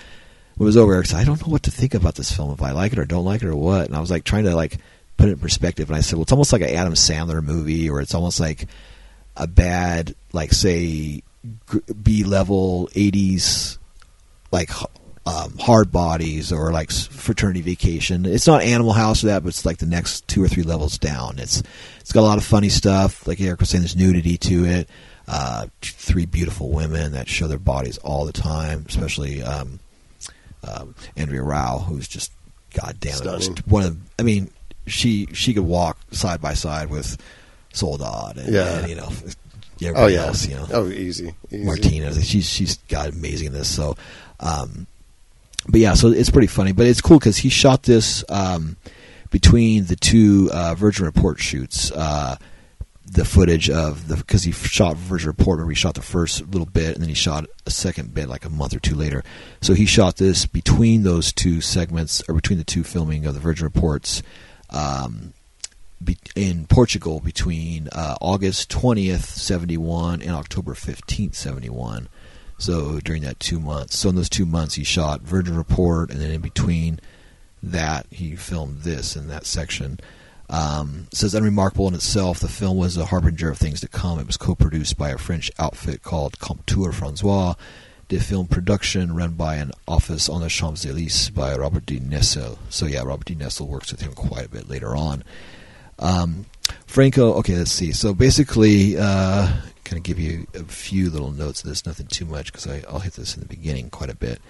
when 0.57 0.67
it 0.67 0.69
was 0.69 0.77
over, 0.77 0.93
Eric 0.93 1.07
said, 1.07 1.21
"I 1.21 1.25
don't 1.25 1.41
know 1.41 1.51
what 1.51 1.63
to 1.63 1.71
think 1.71 1.95
about 1.95 2.17
this 2.17 2.31
film. 2.31 2.53
If 2.53 2.61
I 2.61 2.73
like 2.73 2.93
it 2.93 2.99
or 2.99 3.07
don't 3.07 3.25
like 3.25 3.43
it 3.43 3.49
or 3.49 3.57
what." 3.57 3.87
And 3.87 3.97
I 3.97 4.01
was 4.01 4.11
like 4.11 4.25
trying 4.25 4.45
to 4.45 4.55
like 4.55 4.77
put 5.17 5.31
it 5.31 5.33
in 5.33 5.39
perspective. 5.39 5.89
And 5.89 5.97
I 5.97 6.03
said, 6.03 6.17
"Well, 6.17 6.25
it's 6.25 6.33
almost 6.33 6.53
like 6.53 6.61
an 6.61 6.75
Adam 6.75 6.93
Sandler 6.93 7.43
movie, 7.43 7.89
or 7.89 8.03
it's 8.03 8.15
almost 8.15 8.41
like 8.41 8.67
a 9.39 9.47
bad, 9.47 10.15
like 10.35 10.53
say, 10.53 11.23
B 12.03 12.25
level 12.25 12.91
'80s, 12.95 13.79
like." 14.53 14.71
Um, 15.29 15.59
hard 15.59 15.93
bodies 15.93 16.53
or 16.53 16.73
like 16.73 16.91
fraternity 16.91 17.61
vacation. 17.61 18.25
It's 18.25 18.47
not 18.47 18.63
Animal 18.63 18.93
House 18.93 19.23
or 19.23 19.27
that, 19.27 19.43
but 19.43 19.49
it's 19.51 19.67
like 19.67 19.77
the 19.77 19.85
next 19.87 20.27
two 20.27 20.43
or 20.43 20.49
three 20.49 20.63
levels 20.63 20.97
down. 20.97 21.39
It's 21.39 21.63
it's 22.01 22.13
got 22.13 22.21
a 22.21 22.29
lot 22.31 22.39
of 22.39 22.45
funny 22.45 22.71
stuff. 22.71 23.27
Like 23.27 23.39
Eric 23.41 23.61
was 23.61 23.69
saying, 23.69 23.83
there's 23.83 23.95
nudity 23.97 24.39
to 24.39 24.65
it. 24.65 24.89
Uh, 25.27 25.67
three 25.83 26.25
beautiful 26.25 26.71
women 26.71 27.13
that 27.13 27.29
show 27.29 27.47
their 27.47 27.59
bodies 27.59 27.99
all 27.99 28.25
the 28.25 28.33
time, 28.33 28.87
especially 28.89 29.43
um, 29.43 29.79
um, 30.67 30.95
Andrea 31.17 31.43
Rau, 31.43 31.81
who's 31.81 32.09
just 32.09 32.33
goddamn 32.73 33.19
it, 33.23 33.67
one 33.69 33.83
of. 33.85 33.99
I 34.19 34.23
mean, 34.23 34.51
she 34.87 35.27
she 35.35 35.53
could 35.53 35.65
walk 35.67 35.99
side 36.11 36.41
by 36.41 36.55
side 36.55 36.89
with 36.89 37.19
Soledad 37.75 38.39
and, 38.39 38.55
Yeah. 38.55 38.79
and, 38.79 38.89
you 38.89 38.97
know 38.97 39.11
everybody 39.83 39.95
Oh 39.95 40.07
yeah. 40.07 40.27
else, 40.29 40.47
you 40.49 40.55
know 40.55 40.67
Oh, 40.73 40.87
easy. 40.89 41.35
easy. 41.51 41.65
Martinez. 41.65 42.27
She's 42.27 42.49
she's 42.49 42.79
got 42.89 43.11
amazing 43.11 43.49
in 43.49 43.53
this. 43.53 43.69
So, 43.69 43.97
um, 44.41 44.87
but 45.67 45.81
yeah, 45.81 45.95
so 45.95 46.09
it's 46.09 46.31
pretty 46.31 46.47
funny. 46.47 46.73
But 46.73 46.87
it's 46.87 47.01
cool 47.01 47.19
because 47.19 47.39
he 47.39 47.49
shot 47.49 47.83
this 47.83 48.25
um, 48.29 48.77
between 49.31 49.87
the 49.87 49.97
two 49.97 50.51
uh, 50.53 50.75
Virgin 50.75 51.07
Report 51.07 51.41
shoots. 51.41 51.91
Uh, 51.91 52.37
the 53.11 53.25
footage 53.25 53.71
of 53.71 54.09
the 54.09 54.17
because 54.17 54.43
he 54.43 54.53
shot 54.53 54.97
Virgin 54.97 55.29
Report 55.29 55.59
where 55.59 55.69
he 55.69 55.75
shot 55.75 55.95
the 55.95 56.03
first 56.03 56.47
little 56.49 56.67
bit 56.67 56.93
and 56.93 57.01
then 57.01 57.09
he 57.09 57.15
shot 57.15 57.47
a 57.67 57.71
second 57.71 58.13
bit 58.13 58.29
like 58.29 58.45
a 58.45 58.51
month 58.51 58.75
or 58.75 58.81
two 58.81 58.95
later. 58.95 59.25
So 59.61 59.75
he 59.75 59.87
shot 59.87 60.17
this 60.17 60.47
between 60.47 61.05
those 61.05 61.33
two 61.33 61.61
segments 61.61 62.23
or 62.29 62.35
between 62.35 62.59
the 62.59 62.65
two 62.65 62.85
filming 62.85 63.25
of 63.27 63.35
the 63.35 63.41
Virgin 63.41 63.65
Reports. 63.65 64.23
Um, 64.71 65.33
be, 66.03 66.19
in 66.37 66.67
Portugal 66.67 67.21
between 67.21 67.89
uh, 67.93 68.17
August 68.21 68.71
20th, 68.71 69.25
71 69.25 70.23
and 70.23 70.33
October 70.33 70.75
15th, 70.75 71.35
71. 71.35 72.09
So 72.59 72.99
during 73.01 73.23
that 73.23 73.41
two 73.41 73.61
months. 73.61 73.97
So 73.97 74.09
in 74.09 74.17
those 74.17 74.29
two 74.29 74.47
months, 74.47 74.75
he 74.75 74.85
shot 74.85 75.23
Virgin 75.23 75.57
Report, 75.57 76.11
and 76.11 76.21
then 76.21 76.31
in 76.31 76.41
between 76.41 77.01
that, 77.63 78.07
he 78.11 78.37
filmed 78.37 78.83
this 78.83 79.17
in 79.17 79.29
that 79.29 79.47
section. 79.47 80.01
Um, 80.51 81.09
says 81.13 81.35
unremarkable 81.35 81.89
in 81.89 81.95
itself, 81.95 82.41
the 82.41 82.49
film 82.49 82.79
was 82.79 82.97
a 82.97 83.07
harbinger 83.07 83.51
of 83.51 83.59
things 83.59 83.81
to 83.83 83.89
come. 83.89 84.19
It 84.19 84.27
was 84.27 84.37
co-produced 84.37 84.97
by 84.97 85.11
a 85.11 85.19
French 85.19 85.51
outfit 85.59 86.03
called 86.03 86.39
Comptoir 86.39 86.93
Francois. 86.93 87.55
The 88.09 88.19
film 88.19 88.47
production 88.47 89.15
run 89.15 89.33
by 89.33 89.57
an 89.57 89.73
office 89.87 90.31
on 90.31 90.41
the 90.41 90.49
Champs 90.49 90.87
Elysees 90.87 91.29
by 91.31 91.55
Robert 91.55 91.85
de 91.85 92.01
Nesle. 92.01 92.59
So 92.71 92.87
yeah, 92.87 93.03
Robert 93.03 93.27
de 93.27 93.35
Nesle 93.35 93.67
works 93.67 93.93
with 93.93 94.01
him 94.01 94.15
quite 94.15 94.47
a 94.47 94.49
bit 94.49 94.69
later 94.69 94.97
on. 94.97 95.23
Um, 95.99 96.47
Franco, 96.87 97.35
okay, 97.35 97.57
let's 97.57 97.71
see. 97.71 97.93
So 97.93 98.15
basically, 98.15 98.97
uh, 98.99 99.53
kind 99.89 99.99
of 99.99 100.05
give 100.05 100.19
you 100.19 100.47
a 100.55 100.65
few 100.65 101.11
little 101.11 101.33
notes 101.33 101.63
of 101.63 101.69
this, 101.69 101.87
nothing 101.87 102.07
too 102.07 102.27
much 102.27 102.53
because 102.53 102.67
I'll 102.89 102.99
hit 102.99 103.15
this 103.15 103.35
in 103.35 103.41
the 103.41 103.49
beginning 103.49 103.91
quite 103.91 104.11
a 104.11 104.17
bit. 104.17 104.41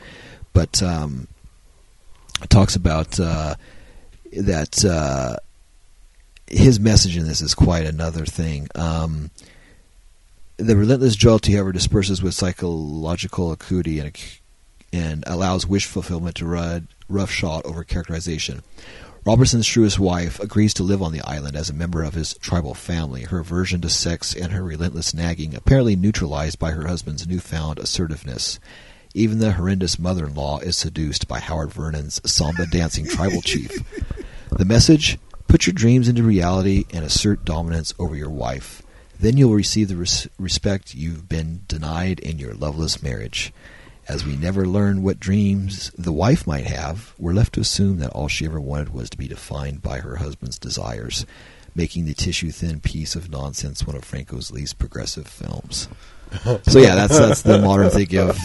But 0.52 0.82
um, 0.82 1.28
it 2.42 2.50
talks 2.50 2.74
about 2.74 3.18
uh, 3.20 3.54
that 4.32 4.84
uh, 4.84 5.36
his 6.48 6.80
message 6.80 7.16
in 7.16 7.26
this 7.26 7.40
is 7.40 7.54
quite 7.54 7.86
another 7.86 8.26
thing. 8.26 8.68
Um, 8.74 9.30
the 10.56 10.76
relentless 10.76 11.14
jollity, 11.14 11.52
however, 11.52 11.72
disperses 11.72 12.20
with 12.20 12.34
psychological 12.34 13.52
acuity 13.52 14.00
and, 14.00 14.18
and 14.92 15.24
allows 15.26 15.66
wish 15.66 15.86
fulfillment 15.86 16.36
to 16.36 16.46
run 16.46 16.88
roughshod 17.08 17.64
over 17.64 17.84
characterization. 17.84 18.62
Robertson's 19.28 19.66
truest 19.66 19.98
wife 19.98 20.40
agrees 20.40 20.72
to 20.72 20.82
live 20.82 21.02
on 21.02 21.12
the 21.12 21.20
island 21.20 21.54
as 21.54 21.68
a 21.68 21.74
member 21.74 22.02
of 22.02 22.14
his 22.14 22.32
tribal 22.38 22.72
family, 22.72 23.24
her 23.24 23.40
aversion 23.40 23.82
to 23.82 23.90
sex 23.90 24.34
and 24.34 24.52
her 24.52 24.62
relentless 24.62 25.12
nagging 25.12 25.54
apparently 25.54 25.96
neutralized 25.96 26.58
by 26.58 26.70
her 26.70 26.86
husband's 26.86 27.28
newfound 27.28 27.78
assertiveness. 27.78 28.58
Even 29.12 29.38
the 29.38 29.52
horrendous 29.52 29.98
mother 29.98 30.28
in 30.28 30.34
law 30.34 30.60
is 30.60 30.78
seduced 30.78 31.28
by 31.28 31.40
Howard 31.40 31.74
Vernon's 31.74 32.22
samba 32.24 32.64
dancing 32.64 33.06
tribal 33.06 33.42
chief. 33.42 33.70
The 34.50 34.64
message 34.64 35.18
put 35.46 35.66
your 35.66 35.74
dreams 35.74 36.08
into 36.08 36.22
reality 36.22 36.86
and 36.90 37.04
assert 37.04 37.44
dominance 37.44 37.92
over 37.98 38.16
your 38.16 38.30
wife. 38.30 38.82
Then 39.20 39.36
you'll 39.36 39.52
receive 39.52 39.88
the 39.88 39.96
res- 39.96 40.26
respect 40.38 40.94
you've 40.94 41.28
been 41.28 41.64
denied 41.68 42.18
in 42.20 42.38
your 42.38 42.54
loveless 42.54 43.02
marriage. 43.02 43.52
As 44.08 44.24
we 44.24 44.36
never 44.36 44.66
learn 44.66 45.02
what 45.02 45.20
dreams 45.20 45.90
the 45.98 46.12
wife 46.12 46.46
might 46.46 46.64
have, 46.66 47.14
we're 47.18 47.34
left 47.34 47.52
to 47.54 47.60
assume 47.60 47.98
that 47.98 48.10
all 48.10 48.26
she 48.28 48.46
ever 48.46 48.58
wanted 48.60 48.88
was 48.94 49.10
to 49.10 49.18
be 49.18 49.28
defined 49.28 49.82
by 49.82 49.98
her 49.98 50.16
husband's 50.16 50.58
desires, 50.58 51.26
making 51.74 52.06
the 52.06 52.14
tissue 52.14 52.50
thin 52.50 52.80
piece 52.80 53.14
of 53.14 53.30
nonsense 53.30 53.86
one 53.86 53.96
of 53.96 54.04
Franco's 54.04 54.50
least 54.50 54.78
progressive 54.78 55.26
films. 55.26 55.88
so 56.62 56.78
yeah, 56.78 56.94
that's 56.94 57.18
that's 57.18 57.42
the 57.42 57.58
modern 57.58 57.90
thinking 57.90 58.18
of 58.20 58.36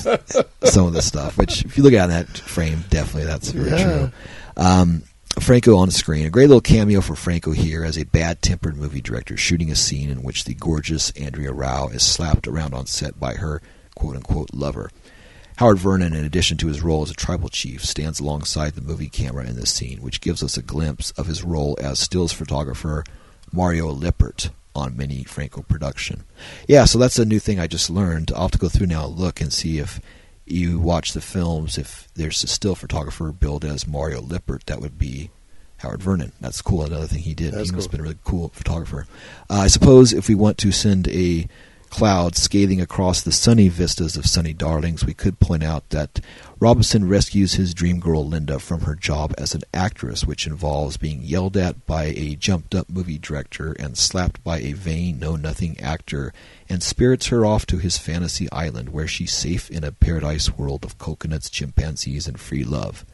some 0.63 0.87
of 0.87 0.93
this 0.93 1.05
stuff. 1.07 1.37
Which, 1.37 1.63
if 1.63 1.77
you 1.77 1.83
look 1.83 1.93
at 1.93 2.07
that 2.07 2.27
frame, 2.39 2.83
definitely 2.89 3.25
that's 3.25 3.51
very 3.51 3.69
Yeah. 3.69 3.83
true. 3.83 4.11
Um, 4.57 5.03
Franco 5.39 5.77
on 5.77 5.91
screen. 5.91 6.25
A 6.25 6.29
great 6.29 6.47
little 6.47 6.61
cameo 6.61 6.99
for 7.01 7.15
Franco 7.15 7.51
here 7.51 7.83
as 7.85 7.97
a 7.97 8.03
bad 8.05 8.41
tempered 8.41 8.77
movie 8.77 9.01
director 9.01 9.35
shooting 9.37 9.71
a 9.71 9.75
scene 9.75 10.09
in 10.09 10.23
which 10.23 10.43
the 10.43 10.53
gorgeous 10.53 11.09
Andrea 11.11 11.51
Rau 11.53 11.87
is 11.87 12.03
slapped 12.03 12.47
around 12.47 12.73
on 12.73 12.85
set 12.85 13.17
by 13.19 13.35
her 13.35 13.61
quote 13.95 14.15
unquote 14.17 14.53
lover. 14.53 14.91
Howard 15.57 15.77
Vernon, 15.77 16.13
in 16.13 16.25
addition 16.25 16.57
to 16.57 16.67
his 16.67 16.81
role 16.81 17.03
as 17.03 17.11
a 17.11 17.15
tribal 17.15 17.49
chief, 17.49 17.83
stands 17.85 18.19
alongside 18.19 18.73
the 18.73 18.81
movie 18.81 19.09
camera 19.09 19.45
in 19.45 19.55
this 19.55 19.71
scene, 19.71 20.01
which 20.01 20.21
gives 20.21 20.41
us 20.43 20.57
a 20.57 20.61
glimpse 20.61 21.11
of 21.11 21.27
his 21.27 21.43
role 21.43 21.77
as 21.81 21.99
stills 21.99 22.33
photographer 22.33 23.03
Mario 23.51 23.89
Lippert 23.89 24.49
on 24.75 24.97
many 24.97 25.23
Franco 25.23 25.61
production. 25.61 26.23
Yeah, 26.67 26.85
so 26.85 26.97
that's 26.97 27.19
a 27.19 27.25
new 27.25 27.39
thing 27.39 27.59
I 27.59 27.67
just 27.67 27.89
learned. 27.89 28.31
I'll 28.33 28.43
have 28.43 28.51
to 28.51 28.57
go 28.57 28.69
through 28.69 28.87
now 28.87 29.05
and 29.05 29.17
look 29.17 29.41
and 29.41 29.53
see 29.53 29.77
if 29.77 30.01
you 30.45 30.79
watch 30.79 31.13
the 31.13 31.21
films, 31.21 31.77
if 31.77 32.07
there's 32.15 32.43
a 32.43 32.47
still 32.47 32.75
photographer 32.75 33.31
billed 33.31 33.63
as 33.63 33.87
Mario 33.87 34.21
Lippert, 34.21 34.65
that 34.65 34.81
would 34.81 34.97
be 34.97 35.29
Howard 35.77 36.01
Vernon. 36.01 36.31
That's 36.41 36.61
cool. 36.61 36.83
Another 36.83 37.07
thing 37.07 37.21
he 37.21 37.33
did. 37.33 37.53
That's 37.53 37.69
he 37.69 37.75
must 37.75 37.87
have 37.87 37.91
been 37.91 37.99
a 37.99 38.03
really 38.03 38.19
cool 38.23 38.49
photographer. 38.49 39.05
Uh, 39.49 39.55
I 39.55 39.67
suppose 39.67 40.13
if 40.13 40.27
we 40.27 40.35
want 40.35 40.57
to 40.59 40.71
send 40.71 41.07
a 41.09 41.47
cloud 41.93 42.35
scathing 42.35 42.81
across 42.81 43.21
the 43.21 43.31
sunny 43.31 43.67
vistas 43.67 44.17
of 44.17 44.25
sunny 44.25 44.51
darlings, 44.51 45.05
we 45.05 45.13
could 45.13 45.39
point 45.39 45.61
out 45.61 45.87
that 45.91 46.19
Robinson 46.59 47.07
rescues 47.07 47.53
his 47.53 47.71
dream 47.71 47.99
girl 47.99 48.27
Linda 48.27 48.57
from 48.57 48.81
her 48.81 48.95
job 48.95 49.31
as 49.37 49.53
an 49.53 49.61
actress, 49.75 50.25
which 50.25 50.47
involves 50.47 50.97
being 50.97 51.21
yelled 51.21 51.55
at 51.55 51.85
by 51.85 52.05
a 52.05 52.35
jumped 52.35 52.73
up 52.73 52.89
movie 52.89 53.19
director 53.19 53.73
and 53.73 53.95
slapped 53.95 54.43
by 54.43 54.57
a 54.57 54.73
vain, 54.73 55.19
know 55.19 55.35
nothing 55.35 55.79
actor, 55.79 56.33
and 56.67 56.81
spirits 56.81 57.27
her 57.27 57.45
off 57.45 57.67
to 57.67 57.77
his 57.77 57.99
fantasy 57.99 58.51
island 58.51 58.89
where 58.89 59.07
she's 59.07 59.31
safe 59.31 59.69
in 59.69 59.83
a 59.83 59.91
paradise 59.91 60.49
world 60.57 60.83
of 60.83 60.97
coconuts, 60.97 61.47
chimpanzees, 61.47 62.27
and 62.27 62.39
free 62.39 62.63
love. 62.63 63.05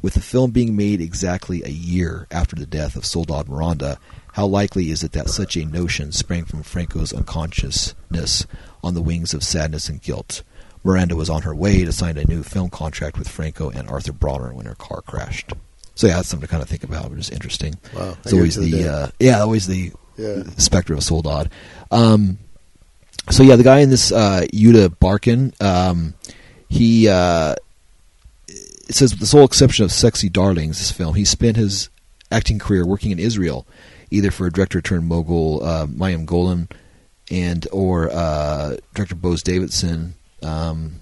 With 0.00 0.14
the 0.14 0.20
film 0.20 0.52
being 0.52 0.74
made 0.74 1.02
exactly 1.02 1.62
a 1.62 1.68
year 1.68 2.26
after 2.30 2.56
the 2.56 2.64
death 2.64 2.96
of 2.96 3.04
Soledad 3.04 3.46
Miranda, 3.46 3.98
how 4.36 4.44
likely 4.46 4.90
is 4.90 5.02
it 5.02 5.12
that 5.12 5.30
such 5.30 5.56
a 5.56 5.64
notion 5.64 6.12
sprang 6.12 6.44
from 6.44 6.62
Franco's 6.62 7.10
unconsciousness 7.12 8.46
on 8.84 8.92
the 8.92 9.00
wings 9.00 9.32
of 9.32 9.42
sadness 9.42 9.88
and 9.88 10.02
guilt? 10.02 10.42
Miranda 10.84 11.16
was 11.16 11.30
on 11.30 11.40
her 11.42 11.54
way 11.54 11.84
to 11.86 11.90
sign 11.92 12.18
a 12.18 12.24
new 12.26 12.42
film 12.42 12.68
contract 12.68 13.18
with 13.18 13.28
Franco 13.28 13.70
and 13.70 13.88
Artur 13.88 14.12
Brauner 14.12 14.52
when 14.52 14.66
her 14.66 14.74
car 14.74 15.00
crashed. 15.00 15.52
So 15.94 16.06
yeah, 16.06 16.16
that's 16.16 16.28
something 16.28 16.46
to 16.46 16.50
kind 16.50 16.62
of 16.62 16.68
think 16.68 16.84
about, 16.84 17.10
which 17.10 17.18
is 17.20 17.30
interesting. 17.30 17.76
Wow. 17.94 18.16
It's 18.22 18.32
always 18.34 18.56
the 18.56 18.70
the 18.70 18.92
uh, 18.92 19.08
yeah, 19.18 19.40
always 19.40 19.66
the 19.66 19.92
Yeah. 20.18 20.42
specter 20.58 20.92
of 20.92 21.02
Soledad. 21.02 21.50
Um, 21.90 22.38
so 23.30 23.42
yeah, 23.42 23.56
the 23.56 23.64
guy 23.64 23.78
in 23.80 23.88
this 23.88 24.12
uh, 24.12 24.46
Yehuda 24.52 24.98
Barkan, 24.98 25.58
um, 25.62 26.12
he 26.68 27.08
uh, 27.08 27.54
it 28.48 28.94
says 28.94 29.12
with 29.12 29.20
the 29.20 29.26
sole 29.26 29.44
exception 29.44 29.84
of 29.86 29.90
Sexy 29.92 30.28
Darlings, 30.28 30.78
this 30.78 30.92
film, 30.92 31.14
he 31.14 31.24
spent 31.24 31.56
his 31.56 31.88
acting 32.30 32.58
career 32.58 32.86
working 32.86 33.10
in 33.10 33.18
Israel, 33.18 33.66
either 34.16 34.30
for 34.30 34.48
director 34.50 34.80
turned 34.80 35.06
mogul 35.06 35.62
uh, 35.64 35.86
Menahem 35.86 36.24
Golan 36.26 36.68
and 37.30 37.66
or 37.72 38.10
uh, 38.10 38.76
director 38.94 39.14
Boaz 39.14 39.42
Davidson. 39.42 40.14
Um, 40.42 40.96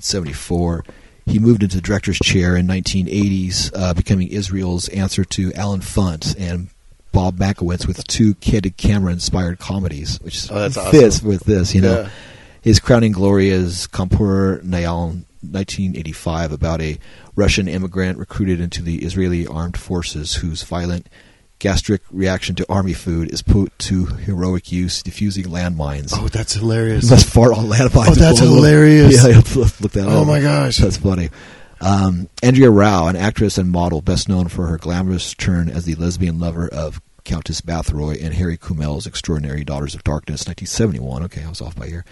seventy 0.00 0.32
four. 0.32 0.84
He 1.26 1.38
moved 1.38 1.62
into 1.62 1.76
the 1.76 1.82
director's 1.82 2.18
chair 2.18 2.54
in 2.54 2.66
1980s, 2.66 3.70
uh, 3.74 3.94
becoming 3.94 4.28
Israel's 4.28 4.88
answer 4.90 5.24
to 5.24 5.54
Allen 5.54 5.80
Funt 5.80 6.36
and 6.38 6.68
Bob 7.12 7.38
Makowitz 7.38 7.86
with 7.86 8.06
two 8.06 8.34
candid 8.34 8.76
camera-inspired 8.76 9.58
comedies, 9.58 10.20
which 10.20 10.50
Oh, 10.52 10.68
that's 10.68 10.74
fits 10.90 11.16
awesome. 11.18 11.28
with 11.28 11.44
this. 11.44 11.74
You 11.74 11.80
know, 11.80 12.00
Yeah. 12.02 12.08
his 12.60 12.78
crowning 12.78 13.12
glory 13.12 13.48
is 13.48 13.88
Kampur 13.90 14.62
Nayal, 14.62 15.22
1985, 15.40 16.52
about 16.52 16.82
a 16.82 16.98
Russian 17.36 17.68
immigrant 17.68 18.18
recruited 18.18 18.60
into 18.60 18.82
the 18.82 18.96
Israeli 19.02 19.46
armed 19.46 19.78
forces 19.78 20.34
whose 20.34 20.62
violent 20.62 21.06
gastric 21.58 22.02
reaction 22.10 22.54
to 22.56 22.66
army 22.70 22.92
food 22.92 23.32
is 23.32 23.42
put 23.42 23.76
to 23.80 24.06
heroic 24.06 24.70
use, 24.72 25.02
defusing 25.02 25.46
landmines. 25.46 26.12
Oh, 26.14 26.28
that's 26.28 26.54
hilarious. 26.54 27.08
Must 27.10 27.26
fart 27.28 27.52
on 27.56 27.66
landmines. 27.66 28.08
Oh, 28.08 28.14
that's 28.14 28.40
hilarious. 28.40 29.24
Yeah, 29.24 29.32
let's 29.36 29.56
look 29.56 29.80
look 29.80 29.92
that 29.92 30.06
Oh 30.06 30.22
up. 30.22 30.26
my 30.26 30.40
gosh. 30.40 30.76
that's 30.78 30.96
funny. 30.98 31.30
Um, 31.80 32.28
Andrea 32.42 32.70
Rau, 32.70 33.08
an 33.08 33.16
actress 33.16 33.58
and 33.58 33.70
model, 33.70 34.00
best 34.00 34.28
known 34.28 34.48
for 34.48 34.66
her 34.66 34.78
glamorous 34.78 35.34
turn 35.34 35.68
as 35.68 35.84
the 35.84 35.94
lesbian 35.96 36.38
lover 36.38 36.68
of 36.68 37.00
Countess 37.24 37.60
Bathory 37.60 38.16
in 38.16 38.32
Harry 38.32 38.56
Kumel's 38.56 39.06
Extraordinary 39.06 39.64
Daughters 39.64 39.94
of 39.94 40.04
Darkness, 40.04 40.46
1971. 40.46 41.22
Okay, 41.24 41.42
I 41.44 41.48
was 41.48 41.60
off 41.60 41.76
by 41.76 41.86
a 41.86 41.88
year. 41.88 42.04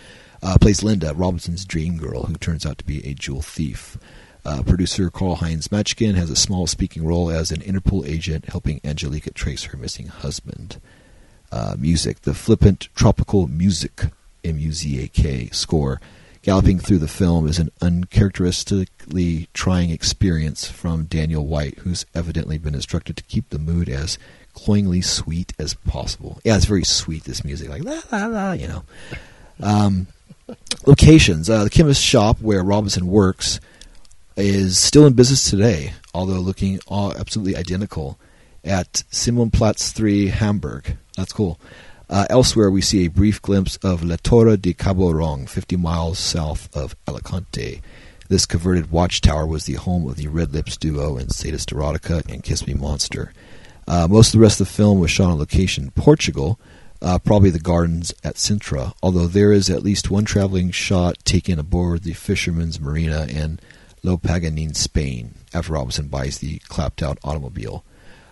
Uh, 0.43 0.57
plays 0.61 0.83
Linda, 0.83 1.15
Robinson's 1.15 1.65
dream 1.65 1.97
girl, 1.99 2.25
who 2.25 2.35
turns 2.35 2.67
out 2.67 2.77
to 2.79 2.85
be 2.85 3.07
a 3.07 3.15
jewel 3.15 3.43
thief. 3.43 3.97
Uh, 4.45 4.63
producer 4.63 5.09
Carl 5.09 5.37
Heinz 5.37 5.69
Matchkin 5.69 6.15
has 6.15 6.31
a 6.31 6.37
small 6.37 6.67
speaking 6.67 7.05
role 7.05 7.31
as 7.31 7.53
an 7.53 7.61
Interpol 7.61 8.07
agent 8.07 8.47
helping 8.47 8.81
Angelica 8.83 9.31
trace 9.31 9.65
her 9.65 9.79
missing 9.79 10.09
husband. 10.09 10.81
Uh, 11.53 11.77
music, 11.79 12.23
the 12.23 12.35
flippant 12.35 12.89
tropical 12.95 13.47
music, 13.47 14.05
M-U-Z-A-K, 14.43 15.51
score, 15.51 16.01
galloping 16.43 16.81
through 16.81 16.99
the 16.99 17.07
film 17.07 17.47
is 17.47 17.59
an 17.61 17.71
uncharacteristically 17.81 19.49
trying 19.55 19.91
experience 19.91 20.69
from 20.69 21.05
Daniel 21.05 21.47
White, 21.47 21.79
who's 21.81 22.05
evidently 22.15 22.59
been 22.59 22.75
instructed 22.75 23.17
to 23.17 23.23
keep 23.25 23.49
the 23.51 23.59
mood 23.61 23.89
as 23.89 24.19
cloyingly 24.55 25.01
sweet 25.03 25.53
as 25.59 25.75
possible. 25.75 26.41
Yeah, 26.43 26.57
it's 26.57 26.65
very 26.65 26.85
sweet, 26.85 27.25
this 27.25 27.45
music, 27.45 27.69
like 27.69 27.85
la 27.85 28.01
la 28.11 28.27
la, 28.27 28.53
you 28.53 28.67
know. 28.67 28.83
Um, 29.61 30.09
locations, 30.85 31.49
uh, 31.49 31.65
the 31.65 31.71
chemist 31.71 32.03
shop 32.03 32.41
where 32.41 32.65
Robinson 32.65 33.07
works 33.07 33.61
is 34.43 34.77
still 34.77 35.07
in 35.07 35.13
business 35.13 35.49
today, 35.49 35.93
although 36.13 36.41
looking 36.41 36.81
all 36.89 37.15
absolutely 37.15 37.57
identical 37.57 38.19
at 38.65 39.05
Simonplatz 39.13 39.93
3, 39.93 40.29
Hamburg. 40.29 40.97
That's 41.17 41.33
cool. 41.33 41.61
Uh, 42.11 42.27
elsewhere, 42.29 42.69
we 42.69 42.81
see 42.81 43.05
a 43.05 43.11
brief 43.11 43.41
glimpse 43.41 43.77
of 43.77 44.03
La 44.03 44.17
Torre 44.21 44.57
de 44.57 44.75
Cabo 44.75 45.13
Roig, 45.13 45.49
50 45.49 45.77
miles 45.77 46.19
south 46.19 46.75
of 46.77 46.97
Alicante. 47.07 47.81
This 48.29 48.45
converted 48.45 48.91
watchtower 48.91 49.47
was 49.47 49.67
the 49.67 49.75
home 49.75 50.09
of 50.09 50.17
the 50.17 50.27
Red 50.27 50.53
Lips 50.53 50.77
duo 50.77 51.17
in 51.19 51.29
Sadist 51.29 51.71
Erotica 51.71 52.29
and 52.29 52.43
Kiss 52.43 52.67
Me 52.67 52.75
Monster. 52.75 53.33
Uh, 53.87 54.09
most 54.09 54.35
of 54.35 54.41
the 54.41 54.43
rest 54.43 54.61
of 54.61 54.67
the 54.67 54.73
film 54.73 54.99
was 54.99 55.13
shot 55.13 55.31
on 55.31 55.39
location 55.39 55.85
in 55.85 55.91
Portugal, 55.93 56.59
uh, 57.01 57.19
probably 57.21 57.51
the 57.51 57.61
gardens 57.61 58.13
at 58.25 58.35
Sintra, 58.35 58.93
although 59.03 59.29
there 59.29 59.53
is 59.53 59.71
at 59.71 59.85
least 59.85 60.11
one 60.11 60.25
traveling 60.25 60.73
shot 60.73 61.17
taken 61.25 61.61
aboard 61.61 62.03
the 62.03 62.13
Fisherman's 62.13 62.81
Marina 62.81 63.27
in 63.29 63.61
Lo 64.03 64.17
Paganin, 64.19 64.75
Spain, 64.75 65.35
after 65.55 65.73
Robinson 65.73 66.09
buys 66.09 66.39
the 66.39 66.59
clapped 66.69 67.03
out 67.03 67.19
automobile. 67.23 67.85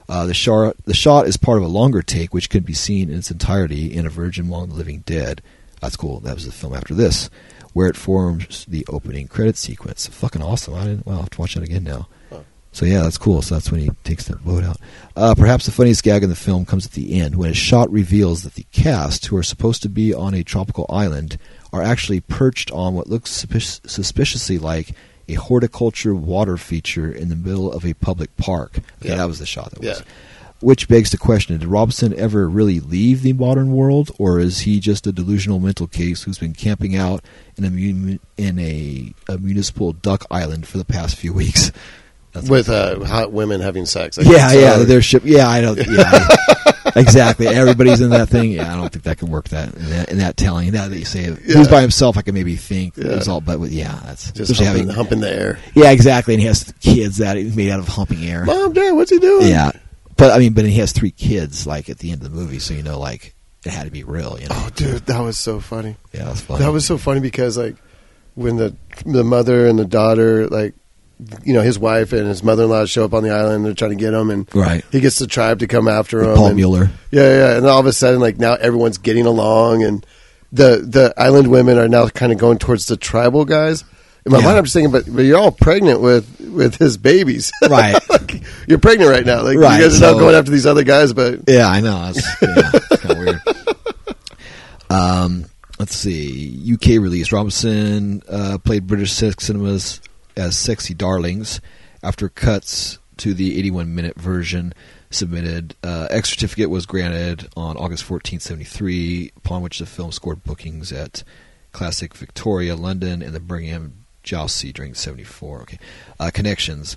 Uh, 0.08 0.26
the, 0.26 0.34
shot, 0.34 0.76
the 0.86 0.94
shot 0.94 1.28
is 1.28 1.36
part 1.36 1.58
of 1.58 1.64
a 1.64 1.68
longer 1.68 2.02
take, 2.02 2.34
which 2.34 2.50
can 2.50 2.64
be 2.64 2.72
seen 2.72 3.10
in 3.10 3.18
its 3.18 3.30
entirety 3.30 3.94
in 3.94 4.06
A 4.06 4.10
Virgin 4.10 4.46
Among 4.46 4.68
the 4.68 4.74
Living 4.74 5.04
Dead. 5.06 5.40
That's 5.80 5.96
cool. 5.96 6.18
That 6.20 6.34
was 6.34 6.46
the 6.46 6.52
film 6.52 6.74
after 6.74 6.94
this, 6.94 7.30
where 7.72 7.86
it 7.86 7.96
forms 7.96 8.64
the 8.66 8.84
opening 8.88 9.28
credit 9.28 9.56
sequence. 9.56 10.08
Fucking 10.08 10.42
awesome. 10.42 10.74
I 10.74 10.84
didn't. 10.84 11.06
Well, 11.06 11.16
I'll 11.16 11.22
have 11.22 11.30
to 11.30 11.40
watch 11.40 11.54
that 11.54 11.62
again 11.62 11.84
now. 11.84 12.08
Huh. 12.28 12.40
So 12.72 12.86
yeah, 12.86 13.02
that's 13.02 13.18
cool. 13.18 13.40
So 13.40 13.54
that's 13.54 13.70
when 13.70 13.80
he 13.80 13.90
takes 14.02 14.24
that 14.26 14.44
boat 14.44 14.64
out. 14.64 14.78
Uh, 15.14 15.34
perhaps 15.36 15.66
the 15.66 15.72
funniest 15.72 16.02
gag 16.02 16.24
in 16.24 16.28
the 16.28 16.36
film 16.36 16.64
comes 16.66 16.86
at 16.86 16.92
the 16.92 17.20
end 17.20 17.36
when 17.36 17.50
a 17.50 17.54
shot 17.54 17.90
reveals 17.90 18.42
that 18.42 18.54
the 18.54 18.66
cast, 18.72 19.26
who 19.26 19.36
are 19.36 19.42
supposed 19.44 19.82
to 19.82 19.88
be 19.88 20.12
on 20.12 20.34
a 20.34 20.42
tropical 20.42 20.86
island, 20.88 21.38
are 21.72 21.82
actually 21.82 22.20
perched 22.20 22.70
on 22.72 22.94
what 22.94 23.08
looks 23.08 23.30
suspic- 23.30 23.88
suspiciously 23.88 24.58
like 24.58 24.92
a 25.33 25.35
horticulture 25.35 26.14
water 26.14 26.57
feature 26.57 27.11
in 27.11 27.28
the 27.28 27.37
middle 27.37 27.72
of 27.72 27.85
a 27.85 27.95
public 27.95 28.37
park. 28.37 28.78
Okay, 29.01 29.11
Yeah. 29.11 29.16
that 29.16 29.28
was 29.28 29.39
the 29.39 29.47
shot. 29.47 29.70
That 29.72 29.81
was. 29.81 30.03
Which 30.62 30.89
begs 30.89 31.11
the 31.11 31.16
question: 31.16 31.57
Did 31.59 31.66
Robinson 31.66 32.12
ever 32.18 32.47
really 32.47 32.81
leave 32.81 33.22
the 33.22 33.33
modern 33.33 33.72
world, 33.72 34.11
or 34.18 34.39
is 34.39 34.61
he 34.61 34.78
just 34.78 35.07
a 35.07 35.12
delusional 35.12 35.59
mental 35.59 35.87
case 35.87 36.24
who's 36.24 36.39
been 36.39 36.53
camping 36.53 36.95
out 36.95 37.24
in 37.57 37.64
a 37.64 38.18
in 38.37 38.59
a, 38.59 39.14
a 39.26 39.39
municipal 39.39 39.95
duck 39.95 40.26
island 40.31 40.66
for 40.68 40.76
the 40.76 40.85
past 40.85 41.16
few 41.16 41.33
weeks? 41.33 41.72
That's 42.33 42.49
with 42.49 42.68
uh, 42.68 43.03
hot 43.07 43.33
women 43.33 43.61
having 43.62 43.87
sex. 43.87 44.18
I 44.18 44.22
yeah, 44.22 44.53
yeah, 44.53 44.76
they're 44.85 45.01
ship. 45.03 45.22
Yeah, 45.24 45.49
I 45.49 45.61
don't. 45.62 45.78
Yeah, 45.78 46.28
exactly. 46.97 47.47
Everybody's 47.47 48.01
in 48.01 48.11
that 48.11 48.28
thing. 48.28 48.53
Yeah, 48.53 48.72
I 48.72 48.76
don't 48.76 48.91
think 48.93 49.05
that 49.05 49.18
could 49.18 49.28
work. 49.28 49.49
That 49.49 49.74
in 49.74 49.91
that, 49.91 50.09
in 50.11 50.18
that 50.18 50.36
telling. 50.36 50.70
Now 50.72 50.88
that 50.88 50.99
you 50.99 51.05
say 51.05 51.24
it, 51.24 51.38
who's 51.38 51.68
by 51.68 51.80
himself, 51.80 52.16
I 52.16 52.22
can 52.22 52.34
maybe 52.34 52.57
think 52.57 52.97
Yeah. 52.97 53.12
it's 53.16 53.28
all. 53.28 53.41
But 53.41 53.61
with, 53.61 53.72
yeah, 53.72 53.99
that's 54.05 54.30
just 54.32 54.53
humping, 54.57 54.66
having. 54.66 54.88
humping 54.88 55.20
the 55.20 55.32
air. 55.32 55.59
Yeah, 55.74 55.91
exactly. 55.91 56.34
And 56.34 56.41
he 56.41 56.47
has 56.47 56.72
kids 56.80 57.18
that 57.18 57.36
he's 57.36 57.55
made 57.57 57.70
out 57.70 57.80
of 57.80 57.88
humping 57.88 58.24
air. 58.24 58.45
Mom, 58.45 58.72
Dad, 58.72 58.93
what's 58.93 59.11
he 59.11 59.18
doing? 59.18 59.49
Yeah, 59.49 59.72
but 60.16 60.32
I 60.32 60.38
mean, 60.38 60.53
but 60.53 60.64
he 60.64 60.74
has 60.78 60.93
three 60.93 61.11
kids. 61.12 61.66
Like 61.66 61.88
at 61.91 61.99
the 61.99 62.12
end 62.12 62.22
of 62.22 62.30
the 62.30 62.36
movie, 62.36 62.59
so 62.59 62.74
you 62.74 62.82
know, 62.82 62.99
like 62.99 63.34
it 63.64 63.70
had 63.72 63.84
to 63.84 63.91
be 63.91 64.05
real. 64.05 64.38
You 64.41 64.49
know. 64.49 64.57
Oh, 64.59 64.70
dude, 64.74 65.07
that 65.07 65.20
was 65.20 65.38
so 65.38 65.61
funny. 65.61 65.97
yeah, 66.12 66.24
that's 66.24 66.41
funny. 66.41 66.64
That 66.64 66.72
was 66.72 66.84
so 66.86 66.99
funny 66.99 67.20
because 67.20 67.57
like 67.59 67.76
when 68.34 68.57
the 68.57 68.74
the 69.05 69.24
mother 69.24 69.66
and 69.66 69.78
the 69.78 69.84
daughter 69.84 70.47
like 70.49 70.74
you 71.44 71.52
know 71.54 71.62
his 71.62 71.78
wife 71.78 72.12
and 72.12 72.26
his 72.26 72.42
mother 72.42 72.64
in 72.64 72.70
law 72.70 72.84
show 72.86 73.04
up 73.04 73.14
on 73.14 73.22
the 73.22 73.30
island, 73.30 73.64
they're 73.64 73.74
trying 73.74 73.90
to 73.92 73.96
get 73.96 74.12
him, 74.14 74.30
and 74.30 74.48
right. 74.54 74.84
he 74.92 75.00
gets 75.00 75.18
the 75.18 75.26
tribe 75.26 75.58
to 75.60 75.66
come 75.66 75.88
after 75.88 76.22
him. 76.22 76.34
Paul 76.36 76.46
and- 76.48 76.56
Mueller. 76.56 76.90
Yeah, 77.10 77.22
yeah, 77.22 77.56
and 77.56 77.66
all 77.66 77.80
of 77.80 77.86
a 77.86 77.92
sudden, 77.92 78.20
like 78.20 78.38
now 78.38 78.54
everyone's 78.54 78.98
getting 78.98 79.26
along, 79.26 79.82
and 79.84 80.06
the 80.52 80.84
the 80.86 81.14
island 81.16 81.48
women 81.48 81.78
are 81.78 81.88
now 81.88 82.08
kind 82.08 82.32
of 82.32 82.38
going 82.38 82.58
towards 82.58 82.86
the 82.86 82.96
tribal 82.96 83.44
guys. 83.44 83.84
In 84.26 84.32
my 84.32 84.38
Yeah. 84.38 84.44
mind, 84.44 84.58
I'm 84.58 84.64
just 84.64 84.74
thinking, 84.74 84.92
but 84.92 85.04
but 85.06 85.22
you're 85.22 85.38
all 85.38 85.50
pregnant 85.52 86.00
with 86.00 86.40
with 86.52 86.76
his 86.76 86.96
babies, 86.98 87.50
Right. 87.68 87.96
like, 88.10 88.42
you're 88.66 88.78
pregnant 88.78 89.10
right 89.10 89.24
now. 89.24 89.42
Like 89.42 89.56
Right, 89.58 89.78
you 89.78 89.84
guys 89.84 89.94
are 89.96 89.98
so- 89.98 90.12
now 90.12 90.18
going 90.18 90.34
after 90.34 90.50
these 90.50 90.66
other 90.66 90.84
guys, 90.84 91.12
but 91.12 91.40
Yeah, 91.48 91.66
I 91.68 91.80
know. 91.80 92.12
That's 92.12 92.42
yeah, 92.42 92.70
kind 92.98 93.10
of 93.12 93.18
weird. 93.18 93.40
Um, 94.90 95.44
let's 95.78 95.94
see. 95.94 96.72
UK 96.74 97.00
release. 97.00 97.32
Robinson 97.32 98.22
uh, 98.28 98.58
played 98.58 98.86
British 98.86 99.12
sex 99.12 99.46
cinemas 99.46 100.00
as 100.41 100.57
Sexy 100.57 100.95
Darlings 100.95 101.61
after 102.03 102.30
cuts 102.30 102.99
to 103.18 103.34
the 103.34 103.59
81 103.59 103.95
minute 103.95 104.16
version 104.18 104.72
submitted. 105.11 105.76
Uh, 105.84 106.09
X 106.11 106.30
certificate 106.30 106.70
was 106.70 106.86
granted 106.86 107.49
on 107.57 107.76
August 107.76 108.05
14, 108.05 108.41
73, 108.41 109.32
upon 109.36 109.61
which 109.61 109.78
the 109.78 109.86
film 109.86 110.11
scored 110.11 110.43
bookings 110.43 110.93
at 110.93 111.22
Classic 111.72 112.14
Victoria, 112.14 112.74
London, 112.74 113.20
and 113.20 113.34
the 113.34 113.41
Birmingham 113.41 114.07
Jacey 114.22 114.72
during 114.72 114.95
74. 114.95 115.62
Okay. 115.62 115.78
Uh, 116.18 116.30
connections. 116.32 116.97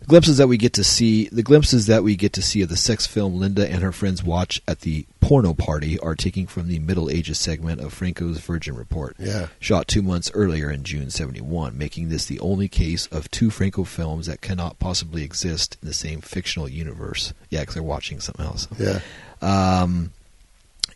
The 0.00 0.06
glimpses 0.06 0.36
that 0.36 0.48
we 0.48 0.56
get 0.58 0.74
to 0.74 0.84
see, 0.84 1.28
the 1.30 1.42
glimpses 1.42 1.86
that 1.86 2.04
we 2.04 2.16
get 2.16 2.32
to 2.34 2.42
see 2.42 2.62
of 2.62 2.68
the 2.68 2.76
sex 2.76 3.06
film 3.06 3.38
Linda 3.38 3.68
and 3.68 3.82
her 3.82 3.92
friends 3.92 4.22
watch 4.22 4.60
at 4.68 4.80
the 4.80 5.06
porno 5.24 5.54
party 5.54 5.98
are 6.00 6.14
taking 6.14 6.46
from 6.46 6.68
the 6.68 6.78
Middle 6.78 7.08
Ages 7.10 7.38
segment 7.38 7.80
of 7.80 7.92
Franco's 7.92 8.38
Virgin 8.38 8.76
Report, 8.76 9.16
Yeah. 9.18 9.48
shot 9.58 9.88
two 9.88 10.02
months 10.02 10.30
earlier 10.34 10.70
in 10.70 10.82
June 10.84 11.08
'71, 11.10 11.76
making 11.78 12.10
this 12.10 12.26
the 12.26 12.38
only 12.40 12.68
case 12.68 13.06
of 13.06 13.30
two 13.30 13.48
Franco 13.50 13.84
films 13.84 14.26
that 14.26 14.40
cannot 14.42 14.78
possibly 14.78 15.22
exist 15.24 15.78
in 15.80 15.88
the 15.88 15.94
same 15.94 16.20
fictional 16.20 16.68
universe. 16.68 17.32
Yeah, 17.48 17.60
because 17.60 17.74
they're 17.74 17.82
watching 17.82 18.20
something 18.20 18.44
else. 18.44 18.68
yeah. 18.78 19.00
Um, 19.40 20.12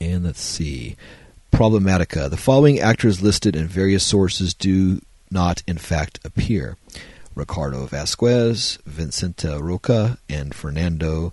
and 0.01 0.25
let's 0.25 0.41
see. 0.43 0.97
Problematica. 1.51 2.29
The 2.29 2.37
following 2.37 2.79
actors 2.79 3.23
listed 3.23 3.57
in 3.57 3.67
various 3.67 4.05
sources 4.05 4.53
do 4.53 5.01
not, 5.31 5.63
in 5.67 5.79
fact, 5.79 6.21
appear 6.25 6.77
Ricardo 7.35 7.87
Vasquez, 7.87 8.79
Vincenta 8.89 9.59
Roca, 9.61 10.19
and 10.29 10.55
Fernando 10.55 11.33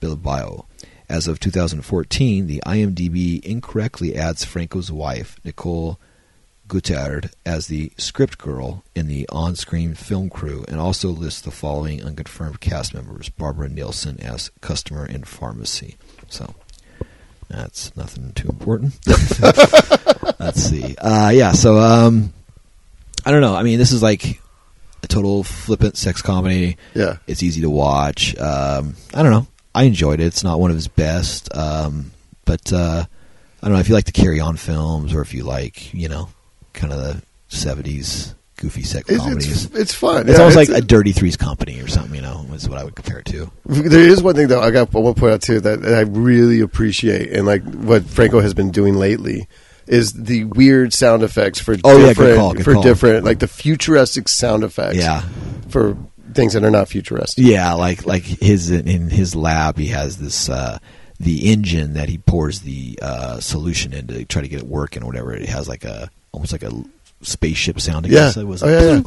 Bilbao. 0.00 0.66
As 1.08 1.26
of 1.26 1.40
2014, 1.40 2.46
the 2.46 2.62
IMDb 2.66 3.42
incorrectly 3.42 4.14
adds 4.14 4.44
Franco's 4.44 4.92
wife, 4.92 5.40
Nicole 5.42 5.98
Guettard, 6.68 7.32
as 7.46 7.68
the 7.68 7.92
script 7.96 8.36
girl 8.36 8.84
in 8.94 9.08
the 9.08 9.26
on 9.30 9.56
screen 9.56 9.94
film 9.94 10.28
crew 10.28 10.66
and 10.68 10.78
also 10.78 11.08
lists 11.08 11.40
the 11.40 11.50
following 11.50 12.04
unconfirmed 12.04 12.60
cast 12.60 12.92
members 12.92 13.30
Barbara 13.30 13.70
Nielsen 13.70 14.20
as 14.20 14.50
customer 14.60 15.06
in 15.06 15.24
pharmacy. 15.24 15.96
So 16.28 16.54
that's 17.48 17.96
nothing 17.96 18.32
too 18.34 18.48
important. 18.48 18.98
Let's 20.38 20.62
see. 20.62 20.94
Uh, 20.98 21.30
yeah, 21.32 21.52
so 21.52 21.78
um, 21.78 22.34
I 23.24 23.30
don't 23.30 23.40
know. 23.40 23.54
I 23.54 23.62
mean, 23.62 23.78
this 23.78 23.92
is 23.92 24.02
like 24.02 24.42
a 25.02 25.06
total 25.06 25.42
flippant 25.42 25.96
sex 25.96 26.20
comedy. 26.20 26.76
Yeah. 26.94 27.16
It's 27.26 27.42
easy 27.42 27.62
to 27.62 27.70
watch. 27.70 28.36
Um, 28.36 28.94
I 29.14 29.22
don't 29.22 29.32
know. 29.32 29.46
I 29.78 29.84
enjoyed 29.84 30.20
it. 30.20 30.26
It's 30.26 30.44
not 30.44 30.58
one 30.60 30.70
of 30.70 30.76
his 30.76 30.88
best, 30.88 31.54
um, 31.56 32.10
but 32.44 32.72
uh, 32.72 33.04
I 33.62 33.66
don't 33.66 33.74
know 33.74 33.80
if 33.80 33.88
you 33.88 33.94
like 33.94 34.04
the 34.06 34.12
Carry 34.12 34.40
On 34.40 34.56
films 34.56 35.14
or 35.14 35.20
if 35.22 35.34
you 35.34 35.44
like, 35.44 35.92
you 35.94 36.08
know, 36.08 36.28
kind 36.72 36.92
of 36.92 36.98
the 37.00 37.22
'70s 37.50 38.34
goofy 38.56 38.82
sex 38.82 39.08
It's, 39.08 39.18
comedies. 39.22 39.64
it's, 39.66 39.74
it's 39.76 39.94
fun. 39.94 40.22
It's 40.28 40.30
Yeah, 40.32 40.38
almost 40.44 40.56
like 40.56 40.68
a 40.68 40.80
Dirty 40.80 41.12
Three's 41.12 41.36
Company 41.36 41.80
or 41.80 41.86
something, 41.86 42.14
you 42.14 42.22
know, 42.22 42.44
is 42.52 42.68
what 42.68 42.76
I 42.78 42.82
would 42.84 42.96
compare 42.96 43.20
it 43.20 43.26
to. 43.26 43.50
There 43.66 44.00
is 44.08 44.20
one 44.22 44.34
thing 44.34 44.48
though 44.48 44.60
I 44.60 44.70
got 44.72 44.92
I 44.94 44.98
want 44.98 45.16
to 45.16 45.20
point 45.20 45.32
out 45.34 45.42
too 45.42 45.60
that 45.60 45.84
I 45.84 46.00
really 46.00 46.60
appreciate 46.60 47.30
and 47.32 47.46
like 47.46 47.62
what 47.62 48.02
Franco 48.04 48.40
has 48.40 48.54
been 48.54 48.70
doing 48.72 48.94
lately 48.96 49.46
is 49.86 50.12
the 50.12 50.42
weird 50.44 50.92
sound 50.92 51.22
effects 51.22 51.60
for 51.60 51.76
Oh, 51.84 51.96
yeah, 51.98 51.98
good 51.98 52.08
different 52.08 52.36
call, 52.36 52.52
good 52.54 52.64
for 52.64 52.72
call. 52.74 52.82
different 52.82 53.24
like 53.24 53.38
the 53.38 53.46
futuristic 53.48 54.28
sound 54.28 54.64
effects 54.64 54.96
Yeah. 54.98 55.22
for 55.68 55.96
things 56.38 56.52
that 56.54 56.64
are 56.64 56.70
not 56.70 56.88
futuristic. 56.88 57.44
Yeah, 57.44 57.72
like 57.74 58.06
like 58.06 58.22
his 58.22 58.70
in 58.70 59.10
his 59.10 59.34
lab, 59.34 59.76
he 59.76 59.88
has 59.88 60.16
this 60.18 60.48
uh, 60.48 60.78
the 61.20 61.50
engine 61.50 61.94
that 61.94 62.08
he 62.08 62.18
pours 62.18 62.60
the 62.60 62.98
uh, 63.02 63.40
solution 63.40 63.92
in 63.92 64.06
to 64.06 64.24
try 64.24 64.40
to 64.42 64.48
get 64.48 64.60
it 64.60 64.66
working 64.66 65.02
or 65.02 65.06
whatever. 65.06 65.34
It 65.34 65.48
has 65.48 65.68
like 65.68 65.84
a 65.84 66.08
almost 66.32 66.52
like 66.52 66.62
a 66.62 66.70
spaceship 67.20 67.80
sound. 67.80 68.06
I 68.06 68.10
Yeah. 68.10 68.32
it 68.36 68.44
was. 68.46 68.62
Oh, 68.62 68.68
yeah, 68.68 69.00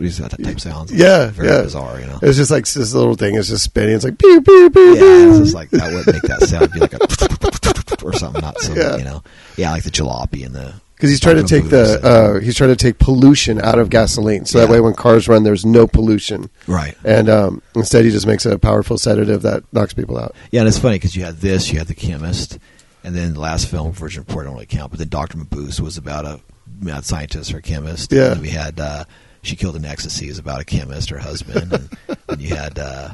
He's 0.00 0.18
got 0.18 0.30
that 0.32 0.42
type 0.42 0.54
of 0.56 0.60
sounds. 0.62 0.92
Yeah, 0.92 1.26
very 1.30 1.48
yeah. 1.48 1.62
bizarre. 1.62 2.00
You 2.00 2.06
know. 2.06 2.18
It's 2.22 2.36
just 2.36 2.50
like 2.50 2.66
this 2.66 2.92
little 2.94 3.14
thing. 3.14 3.36
It's 3.36 3.48
just 3.48 3.64
spinning. 3.64 3.94
It's 3.94 4.04
like 4.04 4.18
pew 4.18 4.40
pew 4.40 4.70
pew 4.70 4.94
Yeah, 4.94 5.28
it's 5.30 5.38
just 5.38 5.54
like 5.54 5.70
that 5.70 5.92
would 5.92 6.06
make 6.12 6.22
that 6.22 6.42
sound 6.48 6.72
be 6.72 6.80
like 6.80 6.94
a 6.94 6.98
or 8.04 8.12
something. 8.12 8.42
Not 8.42 8.58
so 8.60 8.74
Yeah. 8.74 8.96
you 8.96 9.04
know. 9.04 9.22
Yeah, 9.56 9.70
like 9.70 9.84
the 9.84 9.90
jalopy 9.90 10.44
and 10.44 10.54
the 10.54 10.74
Because 10.96 11.10
he's 11.10 11.20
trying 11.20 11.36
to 11.36 11.44
take 11.44 11.68
the 11.68 12.00
uh, 12.02 12.40
he's 12.40 12.56
trying 12.56 12.70
to 12.70 12.76
take 12.76 12.98
pollution 12.98 13.60
out 13.60 13.78
of 13.78 13.90
gasoline, 13.90 14.46
so 14.46 14.58
that 14.58 14.70
way 14.70 14.80
when 14.80 14.94
cars 14.94 15.28
run, 15.28 15.42
there's 15.42 15.66
no 15.66 15.86
pollution. 15.86 16.48
right. 16.66 16.96
And 17.04 17.28
um, 17.28 17.62
instead, 17.74 18.06
he 18.06 18.10
just 18.10 18.26
makes 18.26 18.46
a 18.46 18.58
powerful 18.58 18.96
sedative 18.96 19.42
that 19.42 19.62
knocks 19.74 19.92
people 19.92 20.16
out. 20.18 20.34
Yeah, 20.50 20.60
and 20.60 20.68
it's 20.68 20.78
funny 20.78 20.96
because 20.96 21.14
you 21.14 21.22
had 21.22 21.36
this, 21.36 21.70
you 21.70 21.78
had 21.78 21.88
the 21.88 21.94
chemist, 21.94 22.58
and 23.04 23.14
then 23.14 23.34
the 23.34 23.40
last 23.40 23.68
film, 23.68 23.92
Virgin 23.92 24.22
Report, 24.26 24.46
don't 24.46 24.54
really 24.54 24.64
count, 24.64 24.90
but 24.90 24.98
then 24.98 25.08
Doctor 25.08 25.36
Mabuse 25.36 25.80
was 25.80 25.98
about 25.98 26.24
a 26.24 26.40
mad 26.80 27.04
scientist 27.04 27.52
or 27.52 27.60
chemist. 27.60 28.10
Yeah. 28.10 28.32
And 28.32 28.40
we 28.40 28.48
had 28.48 28.80
uh, 28.80 29.04
She 29.42 29.54
Killed 29.54 29.76
in 29.76 29.84
Ecstasy 29.84 30.28
is 30.28 30.38
about 30.38 30.62
a 30.62 30.64
chemist 30.64 31.10
her 31.10 31.18
husband, 31.18 31.72
and, 31.74 31.88
and 32.28 32.40
you 32.40 32.54
had 32.54 32.78
uh, 32.78 33.10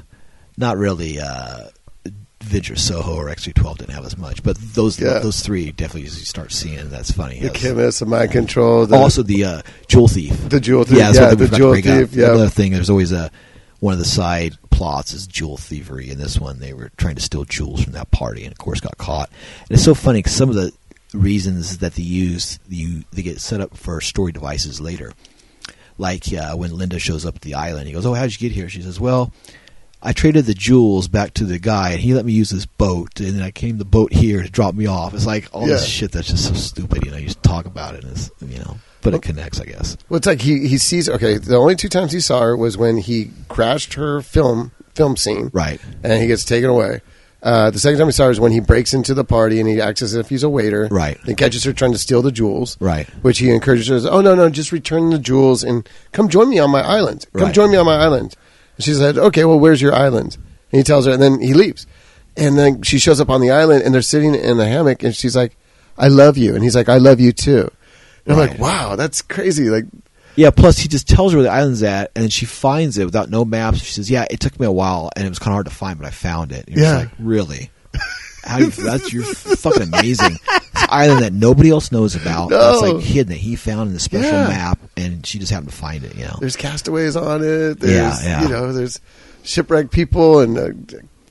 not 0.56 0.76
really. 0.76 1.18
Uh, 1.20 1.70
Vidra 2.42 2.78
Soho 2.78 3.14
or 3.16 3.26
X312 3.26 3.78
didn't 3.78 3.94
have 3.94 4.04
as 4.04 4.18
much, 4.18 4.42
but 4.42 4.56
those 4.74 5.00
Yeah. 5.00 5.18
those 5.20 5.40
three 5.40 5.72
definitely 5.72 6.02
you 6.02 6.08
start 6.08 6.52
seeing. 6.52 6.88
That's 6.90 7.10
funny. 7.10 7.40
The 7.40 7.50
chemist, 7.50 8.00
the 8.00 8.06
mind 8.06 8.30
control, 8.32 8.86
the, 8.86 8.96
also 8.96 9.22
the 9.22 9.44
uh, 9.44 9.62
jewel 9.88 10.08
thief. 10.08 10.48
the 10.48 10.60
jewel 10.60 10.84
thief. 10.84 10.98
Yeah, 10.98 11.12
Yeah, 11.12 11.30
the 11.30 11.36
we 11.36 11.44
forgot 11.46 11.50
to 11.50 11.56
jewel 11.56 11.74
thief. 11.74 12.14
Yeah, 12.14 12.26
Another 12.26 12.48
thing, 12.48 12.72
there's 12.72 12.90
always 12.90 13.12
a 13.12 13.30
one 13.80 13.92
of 13.94 13.98
the 13.98 14.04
side 14.04 14.56
plots 14.70 15.12
is 15.12 15.26
jewel 15.26 15.56
thievery. 15.56 16.08
In 16.10 16.18
this 16.18 16.38
one, 16.38 16.58
they 16.60 16.72
were 16.72 16.90
trying 16.96 17.16
to 17.16 17.22
steal 17.22 17.44
jewels 17.44 17.82
from 17.82 17.92
that 17.94 18.10
party, 18.10 18.44
and 18.44 18.52
of 18.52 18.58
course, 18.58 18.80
got 18.80 18.96
caught. 18.98 19.28
And 19.68 19.70
it's 19.72 19.84
so 19.84 19.94
funny 19.94 20.22
'cause 20.22 20.32
some 20.34 20.48
of 20.48 20.54
the 20.54 20.72
reasons 21.14 21.78
that 21.78 21.94
they 21.94 22.02
use, 22.02 22.58
you 22.68 23.04
they 23.12 23.22
get 23.22 23.40
set 23.40 23.60
up 23.60 23.76
for 23.76 24.00
story 24.00 24.32
devices 24.32 24.80
later. 24.80 25.12
Like 25.98 26.32
uh, 26.32 26.54
when 26.56 26.76
Linda 26.76 26.98
shows 26.98 27.26
up 27.26 27.36
at 27.36 27.42
the 27.42 27.54
island, 27.54 27.86
he 27.86 27.92
goes, 27.92 28.06
"Oh, 28.06 28.14
how'd 28.14 28.32
you 28.32 28.38
get 28.38 28.52
here?" 28.52 28.68
She 28.68 28.82
says, 28.82 28.98
"Well." 29.00 29.32
I 30.02 30.12
traded 30.12 30.46
the 30.46 30.54
jewels 30.54 31.06
back 31.08 31.34
to 31.34 31.44
the 31.44 31.58
guy, 31.58 31.90
and 31.92 32.00
he 32.00 32.12
let 32.14 32.24
me 32.24 32.32
use 32.32 32.50
this 32.50 32.66
boat. 32.66 33.20
And 33.20 33.36
then 33.36 33.42
I 33.42 33.50
came 33.52 33.78
the 33.78 33.84
boat 33.84 34.12
here 34.12 34.42
to 34.42 34.50
drop 34.50 34.74
me 34.74 34.86
off. 34.86 35.14
It's 35.14 35.26
like 35.26 35.48
all 35.52 35.64
this 35.66 35.86
shit 35.86 36.10
that's 36.12 36.28
just 36.28 36.46
so 36.48 36.54
stupid. 36.54 37.04
You 37.04 37.12
know, 37.12 37.18
you 37.18 37.26
just 37.26 37.42
talk 37.42 37.66
about 37.66 37.94
it, 37.94 38.02
and 38.04 38.12
it's, 38.12 38.30
you 38.40 38.58
know, 38.58 38.78
but 39.02 39.14
it 39.14 39.22
connects, 39.22 39.60
I 39.60 39.64
guess. 39.66 39.96
Well, 40.08 40.18
it's 40.18 40.26
like 40.26 40.40
he 40.40 40.66
he 40.66 40.76
sees. 40.78 41.08
Okay, 41.08 41.36
the 41.38 41.56
only 41.56 41.76
two 41.76 41.88
times 41.88 42.10
he 42.12 42.20
saw 42.20 42.40
her 42.40 42.56
was 42.56 42.76
when 42.76 42.96
he 42.96 43.30
crashed 43.48 43.94
her 43.94 44.20
film 44.22 44.72
film 44.94 45.16
scene, 45.16 45.50
Right. 45.52 45.80
and 46.02 46.20
he 46.20 46.26
gets 46.26 46.44
taken 46.44 46.68
away. 46.68 47.00
Uh, 47.42 47.70
the 47.70 47.78
second 47.80 47.98
time 47.98 48.06
he 48.06 48.12
saw 48.12 48.26
her 48.26 48.30
is 48.30 48.38
when 48.38 48.52
he 48.52 48.60
breaks 48.60 48.94
into 48.94 49.14
the 49.14 49.24
party 49.24 49.58
and 49.58 49.68
he 49.68 49.80
acts 49.80 50.00
as 50.00 50.14
if 50.14 50.28
he's 50.28 50.44
a 50.44 50.48
waiter, 50.48 50.86
Right. 50.92 51.18
And 51.26 51.36
catches 51.36 51.64
her 51.64 51.72
trying 51.72 51.90
to 51.92 51.98
steal 51.98 52.22
the 52.22 52.30
jewels, 52.30 52.76
Right. 52.78 53.08
Which 53.22 53.38
he 53.40 53.50
encourages 53.50 53.88
her. 54.04 54.08
Oh 54.10 54.20
no, 54.20 54.34
no, 54.36 54.48
just 54.48 54.70
return 54.70 55.10
the 55.10 55.18
jewels 55.18 55.64
and 55.64 55.88
come 56.12 56.28
join 56.28 56.50
me 56.50 56.60
on 56.60 56.70
my 56.70 56.82
island. 56.82 57.26
Come 57.32 57.44
Right. 57.46 57.54
join 57.54 57.70
me 57.72 57.76
on 57.78 57.86
my 57.86 57.96
island. 57.96 58.36
She 58.82 58.94
said, 58.94 59.18
Okay, 59.18 59.44
well, 59.44 59.58
where's 59.58 59.80
your 59.82 59.94
island? 59.94 60.36
And 60.70 60.78
he 60.78 60.82
tells 60.82 61.06
her, 61.06 61.12
and 61.12 61.22
then 61.22 61.40
he 61.40 61.54
leaves. 61.54 61.86
And 62.36 62.56
then 62.58 62.82
she 62.82 62.98
shows 62.98 63.20
up 63.20 63.28
on 63.30 63.40
the 63.42 63.50
island, 63.50 63.82
and 63.82 63.92
they're 63.94 64.00
sitting 64.02 64.34
in 64.34 64.56
the 64.56 64.66
hammock, 64.66 65.02
and 65.02 65.14
she's 65.14 65.36
like, 65.36 65.54
"I 65.98 66.08
love 66.08 66.38
you," 66.38 66.54
and 66.54 66.64
he's 66.64 66.74
like, 66.74 66.88
"I 66.88 66.96
love 66.96 67.20
you 67.20 67.30
too." 67.32 67.70
And 68.24 68.32
I'm 68.32 68.38
like, 68.38 68.58
"Wow, 68.58 68.96
that's 68.96 69.20
crazy!" 69.20 69.68
Like, 69.68 69.84
Yeah, 70.34 70.48
plus 70.50 70.78
he 70.78 70.88
just 70.88 71.06
tells 71.06 71.32
her 71.32 71.38
where 71.38 71.44
the 71.44 71.50
island's 71.50 71.82
at, 71.82 72.10
and 72.16 72.32
she 72.32 72.46
finds 72.46 72.96
it 72.96 73.04
without 73.04 73.28
no 73.28 73.44
maps. 73.44 73.80
She 73.82 73.92
says, 73.92 74.10
"Yeah, 74.10 74.24
it 74.30 74.40
took 74.40 74.58
me 74.58 74.64
a 74.66 74.72
while, 74.72 75.10
and 75.14 75.26
it 75.26 75.28
was 75.28 75.38
kind 75.38 75.48
of 75.52 75.56
hard 75.56 75.66
to 75.66 75.74
find, 75.74 75.98
but 75.98 76.06
I 76.06 76.10
found 76.10 76.52
it." 76.52 76.68
And 76.68 76.78
Yeah. 76.78 76.96
like, 77.00 77.10
really? 77.18 77.70
How 78.44 78.58
you? 78.60 78.70
That's 78.70 79.12
you're 79.12 79.24
fucking 79.24 79.82
amazing. 79.92 80.38
Island 80.92 81.22
that 81.22 81.32
nobody 81.32 81.70
else 81.70 81.90
knows 81.90 82.14
about. 82.14 82.50
That's 82.50 82.82
No. 82.82 82.92
like 82.92 83.02
hidden 83.04 83.32
that 83.32 83.38
he 83.38 83.56
found 83.56 83.88
in 83.88 83.94
the 83.94 84.00
special 84.00 84.30
Yeah. 84.30 84.48
map, 84.48 84.78
and 84.96 85.24
she 85.26 85.38
just 85.38 85.50
happened 85.50 85.70
to 85.70 85.76
find 85.76 86.04
it. 86.04 86.14
You 86.16 86.24
know? 86.24 86.36
there's 86.40 86.56
castaways 86.56 87.16
on 87.16 87.40
it. 87.42 87.80
There's, 87.80 87.92
Yeah, 87.92 88.18
yeah. 88.22 88.42
You 88.42 88.48
know, 88.48 88.72
there's 88.72 89.00
shipwrecked 89.42 89.90
people 89.90 90.40
and 90.40 90.58
uh, 90.58 90.68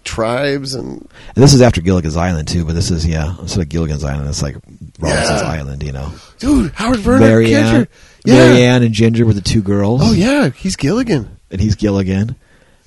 tribes 0.03 0.74
and 0.74 1.07
And 1.36 1.43
this 1.43 1.53
is 1.53 1.62
after 1.62 1.80
Gilligan's 1.82 2.18
Island 2.18 2.47
too, 2.47 2.66
but 2.66 2.74
this 2.76 2.89
is 2.91 3.05
yeah, 3.05 3.36
instead 3.39 3.62
of 3.62 3.70
Gilligan's 3.70 4.03
Island, 4.03 4.28
it's 4.30 4.41
like 4.41 4.55
Robinson's 4.99 5.41
Yeah. 5.41 5.47
Island. 5.47 5.84
You 5.84 5.91
know, 5.91 6.12
dude, 6.39 6.72
Howard 6.74 6.99
Vernon, 6.99 7.22
Marianne, 7.22 7.64
character. 7.72 7.93
Yeah. 8.26 8.36
Marianne 8.36 8.84
and 8.84 8.93
Ginger 8.93 9.26
were 9.26 9.34
the 9.34 9.41
two 9.41 9.62
girls. 9.62 10.01
Oh 10.03 10.14
yeah, 10.14 10.49
he's 10.49 10.76
Gilligan. 10.76 11.38
and 11.51 11.62
he's 11.62 11.76
Gilligan. 11.76 12.36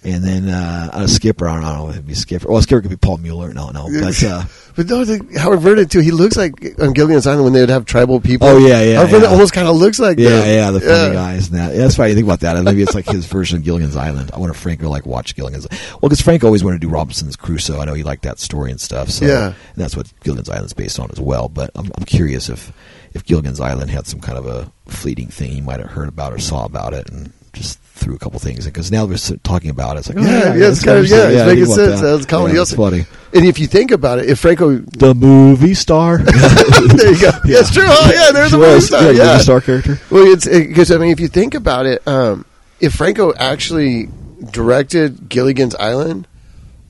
And 0.04 0.22
then 0.22 0.48
uh, 0.50 0.90
a 0.92 1.08
skipper, 1.08 1.48
I 1.48 1.54
don't 1.54 1.62
know 1.62 1.88
if 1.88 1.94
it'd 1.94 2.06
be 2.06 2.12
skipper. 2.14 2.48
Well, 2.52 2.60
skipper 2.60 2.82
could 2.82 2.90
be 2.90 2.96
Paul 2.96 3.16
Mueller. 3.18 3.54
No, 3.54 3.70
no, 3.70 3.88
but 4.00 4.22
uh, 4.22 4.44
But 4.76 4.86
no, 4.88 5.04
the, 5.04 5.38
Howard 5.38 5.60
Vernon 5.60 5.86
too. 5.88 6.00
He 6.00 6.10
looks 6.10 6.36
like 6.36 6.52
on 6.80 6.92
Gilligan's 6.92 7.26
Island 7.26 7.44
when 7.44 7.52
they 7.52 7.60
would 7.60 7.70
have 7.70 7.84
tribal 7.86 8.20
people. 8.20 8.46
Oh, 8.48 8.58
yeah, 8.58 8.82
yeah, 8.82 8.96
Howard 8.96 9.10
Vernon 9.10 9.24
yeah. 9.24 9.30
almost 9.30 9.52
kind 9.54 9.68
of 9.68 9.76
looks 9.76 9.98
like 10.00 10.18
yeah, 10.18 10.28
them. 10.30 10.48
yeah, 10.48 10.70
the 10.72 10.80
funny 10.80 10.92
Yeah. 10.92 11.12
guys 11.14 11.48
and 11.48 11.58
that. 11.58 11.72
Yeah, 11.74 11.78
that's 11.82 11.96
why 11.96 12.08
You 12.08 12.14
think 12.16 12.26
about 12.26 12.40
that. 12.40 12.62
Maybe 12.62 12.82
it's 12.82 12.94
like 12.94 13.06
his 13.06 13.24
version 13.24 13.58
of 13.58 13.64
Gilligan's 13.64 13.96
Island. 13.96 14.30
I 14.34 14.38
wonder 14.38 14.52
if 14.52 14.60
Frank 14.60 14.82
will 14.82 14.90
like 14.90 15.06
watch 15.06 15.36
Gilligan's. 15.36 15.66
Well, 15.70 16.00
because 16.08 16.20
Frank 16.20 16.44
always 16.44 16.62
wanted 16.64 16.80
to 16.82 16.86
do 16.88 16.92
Robinson's 16.92 17.36
Crusoe. 17.36 17.80
I 17.80 17.84
know 17.84 17.94
he 17.94 18.02
liked 18.02 18.24
that 18.24 18.38
story 18.40 18.70
and 18.72 18.80
stuff. 18.80 19.08
So 19.10 19.24
Yeah. 19.24 19.46
and 19.46 19.54
that's 19.76 19.96
what 19.96 20.12
Gilligan's 20.24 20.50
Island's 20.50 20.72
based 20.74 20.98
on 20.98 21.08
as 21.12 21.20
well. 21.20 21.48
But 21.48 21.70
I'm, 21.76 21.90
I'm 21.96 22.04
curious 22.04 22.48
if 22.50 22.72
if 23.14 23.24
Gilligan's 23.24 23.60
Island 23.60 23.90
had 23.90 24.06
some 24.08 24.20
kind 24.20 24.36
of 24.36 24.44
a 24.46 24.70
fleeting 24.86 25.28
thing 25.28 25.52
he 25.52 25.60
might 25.60 25.78
have 25.80 25.90
heard 25.90 26.08
about 26.08 26.32
or 26.34 26.38
saw 26.40 26.64
about 26.64 26.92
it, 26.94 27.08
and 27.10 27.32
just 27.54 27.78
threw 27.80 28.14
a 28.14 28.18
couple 28.18 28.38
things 28.40 28.66
in 28.66 28.72
because 28.72 28.90
now 28.92 29.04
we're 29.06 29.16
talking 29.44 29.70
about 29.70 29.96
it. 29.96 30.00
It's 30.00 30.08
like, 30.08 30.18
oh, 30.18 30.20
Yeah, 30.22 30.30
yeah, 30.30 30.52
that's 30.58 30.76
it's 30.78 30.84
kind 30.84 30.98
of- 30.98 31.06
yeah, 31.06 31.28
it's 31.28 31.46
making 31.46 31.66
sense. 31.66 32.00
That's 32.00 32.26
comedy 32.26 32.54
Yeah, 32.54 32.60
also. 32.60 32.76
funny. 32.76 33.06
And 33.32 33.44
if 33.46 33.58
you 33.58 33.66
think 33.66 33.90
about 33.92 34.18
it, 34.18 34.28
if 34.28 34.38
Franco, 34.40 34.76
The 34.78 35.14
movie 35.14 35.74
star. 35.74 36.18
there 36.18 37.12
you 37.12 37.20
go. 37.20 37.30
Yeah, 37.44 37.60
it's 37.60 37.70
true. 37.72 37.84
Oh, 37.86 38.10
yeah, 38.12 38.32
there's 38.32 38.52
a 38.52 38.58
movie 38.58 38.80
star. 38.80 39.04
yeah, 39.04 39.10
Yeah, 39.12 39.32
movie 39.32 39.42
star 39.42 39.60
character. 39.60 39.98
Well, 40.10 40.26
it's 40.26 40.46
because 40.46 40.90
I 40.90 40.98
mean, 40.98 41.10
if 41.10 41.20
you 41.20 41.28
think 41.28 41.54
about 41.54 41.86
it, 41.86 42.06
um, 42.06 42.44
if 42.80 42.94
Franco 42.94 43.32
actually 43.34 44.08
directed 44.50 45.28
Gilligan's 45.28 45.74
Island, 45.76 46.26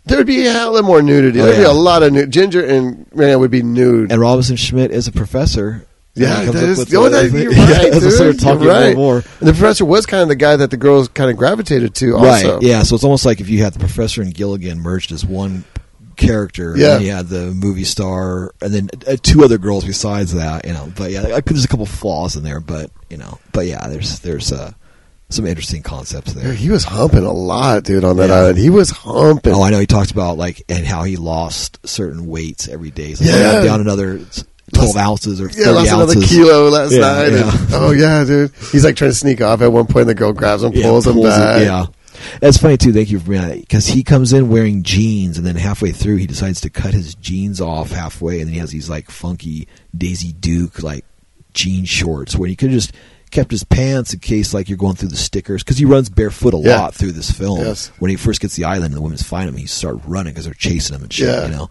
there 0.06 0.18
would 0.18 0.26
be 0.26 0.46
a 0.46 0.52
hell 0.52 0.76
of 0.76 0.84
more 0.84 1.00
nudity. 1.02 1.40
Oh, 1.40 1.44
There'd 1.44 1.58
be 1.58 1.62
a 1.64 1.72
lot 1.72 2.02
of 2.02 2.12
nude. 2.12 2.30
Ginger 2.30 2.64
and 2.64 3.06
Rena 3.12 3.38
would 3.38 3.50
be 3.50 3.62
nude. 3.62 4.10
And 4.12 4.20
Robinson 4.20 4.56
Schmidt 4.56 4.90
is 4.90 5.06
a 5.08 5.12
professor. 5.12 5.86
Yeah, 6.16 6.38
And 6.40 6.40
he 6.40 6.46
comes 6.46 6.60
that 6.60 6.88
is- 6.88 6.94
oh, 6.94 7.08
that- 7.08 7.30
you're 7.32 7.52
yeah, 7.52 7.72
right, 7.72 7.86
as 7.92 8.06
I 8.06 8.10
started 8.10 8.38
talking 8.40 8.62
You're 8.62 8.72
more 8.72 8.76
and 8.82 8.86
right. 8.86 8.96
more. 8.96 9.16
And 9.40 9.48
the 9.48 9.52
professor 9.52 9.84
was 9.84 10.06
kind 10.06 10.22
of 10.22 10.28
the 10.28 10.36
guy 10.36 10.54
that 10.56 10.70
the 10.70 10.76
girls 10.76 11.08
kind 11.08 11.30
of 11.30 11.36
gravitated 11.36 11.94
to. 11.96 12.16
Also. 12.16 12.54
Right. 12.54 12.62
Yeah. 12.62 12.82
So 12.84 12.94
it's 12.94 13.04
almost 13.04 13.26
like 13.26 13.40
if 13.40 13.48
you 13.48 13.62
had 13.64 13.72
the 13.74 13.80
professor 13.80 14.22
and 14.22 14.32
Gilligan 14.32 14.78
merged 14.80 15.10
as 15.12 15.24
one 15.26 15.64
character. 16.16 16.74
Yeah. 16.76 16.96
And 16.96 17.04
you 17.04 17.10
had 17.12 17.26
the 17.28 17.46
movie 17.52 17.84
star, 17.84 18.54
and 18.60 18.72
then 18.72 18.88
uh, 19.08 19.16
two 19.22 19.42
other 19.44 19.58
girls 19.58 19.84
besides 19.84 20.34
that. 20.34 20.64
You 20.66 20.72
know. 20.72 20.92
But 20.96 21.10
yeah, 21.10 21.22
I, 21.34 21.40
there's 21.40 21.64
a 21.64 21.68
couple 21.68 21.86
flaws 21.86 22.36
in 22.36 22.44
there, 22.44 22.60
but 22.60 22.90
you 23.10 23.16
know. 23.16 23.38
But 23.52 23.66
yeah, 23.66 23.88
there's 23.88 24.20
there's 24.20 24.52
uh, 24.52 24.72
some 25.30 25.46
interesting 25.46 25.82
concepts 25.82 26.32
there. 26.34 26.52
He 26.54 26.70
was 26.70 26.84
humping 26.84 27.24
a 27.24 27.32
lot, 27.32 27.82
dude, 27.82 28.04
on 28.04 28.18
that 28.18 28.28
Yeah. 28.28 28.36
island. 28.36 28.58
He 28.58 28.70
was 28.70 28.90
humping. 28.90 29.52
Oh, 29.52 29.62
I 29.62 29.70
know. 29.70 29.80
He 29.80 29.86
talked 29.86 30.12
about 30.12 30.36
like 30.38 30.62
and 30.68 30.86
how 30.86 31.02
he 31.02 31.16
lost 31.16 31.84
certain 31.84 32.26
weights 32.26 32.68
every 32.68 32.90
day. 32.92 33.10
Like, 33.16 33.20
Yeah. 33.22 33.52
"Oh, 33.56 33.64
down 33.64 33.80
another 33.80 34.20
twelve 34.74 34.96
ounces 34.96 35.40
or 35.40 35.48
yeah, 35.50 35.70
lost 35.70 35.92
another 35.92 36.20
kilo 36.20 36.68
last 36.68 36.92
Yeah, 36.92 37.00
night. 37.00 37.32
and- 37.32 37.74
oh 37.74 37.92
yeah, 37.92 38.24
dude. 38.24 38.52
He's 38.72 38.84
like 38.84 38.96
trying 38.96 39.10
to 39.10 39.16
sneak 39.16 39.40
off 39.40 39.60
at 39.62 39.72
one 39.72 39.86
point. 39.86 40.06
The 40.06 40.14
girl 40.14 40.32
grabs 40.32 40.62
him, 40.62 40.72
Yeah, 40.74 40.82
pulls 40.84 41.06
him 41.06 41.14
pulls 41.14 41.26
it, 41.26 41.38
back. 41.38 41.62
yeah. 41.62 41.86
That's 42.40 42.56
funny 42.58 42.76
too. 42.76 42.92
Thank 42.92 43.10
you 43.10 43.18
for 43.18 43.26
bringing 43.26 43.48
that 43.48 43.60
because 43.60 43.86
he 43.86 44.02
comes 44.02 44.32
in 44.32 44.48
wearing 44.48 44.82
jeans 44.82 45.36
and 45.36 45.46
then 45.46 45.56
halfway 45.56 45.92
through 45.92 46.16
he 46.16 46.26
decides 46.26 46.60
to 46.62 46.70
cut 46.70 46.94
his 46.94 47.14
jeans 47.16 47.60
off 47.60 47.90
halfway 47.90 48.38
and 48.40 48.46
then 48.48 48.54
he 48.54 48.60
has 48.60 48.70
these 48.70 48.88
like 48.88 49.10
funky 49.10 49.68
Daisy 49.96 50.32
Duke 50.32 50.82
like 50.82 51.04
jean 51.52 51.84
shorts 51.84 52.34
where 52.36 52.48
he 52.48 52.56
could 52.56 52.70
just 52.70 52.92
kept 53.30 53.50
his 53.50 53.64
pants 53.64 54.14
in 54.14 54.20
case 54.20 54.54
like 54.54 54.68
you're 54.68 54.78
going 54.78 54.94
through 54.94 55.08
the 55.08 55.16
stickers 55.16 55.62
because 55.64 55.76
he 55.76 55.84
runs 55.84 56.08
barefoot 56.08 56.54
a 56.54 56.58
Yeah. 56.58 56.78
lot 56.80 56.94
through 56.94 57.12
this 57.12 57.30
film. 57.30 57.58
Yes. 57.58 57.90
When 57.98 58.10
he 58.10 58.16
first 58.16 58.40
gets 58.40 58.54
the 58.54 58.64
island 58.64 58.86
and 58.86 58.94
the 58.94 59.00
women's 59.02 59.22
find 59.24 59.48
him, 59.48 59.56
he 59.56 59.66
starts 59.66 60.04
running 60.06 60.32
because 60.32 60.44
they're 60.44 60.54
chasing 60.54 60.94
him 60.96 61.02
and 61.02 61.12
shit. 61.12 61.28
Yeah. 61.28 61.46
You 61.46 61.52
know, 61.52 61.70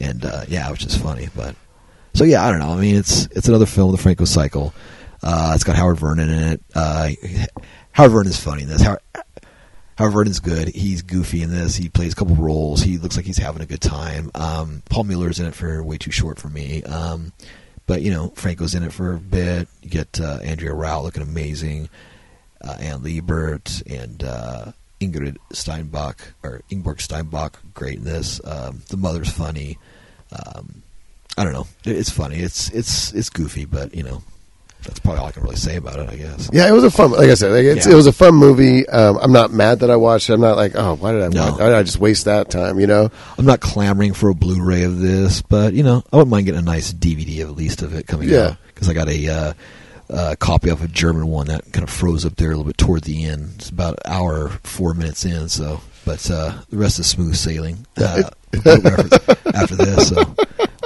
and 0.00 0.24
uh, 0.24 0.44
yeah, 0.48 0.68
which 0.70 0.84
is 0.84 0.96
funny. 0.96 1.28
But 1.34 1.54
so 2.16 2.24
yeah, 2.24 2.44
I 2.44 2.50
don't 2.50 2.60
know. 2.60 2.70
I 2.70 2.80
mean, 2.80 2.96
it's 2.96 3.26
it's 3.26 3.48
another 3.48 3.66
film, 3.66 3.92
The 3.92 3.98
Franco 3.98 4.24
Cycle. 4.24 4.72
Uh, 5.22 5.52
it's 5.54 5.64
got 5.64 5.76
Howard 5.76 5.98
Vernon 5.98 6.30
in 6.30 6.42
it. 6.52 6.62
Uh, 6.74 7.10
Howard 7.92 8.12
Vernon 8.12 8.28
is 8.28 8.40
funny 8.40 8.62
in 8.62 8.68
this. 8.68 8.80
Howard, 8.80 9.00
Howard 9.98 10.12
Vernon's 10.12 10.40
good. 10.40 10.68
He's 10.68 11.02
goofy 11.02 11.42
in 11.42 11.50
this. 11.50 11.76
He 11.76 11.88
plays 11.88 12.14
a 12.14 12.16
couple 12.16 12.34
roles. 12.36 12.82
He 12.82 12.98
looks 12.98 13.16
like 13.16 13.26
he's 13.26 13.38
having 13.38 13.62
a 13.62 13.66
good 13.66 13.80
time. 13.80 14.30
Um, 14.34 14.82
Paul 14.88 15.04
Mueller's 15.04 15.40
in 15.40 15.46
it 15.46 15.54
for 15.54 15.82
way 15.82 15.98
too 15.98 16.10
short 16.10 16.38
for 16.38 16.48
me. 16.48 16.82
Um, 16.84 17.32
but 17.86 18.02
you 18.02 18.10
know, 18.10 18.28
Franco's 18.30 18.74
in 18.74 18.82
it 18.82 18.92
for 18.92 19.12
a 19.12 19.18
bit. 19.18 19.68
You 19.82 19.90
get 19.90 20.20
uh, 20.20 20.38
Andrea 20.42 20.72
Rau 20.72 21.02
looking 21.02 21.22
amazing, 21.22 21.90
uh, 22.62 22.76
Anne 22.80 23.02
Libert 23.02 23.82
and 23.86 24.24
uh, 24.24 24.72
Ingrid 25.00 25.36
Steinbach 25.52 26.34
or 26.42 26.62
Ingeborg 26.70 27.00
Steinbach, 27.00 27.58
great 27.74 27.98
in 27.98 28.04
this. 28.04 28.40
Um, 28.44 28.82
the 28.88 28.96
mother's 28.96 29.30
funny. 29.30 29.78
Um, 30.32 30.82
I 31.36 31.44
don't 31.44 31.52
know. 31.52 31.66
It's 31.84 32.10
funny. 32.10 32.36
It's 32.36 32.70
it's 32.70 33.12
it's 33.12 33.28
goofy, 33.30 33.64
but 33.66 33.94
you 33.94 34.02
know, 34.02 34.22
that's 34.84 34.98
probably 35.00 35.20
all 35.20 35.26
I 35.26 35.32
can 35.32 35.42
really 35.42 35.56
say 35.56 35.76
about 35.76 35.98
it. 35.98 36.08
I 36.08 36.16
guess. 36.16 36.48
Yeah, 36.52 36.66
it 36.68 36.72
was 36.72 36.82
a 36.84 36.90
fun. 36.90 37.10
Like 37.10 37.28
I 37.28 37.34
said, 37.34 37.52
like 37.52 37.64
it's, 37.64 37.86
Yeah. 37.86 37.92
it 37.92 37.96
was 37.96 38.06
a 38.06 38.12
fun 38.12 38.34
movie. 38.34 38.88
Um, 38.88 39.18
I'm 39.20 39.32
not 39.32 39.52
mad 39.52 39.80
that 39.80 39.90
I 39.90 39.96
watched 39.96 40.30
it. 40.30 40.32
I'm 40.34 40.40
not 40.40 40.56
like, 40.56 40.72
oh, 40.76 40.94
why 40.94 41.12
did 41.12 41.22
I? 41.22 41.28
No. 41.28 41.50
Watch? 41.50 41.60
Why 41.60 41.66
did 41.66 41.74
I 41.74 41.82
just 41.82 41.98
waste 41.98 42.24
that 42.24 42.50
time? 42.50 42.80
You 42.80 42.86
know? 42.86 43.10
I'm 43.36 43.44
not 43.44 43.60
clamoring 43.60 44.14
for 44.14 44.30
a 44.30 44.34
Blu-ray 44.34 44.84
of 44.84 44.98
this, 44.98 45.42
but 45.42 45.74
you 45.74 45.82
know, 45.82 46.02
I 46.12 46.16
wouldn't 46.16 46.30
mind 46.30 46.46
getting 46.46 46.60
a 46.60 46.64
nice 46.64 46.92
DVD 46.92 47.42
of 47.42 47.50
at 47.50 47.56
least 47.56 47.82
of 47.82 47.94
it 47.94 48.06
coming 48.06 48.28
Yeah. 48.30 48.38
out 48.50 48.56
because 48.68 48.88
I 48.88 48.94
got 48.94 49.08
a 49.10 49.28
uh, 49.28 49.52
uh, 50.08 50.34
copy 50.38 50.70
of 50.70 50.82
a 50.82 50.88
German 50.88 51.26
one 51.26 51.48
that 51.48 51.70
kind 51.72 51.82
of 51.82 51.90
froze 51.90 52.24
up 52.24 52.36
there 52.36 52.48
a 52.48 52.56
little 52.56 52.64
bit 52.64 52.78
toward 52.78 53.02
the 53.02 53.24
end. 53.26 53.52
It's 53.56 53.68
about 53.70 53.98
an 54.06 54.12
hour, 54.12 54.48
four 54.62 54.94
minutes 54.94 55.24
in, 55.26 55.48
so 55.50 55.80
but 56.06 56.30
uh, 56.30 56.56
the 56.70 56.76
rest 56.78 56.98
is 57.00 57.06
smooth 57.08 57.34
sailing 57.34 57.84
uh, 57.98 58.22
after 59.54 59.74
this, 59.76 60.08
so 60.08 60.22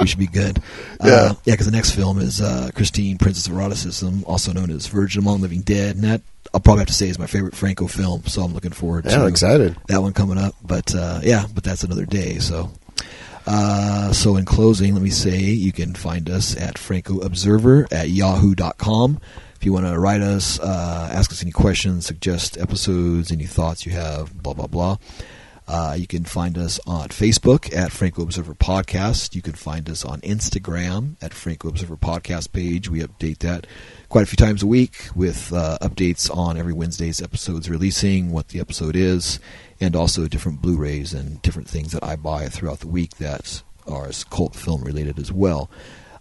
we 0.00 0.06
should 0.06 0.18
be 0.18 0.26
good. 0.26 0.62
Yeah. 1.02 1.12
uh, 1.12 1.34
yeah, 1.46 1.54
because 1.54 1.64
the 1.66 1.72
next 1.72 1.92
film 1.92 2.18
is 2.18 2.42
uh, 2.42 2.70
Christine, 2.74 3.16
Princess 3.16 3.46
of 3.46 3.54
Eroticism, 3.54 4.22
also 4.26 4.52
known 4.52 4.70
as 4.70 4.86
Virgin 4.86 5.22
Among 5.22 5.40
Living 5.40 5.62
Dead, 5.62 5.94
and 5.94 6.04
that 6.04 6.20
I'll 6.52 6.60
probably 6.60 6.80
have 6.80 6.88
to 6.88 6.92
say 6.94 7.08
is 7.08 7.18
my 7.18 7.26
favorite 7.26 7.56
Franco 7.56 7.86
film. 7.86 8.24
So 8.26 8.42
I'm 8.42 8.52
looking 8.52 8.72
forward 8.72 9.06
Yeah, 9.06 9.16
to 9.16 9.22
I'm 9.22 9.28
excited. 9.28 9.76
that 9.88 10.02
one 10.02 10.12
coming 10.12 10.36
up. 10.36 10.54
But 10.62 10.94
uh, 10.94 11.20
yeah, 11.22 11.46
but 11.54 11.64
that's 11.64 11.84
another 11.84 12.04
day. 12.04 12.38
So, 12.38 12.70
uh, 13.46 14.12
so 14.12 14.36
in 14.36 14.44
closing, 14.44 14.92
let 14.92 15.02
me 15.02 15.08
say 15.10 15.38
you 15.38 15.72
can 15.72 15.94
find 15.94 16.28
us 16.28 16.54
at 16.56 16.76
Franco 16.76 17.20
Observer 17.20 17.86
at 17.90 18.10
yahoo.com. 18.10 19.20
If 19.56 19.64
you 19.64 19.72
want 19.72 19.86
to 19.86 19.98
write 19.98 20.20
us, 20.22 20.58
uh, 20.60 21.10
ask 21.12 21.30
us 21.32 21.42
any 21.42 21.50
questions, 21.52 22.04
suggest 22.06 22.58
episodes, 22.58 23.30
any 23.32 23.44
thoughts 23.46 23.86
you 23.86 23.92
have, 23.92 24.42
blah 24.42 24.52
blah 24.54 24.66
blah. 24.66 24.96
Uh, 25.72 25.94
you 25.96 26.06
can 26.08 26.24
find 26.24 26.58
us 26.58 26.80
on 26.84 27.08
Facebook 27.10 27.72
at 27.76 27.92
Franco 27.92 28.22
Observer 28.22 28.54
Podcast. 28.54 29.36
You 29.36 29.42
can 29.42 29.52
find 29.52 29.88
us 29.88 30.04
on 30.04 30.20
Instagram 30.22 31.14
at 31.22 31.32
Franco 31.32 31.68
Observer 31.68 31.96
Podcast 31.96 32.50
page. 32.52 32.90
We 32.90 33.00
update 33.02 33.38
that 33.38 33.68
quite 34.08 34.22
a 34.24 34.26
few 34.26 34.36
times 34.36 34.64
a 34.64 34.66
week 34.66 35.06
with 35.14 35.52
uh, 35.52 35.78
updates 35.80 36.28
on 36.36 36.56
every 36.56 36.72
Wednesday's 36.72 37.22
episodes 37.22 37.70
releasing, 37.70 38.32
what 38.32 38.48
the 38.48 38.58
episode 38.58 38.96
is, 38.96 39.38
and 39.80 39.94
also 39.94 40.26
different 40.26 40.60
Blu-rays 40.60 41.14
and 41.14 41.40
different 41.42 41.68
things 41.68 41.92
that 41.92 42.02
I 42.02 42.16
buy 42.16 42.48
throughout 42.48 42.80
the 42.80 42.88
week 42.88 43.18
that 43.18 43.62
are 43.86 44.08
as 44.08 44.24
cult 44.24 44.56
film 44.56 44.82
related 44.82 45.20
as 45.20 45.30
well. 45.30 45.70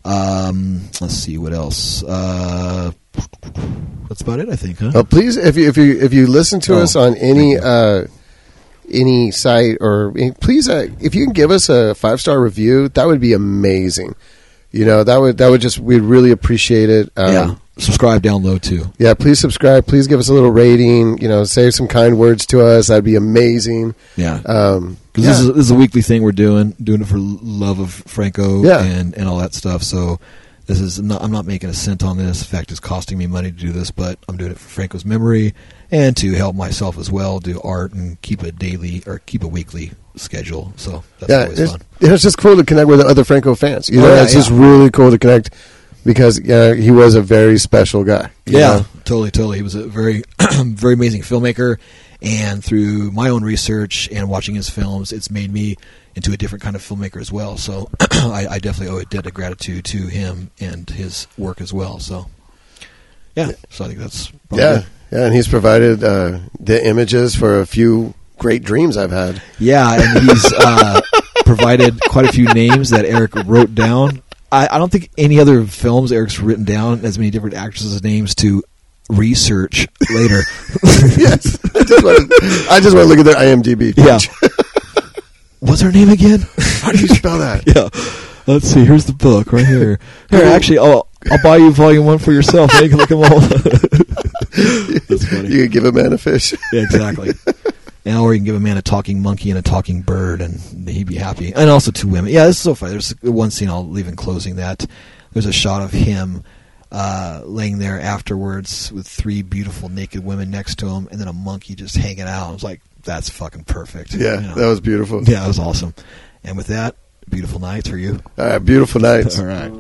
Um, 0.06 0.82
let's 1.02 1.16
see 1.16 1.40
what 1.40 1.54
else. 1.54 2.04
Uh, 2.04 2.92
that's 4.08 4.22
about 4.22 4.40
it, 4.42 4.50
I 4.50 4.56
think, 4.56 4.78
huh? 4.78 4.92
Uh, 4.94 5.04
please, 5.04 5.38
if 5.38 5.58
you 5.58 5.68
if 5.68 5.76
you 5.76 6.00
if 6.00 6.14
you 6.14 6.28
listen 6.28 6.60
to 6.62 6.76
Oh, 6.76 6.84
us 6.84 6.96
on 6.96 7.16
any 7.18 7.58
uh, 7.58 8.06
any 8.92 9.32
site 9.32 9.78
or 9.82 10.14
please, 10.42 10.68
uh, 10.70 10.88
if 11.00 11.16
you 11.16 11.26
can 11.26 11.34
give 11.34 11.52
us 11.52 11.70
a 11.70 11.96
five 11.96 12.20
star 12.22 12.42
review, 12.42 12.90
that 12.90 13.06
would 13.08 13.20
be 13.22 13.34
amazing. 13.34 14.16
You 14.72 14.86
know, 14.86 15.04
that 15.04 15.18
would 15.18 15.38
that 15.40 15.50
would 15.50 15.62
just 15.62 15.80
we'd 15.80 16.02
really 16.02 16.32
appreciate 16.32 16.90
it. 16.92 17.10
Um, 17.18 17.34
yeah, 17.34 17.56
subscribe, 17.80 18.22
download 18.22 18.62
too. 18.62 18.86
Yeah, 19.00 19.16
please 19.16 19.40
subscribe. 19.40 19.88
Please 19.88 20.06
give 20.06 20.20
us 20.20 20.30
a 20.30 20.34
little 20.34 20.52
rating. 20.52 21.18
You 21.18 21.28
know, 21.28 21.44
say 21.44 21.72
some 21.72 21.88
kind 21.88 22.20
words 22.20 22.46
to 22.48 22.62
us. 22.64 22.88
That'd 22.88 23.04
be 23.04 23.16
amazing. 23.16 23.96
Yeah, 24.16 24.42
Um, 24.46 24.98
Because 25.12 25.24
yeah. 25.26 25.30
this, 25.32 25.40
is, 25.40 25.48
this 25.48 25.58
is 25.66 25.72
a 25.72 25.76
weekly 25.76 26.04
thing 26.04 26.22
we're 26.22 26.32
doing, 26.34 26.76
doing 26.84 27.02
it 27.02 27.08
for 27.08 27.18
love 27.18 27.80
of 27.80 27.92
Franco 27.92 28.64
Yeah. 28.64 28.84
and, 28.84 29.16
and 29.18 29.28
all 29.28 29.38
that 29.38 29.56
stuff. 29.56 29.82
So 29.82 30.20
this 30.70 30.80
is 30.80 31.00
I'm 31.00 31.08
not, 31.08 31.24
I'm 31.24 31.32
not 31.32 31.48
making 31.48 31.72
a 31.72 31.74
cent 31.74 32.04
on 32.04 32.18
this. 32.18 32.42
In 32.42 32.48
fact, 32.48 32.70
it's 32.70 32.80
costing 32.80 33.18
me 33.18 33.26
money 33.26 33.52
to 33.52 33.58
do 33.58 33.72
this, 33.72 33.90
but 33.90 34.20
I'm 34.30 34.38
doing 34.38 34.52
it 34.52 34.60
for 34.60 34.70
Franco's 34.70 35.04
memory 35.04 35.56
and 35.90 36.16
to 36.18 36.32
help 36.34 36.56
myself 36.56 37.00
as 37.00 37.12
well, 37.12 37.40
do 37.40 37.60
art 37.64 37.92
and 37.94 38.22
keep 38.22 38.44
a 38.44 38.52
daily 38.52 39.02
or 39.08 39.18
keep 39.26 39.44
a 39.44 39.48
weekly 39.48 39.94
schedule. 40.16 40.72
So 40.76 41.04
that's 41.20 41.32
yeah, 41.32 41.42
always 41.46 41.60
it's, 41.60 41.72
fun. 41.72 41.82
it's 42.02 42.22
just 42.22 42.38
cool 42.38 42.56
to 42.56 42.64
connect 42.64 42.88
with 42.88 43.02
other 43.02 43.24
Franco 43.24 43.56
fans. 43.56 43.90
You 43.90 44.00
Oh, 44.00 44.04
know, 44.04 44.14
yeah, 44.14 44.24
it's 44.24 44.34
just 44.34 44.52
really 44.52 44.92
cool 44.92 45.10
to 45.10 45.18
connect 45.18 45.50
because 46.06 46.40
yeah, 46.40 46.76
he 46.76 46.92
was 46.92 47.16
a 47.16 47.22
very 47.24 47.58
special 47.58 48.04
guy. 48.04 48.30
Yeah, 48.46 48.60
know? 48.60 48.86
totally, 49.06 49.32
totally. 49.32 49.58
He 49.58 49.64
was 49.64 49.74
a 49.74 49.88
very, 49.88 50.24
very 50.64 50.94
amazing 50.94 51.24
filmmaker, 51.24 51.78
and 52.22 52.64
through 52.64 53.10
my 53.12 53.30
own 53.30 53.44
research 53.44 54.08
and 54.12 54.30
watching 54.30 54.54
his 54.54 54.70
films, 54.70 55.12
it's 55.12 55.32
made 55.32 55.52
me 55.52 55.78
into 56.16 56.32
a 56.32 56.38
different 56.38 56.64
kind 56.64 56.76
of 56.76 56.82
filmmaker 56.82 57.20
as 57.22 57.32
well. 57.32 57.58
So 57.58 57.90
I, 58.12 58.48
I 58.50 58.60
definitely 58.60 58.96
owe 58.96 59.00
a 59.00 59.06
debt 59.06 59.26
of 59.26 59.34
gratitude 59.34 59.86
to 59.86 60.08
him 60.08 60.52
and 60.60 60.90
his 60.90 61.28
work 61.38 61.62
as 61.62 61.74
well. 61.74 62.00
So 62.00 62.28
yeah, 63.36 63.52
so 63.70 63.86
I 63.86 63.88
think 63.88 64.00
that's 64.00 64.32
probably 64.50 64.64
yeah, 64.64 64.74
good. 64.74 64.86
yeah, 65.12 65.26
and 65.26 65.36
he's 65.36 65.48
provided 65.48 66.04
uh, 66.04 66.40
the 66.60 66.86
images 66.86 67.36
for 67.36 67.62
a 67.62 67.66
few 67.66 68.14
great 68.38 68.64
dreams 68.64 68.98
I've 68.98 69.12
had. 69.12 69.42
yeah, 69.60 69.94
and 69.94 70.30
he's 70.30 70.54
uh, 70.58 71.02
provided 71.46 72.00
quite 72.10 72.26
a 72.26 72.32
few 72.32 72.46
names 72.54 72.90
that 72.90 73.06
Eric 73.06 73.36
wrote 73.46 73.76
down. 73.76 74.22
I, 74.52 74.68
I 74.72 74.78
don't 74.78 74.92
think 74.92 75.10
any 75.18 75.40
other 75.40 75.66
films 75.66 76.12
Eric's 76.12 76.40
written 76.40 76.66
down 76.66 77.06
as 77.06 77.18
many 77.18 77.30
different 77.30 77.56
actresses' 77.56 78.04
names 78.04 78.34
to 78.36 78.64
research 79.10 79.88
later. 80.10 80.42
yes, 81.18 81.60
I 81.76 81.84
just 81.84 82.04
want 82.04 82.30
to, 82.30 82.68
I 82.72 82.80
just 82.80 82.96
want 82.96 83.06
to 83.06 83.16
look 83.16 83.20
at 83.20 83.26
their 83.26 83.36
IMDb. 83.36 83.94
Yeah. 83.96 84.20
What's 85.60 85.82
her 85.82 85.92
name 85.92 86.10
again? 86.10 86.40
How 86.58 86.92
do 86.92 87.00
you 87.00 87.08
spell 87.08 87.40
that? 87.40 87.64
yeah. 87.68 87.90
Let's 88.48 88.68
see. 88.68 88.84
Here's 88.86 89.06
the 89.06 89.14
book 89.14 89.52
right 89.54 89.66
here. 89.66 90.00
Here, 90.32 90.44
actually, 90.46 90.80
oh, 90.80 91.06
I'll 91.30 91.44
buy 91.44 91.58
you 91.58 91.72
volume 91.72 92.06
one 92.06 92.18
for 92.18 92.32
yourself. 92.32 92.72
You 92.82 92.90
can 92.90 92.98
look 92.98 93.10
them 93.10 93.20
all. 93.20 93.40
That's 93.40 95.28
funny. 95.30 95.50
You 95.50 95.64
can 95.64 95.72
give 95.72 95.86
a 95.86 95.92
man 95.92 96.14
a 96.14 96.18
fish. 96.18 96.54
Yeah, 96.74 96.82
exactly. 96.82 97.32
And 98.06 98.18
or 98.18 98.34
you 98.34 98.40
can 98.40 98.46
give 98.46 98.56
a 98.56 98.60
man 98.60 98.78
a 98.78 98.82
talking 98.82 99.22
monkey 99.22 99.52
and 99.52 99.60
a 99.60 99.62
talking 99.62 100.02
bird, 100.02 100.42
and 100.42 100.60
he'd 100.90 101.08
be 101.08 101.16
happy. 101.16 101.54
And 101.54 101.70
also 101.70 101.92
two 101.92 102.08
women. 102.08 102.32
Yeah, 102.32 102.46
this 102.46 102.56
is 102.56 102.62
so 102.64 102.74
funny. 102.74 102.94
There's 102.94 103.12
one 103.22 103.52
scene 103.52 103.70
I'll 103.70 103.88
leave 103.88 104.08
in 104.08 104.16
closing 104.16 104.56
that 104.56 104.88
there's 105.34 105.46
a 105.46 105.54
shot 105.54 105.82
of 105.84 105.92
him 105.92 106.44
uh, 106.92 107.42
laying 107.46 107.78
there 107.78 108.00
afterwards 108.02 108.92
with 108.92 109.08
three 109.08 109.42
beautiful 109.44 109.90
naked 109.90 110.24
women 110.24 110.50
next 110.50 110.80
to 110.80 110.88
him, 110.88 111.08
and 111.12 111.20
then 111.20 111.28
a 111.28 111.34
monkey 111.34 111.76
just 111.76 111.96
hanging 111.96 112.22
out. 112.22 112.50
I 112.50 112.52
was 112.52 112.64
like, 112.64 112.82
that's 113.04 113.30
fucking 113.30 113.64
perfect. 113.66 114.14
Yeah, 114.14 114.36
You 114.42 114.48
know? 114.48 114.56
that 114.56 114.68
was 114.68 114.80
beautiful. 114.80 115.24
yeah, 115.24 115.42
that 115.42 115.48
was 115.48 115.60
awesome. 115.60 115.94
And 116.44 116.58
with 116.58 116.68
that, 116.68 116.96
beautiful 117.30 117.60
nights 117.60 117.90
for 117.90 117.98
you. 117.98 118.20
All 118.38 118.46
right, 118.46 118.60
beautiful 118.60 119.02
nights. 119.02 119.40
All 119.40 119.46
right. 119.46 119.72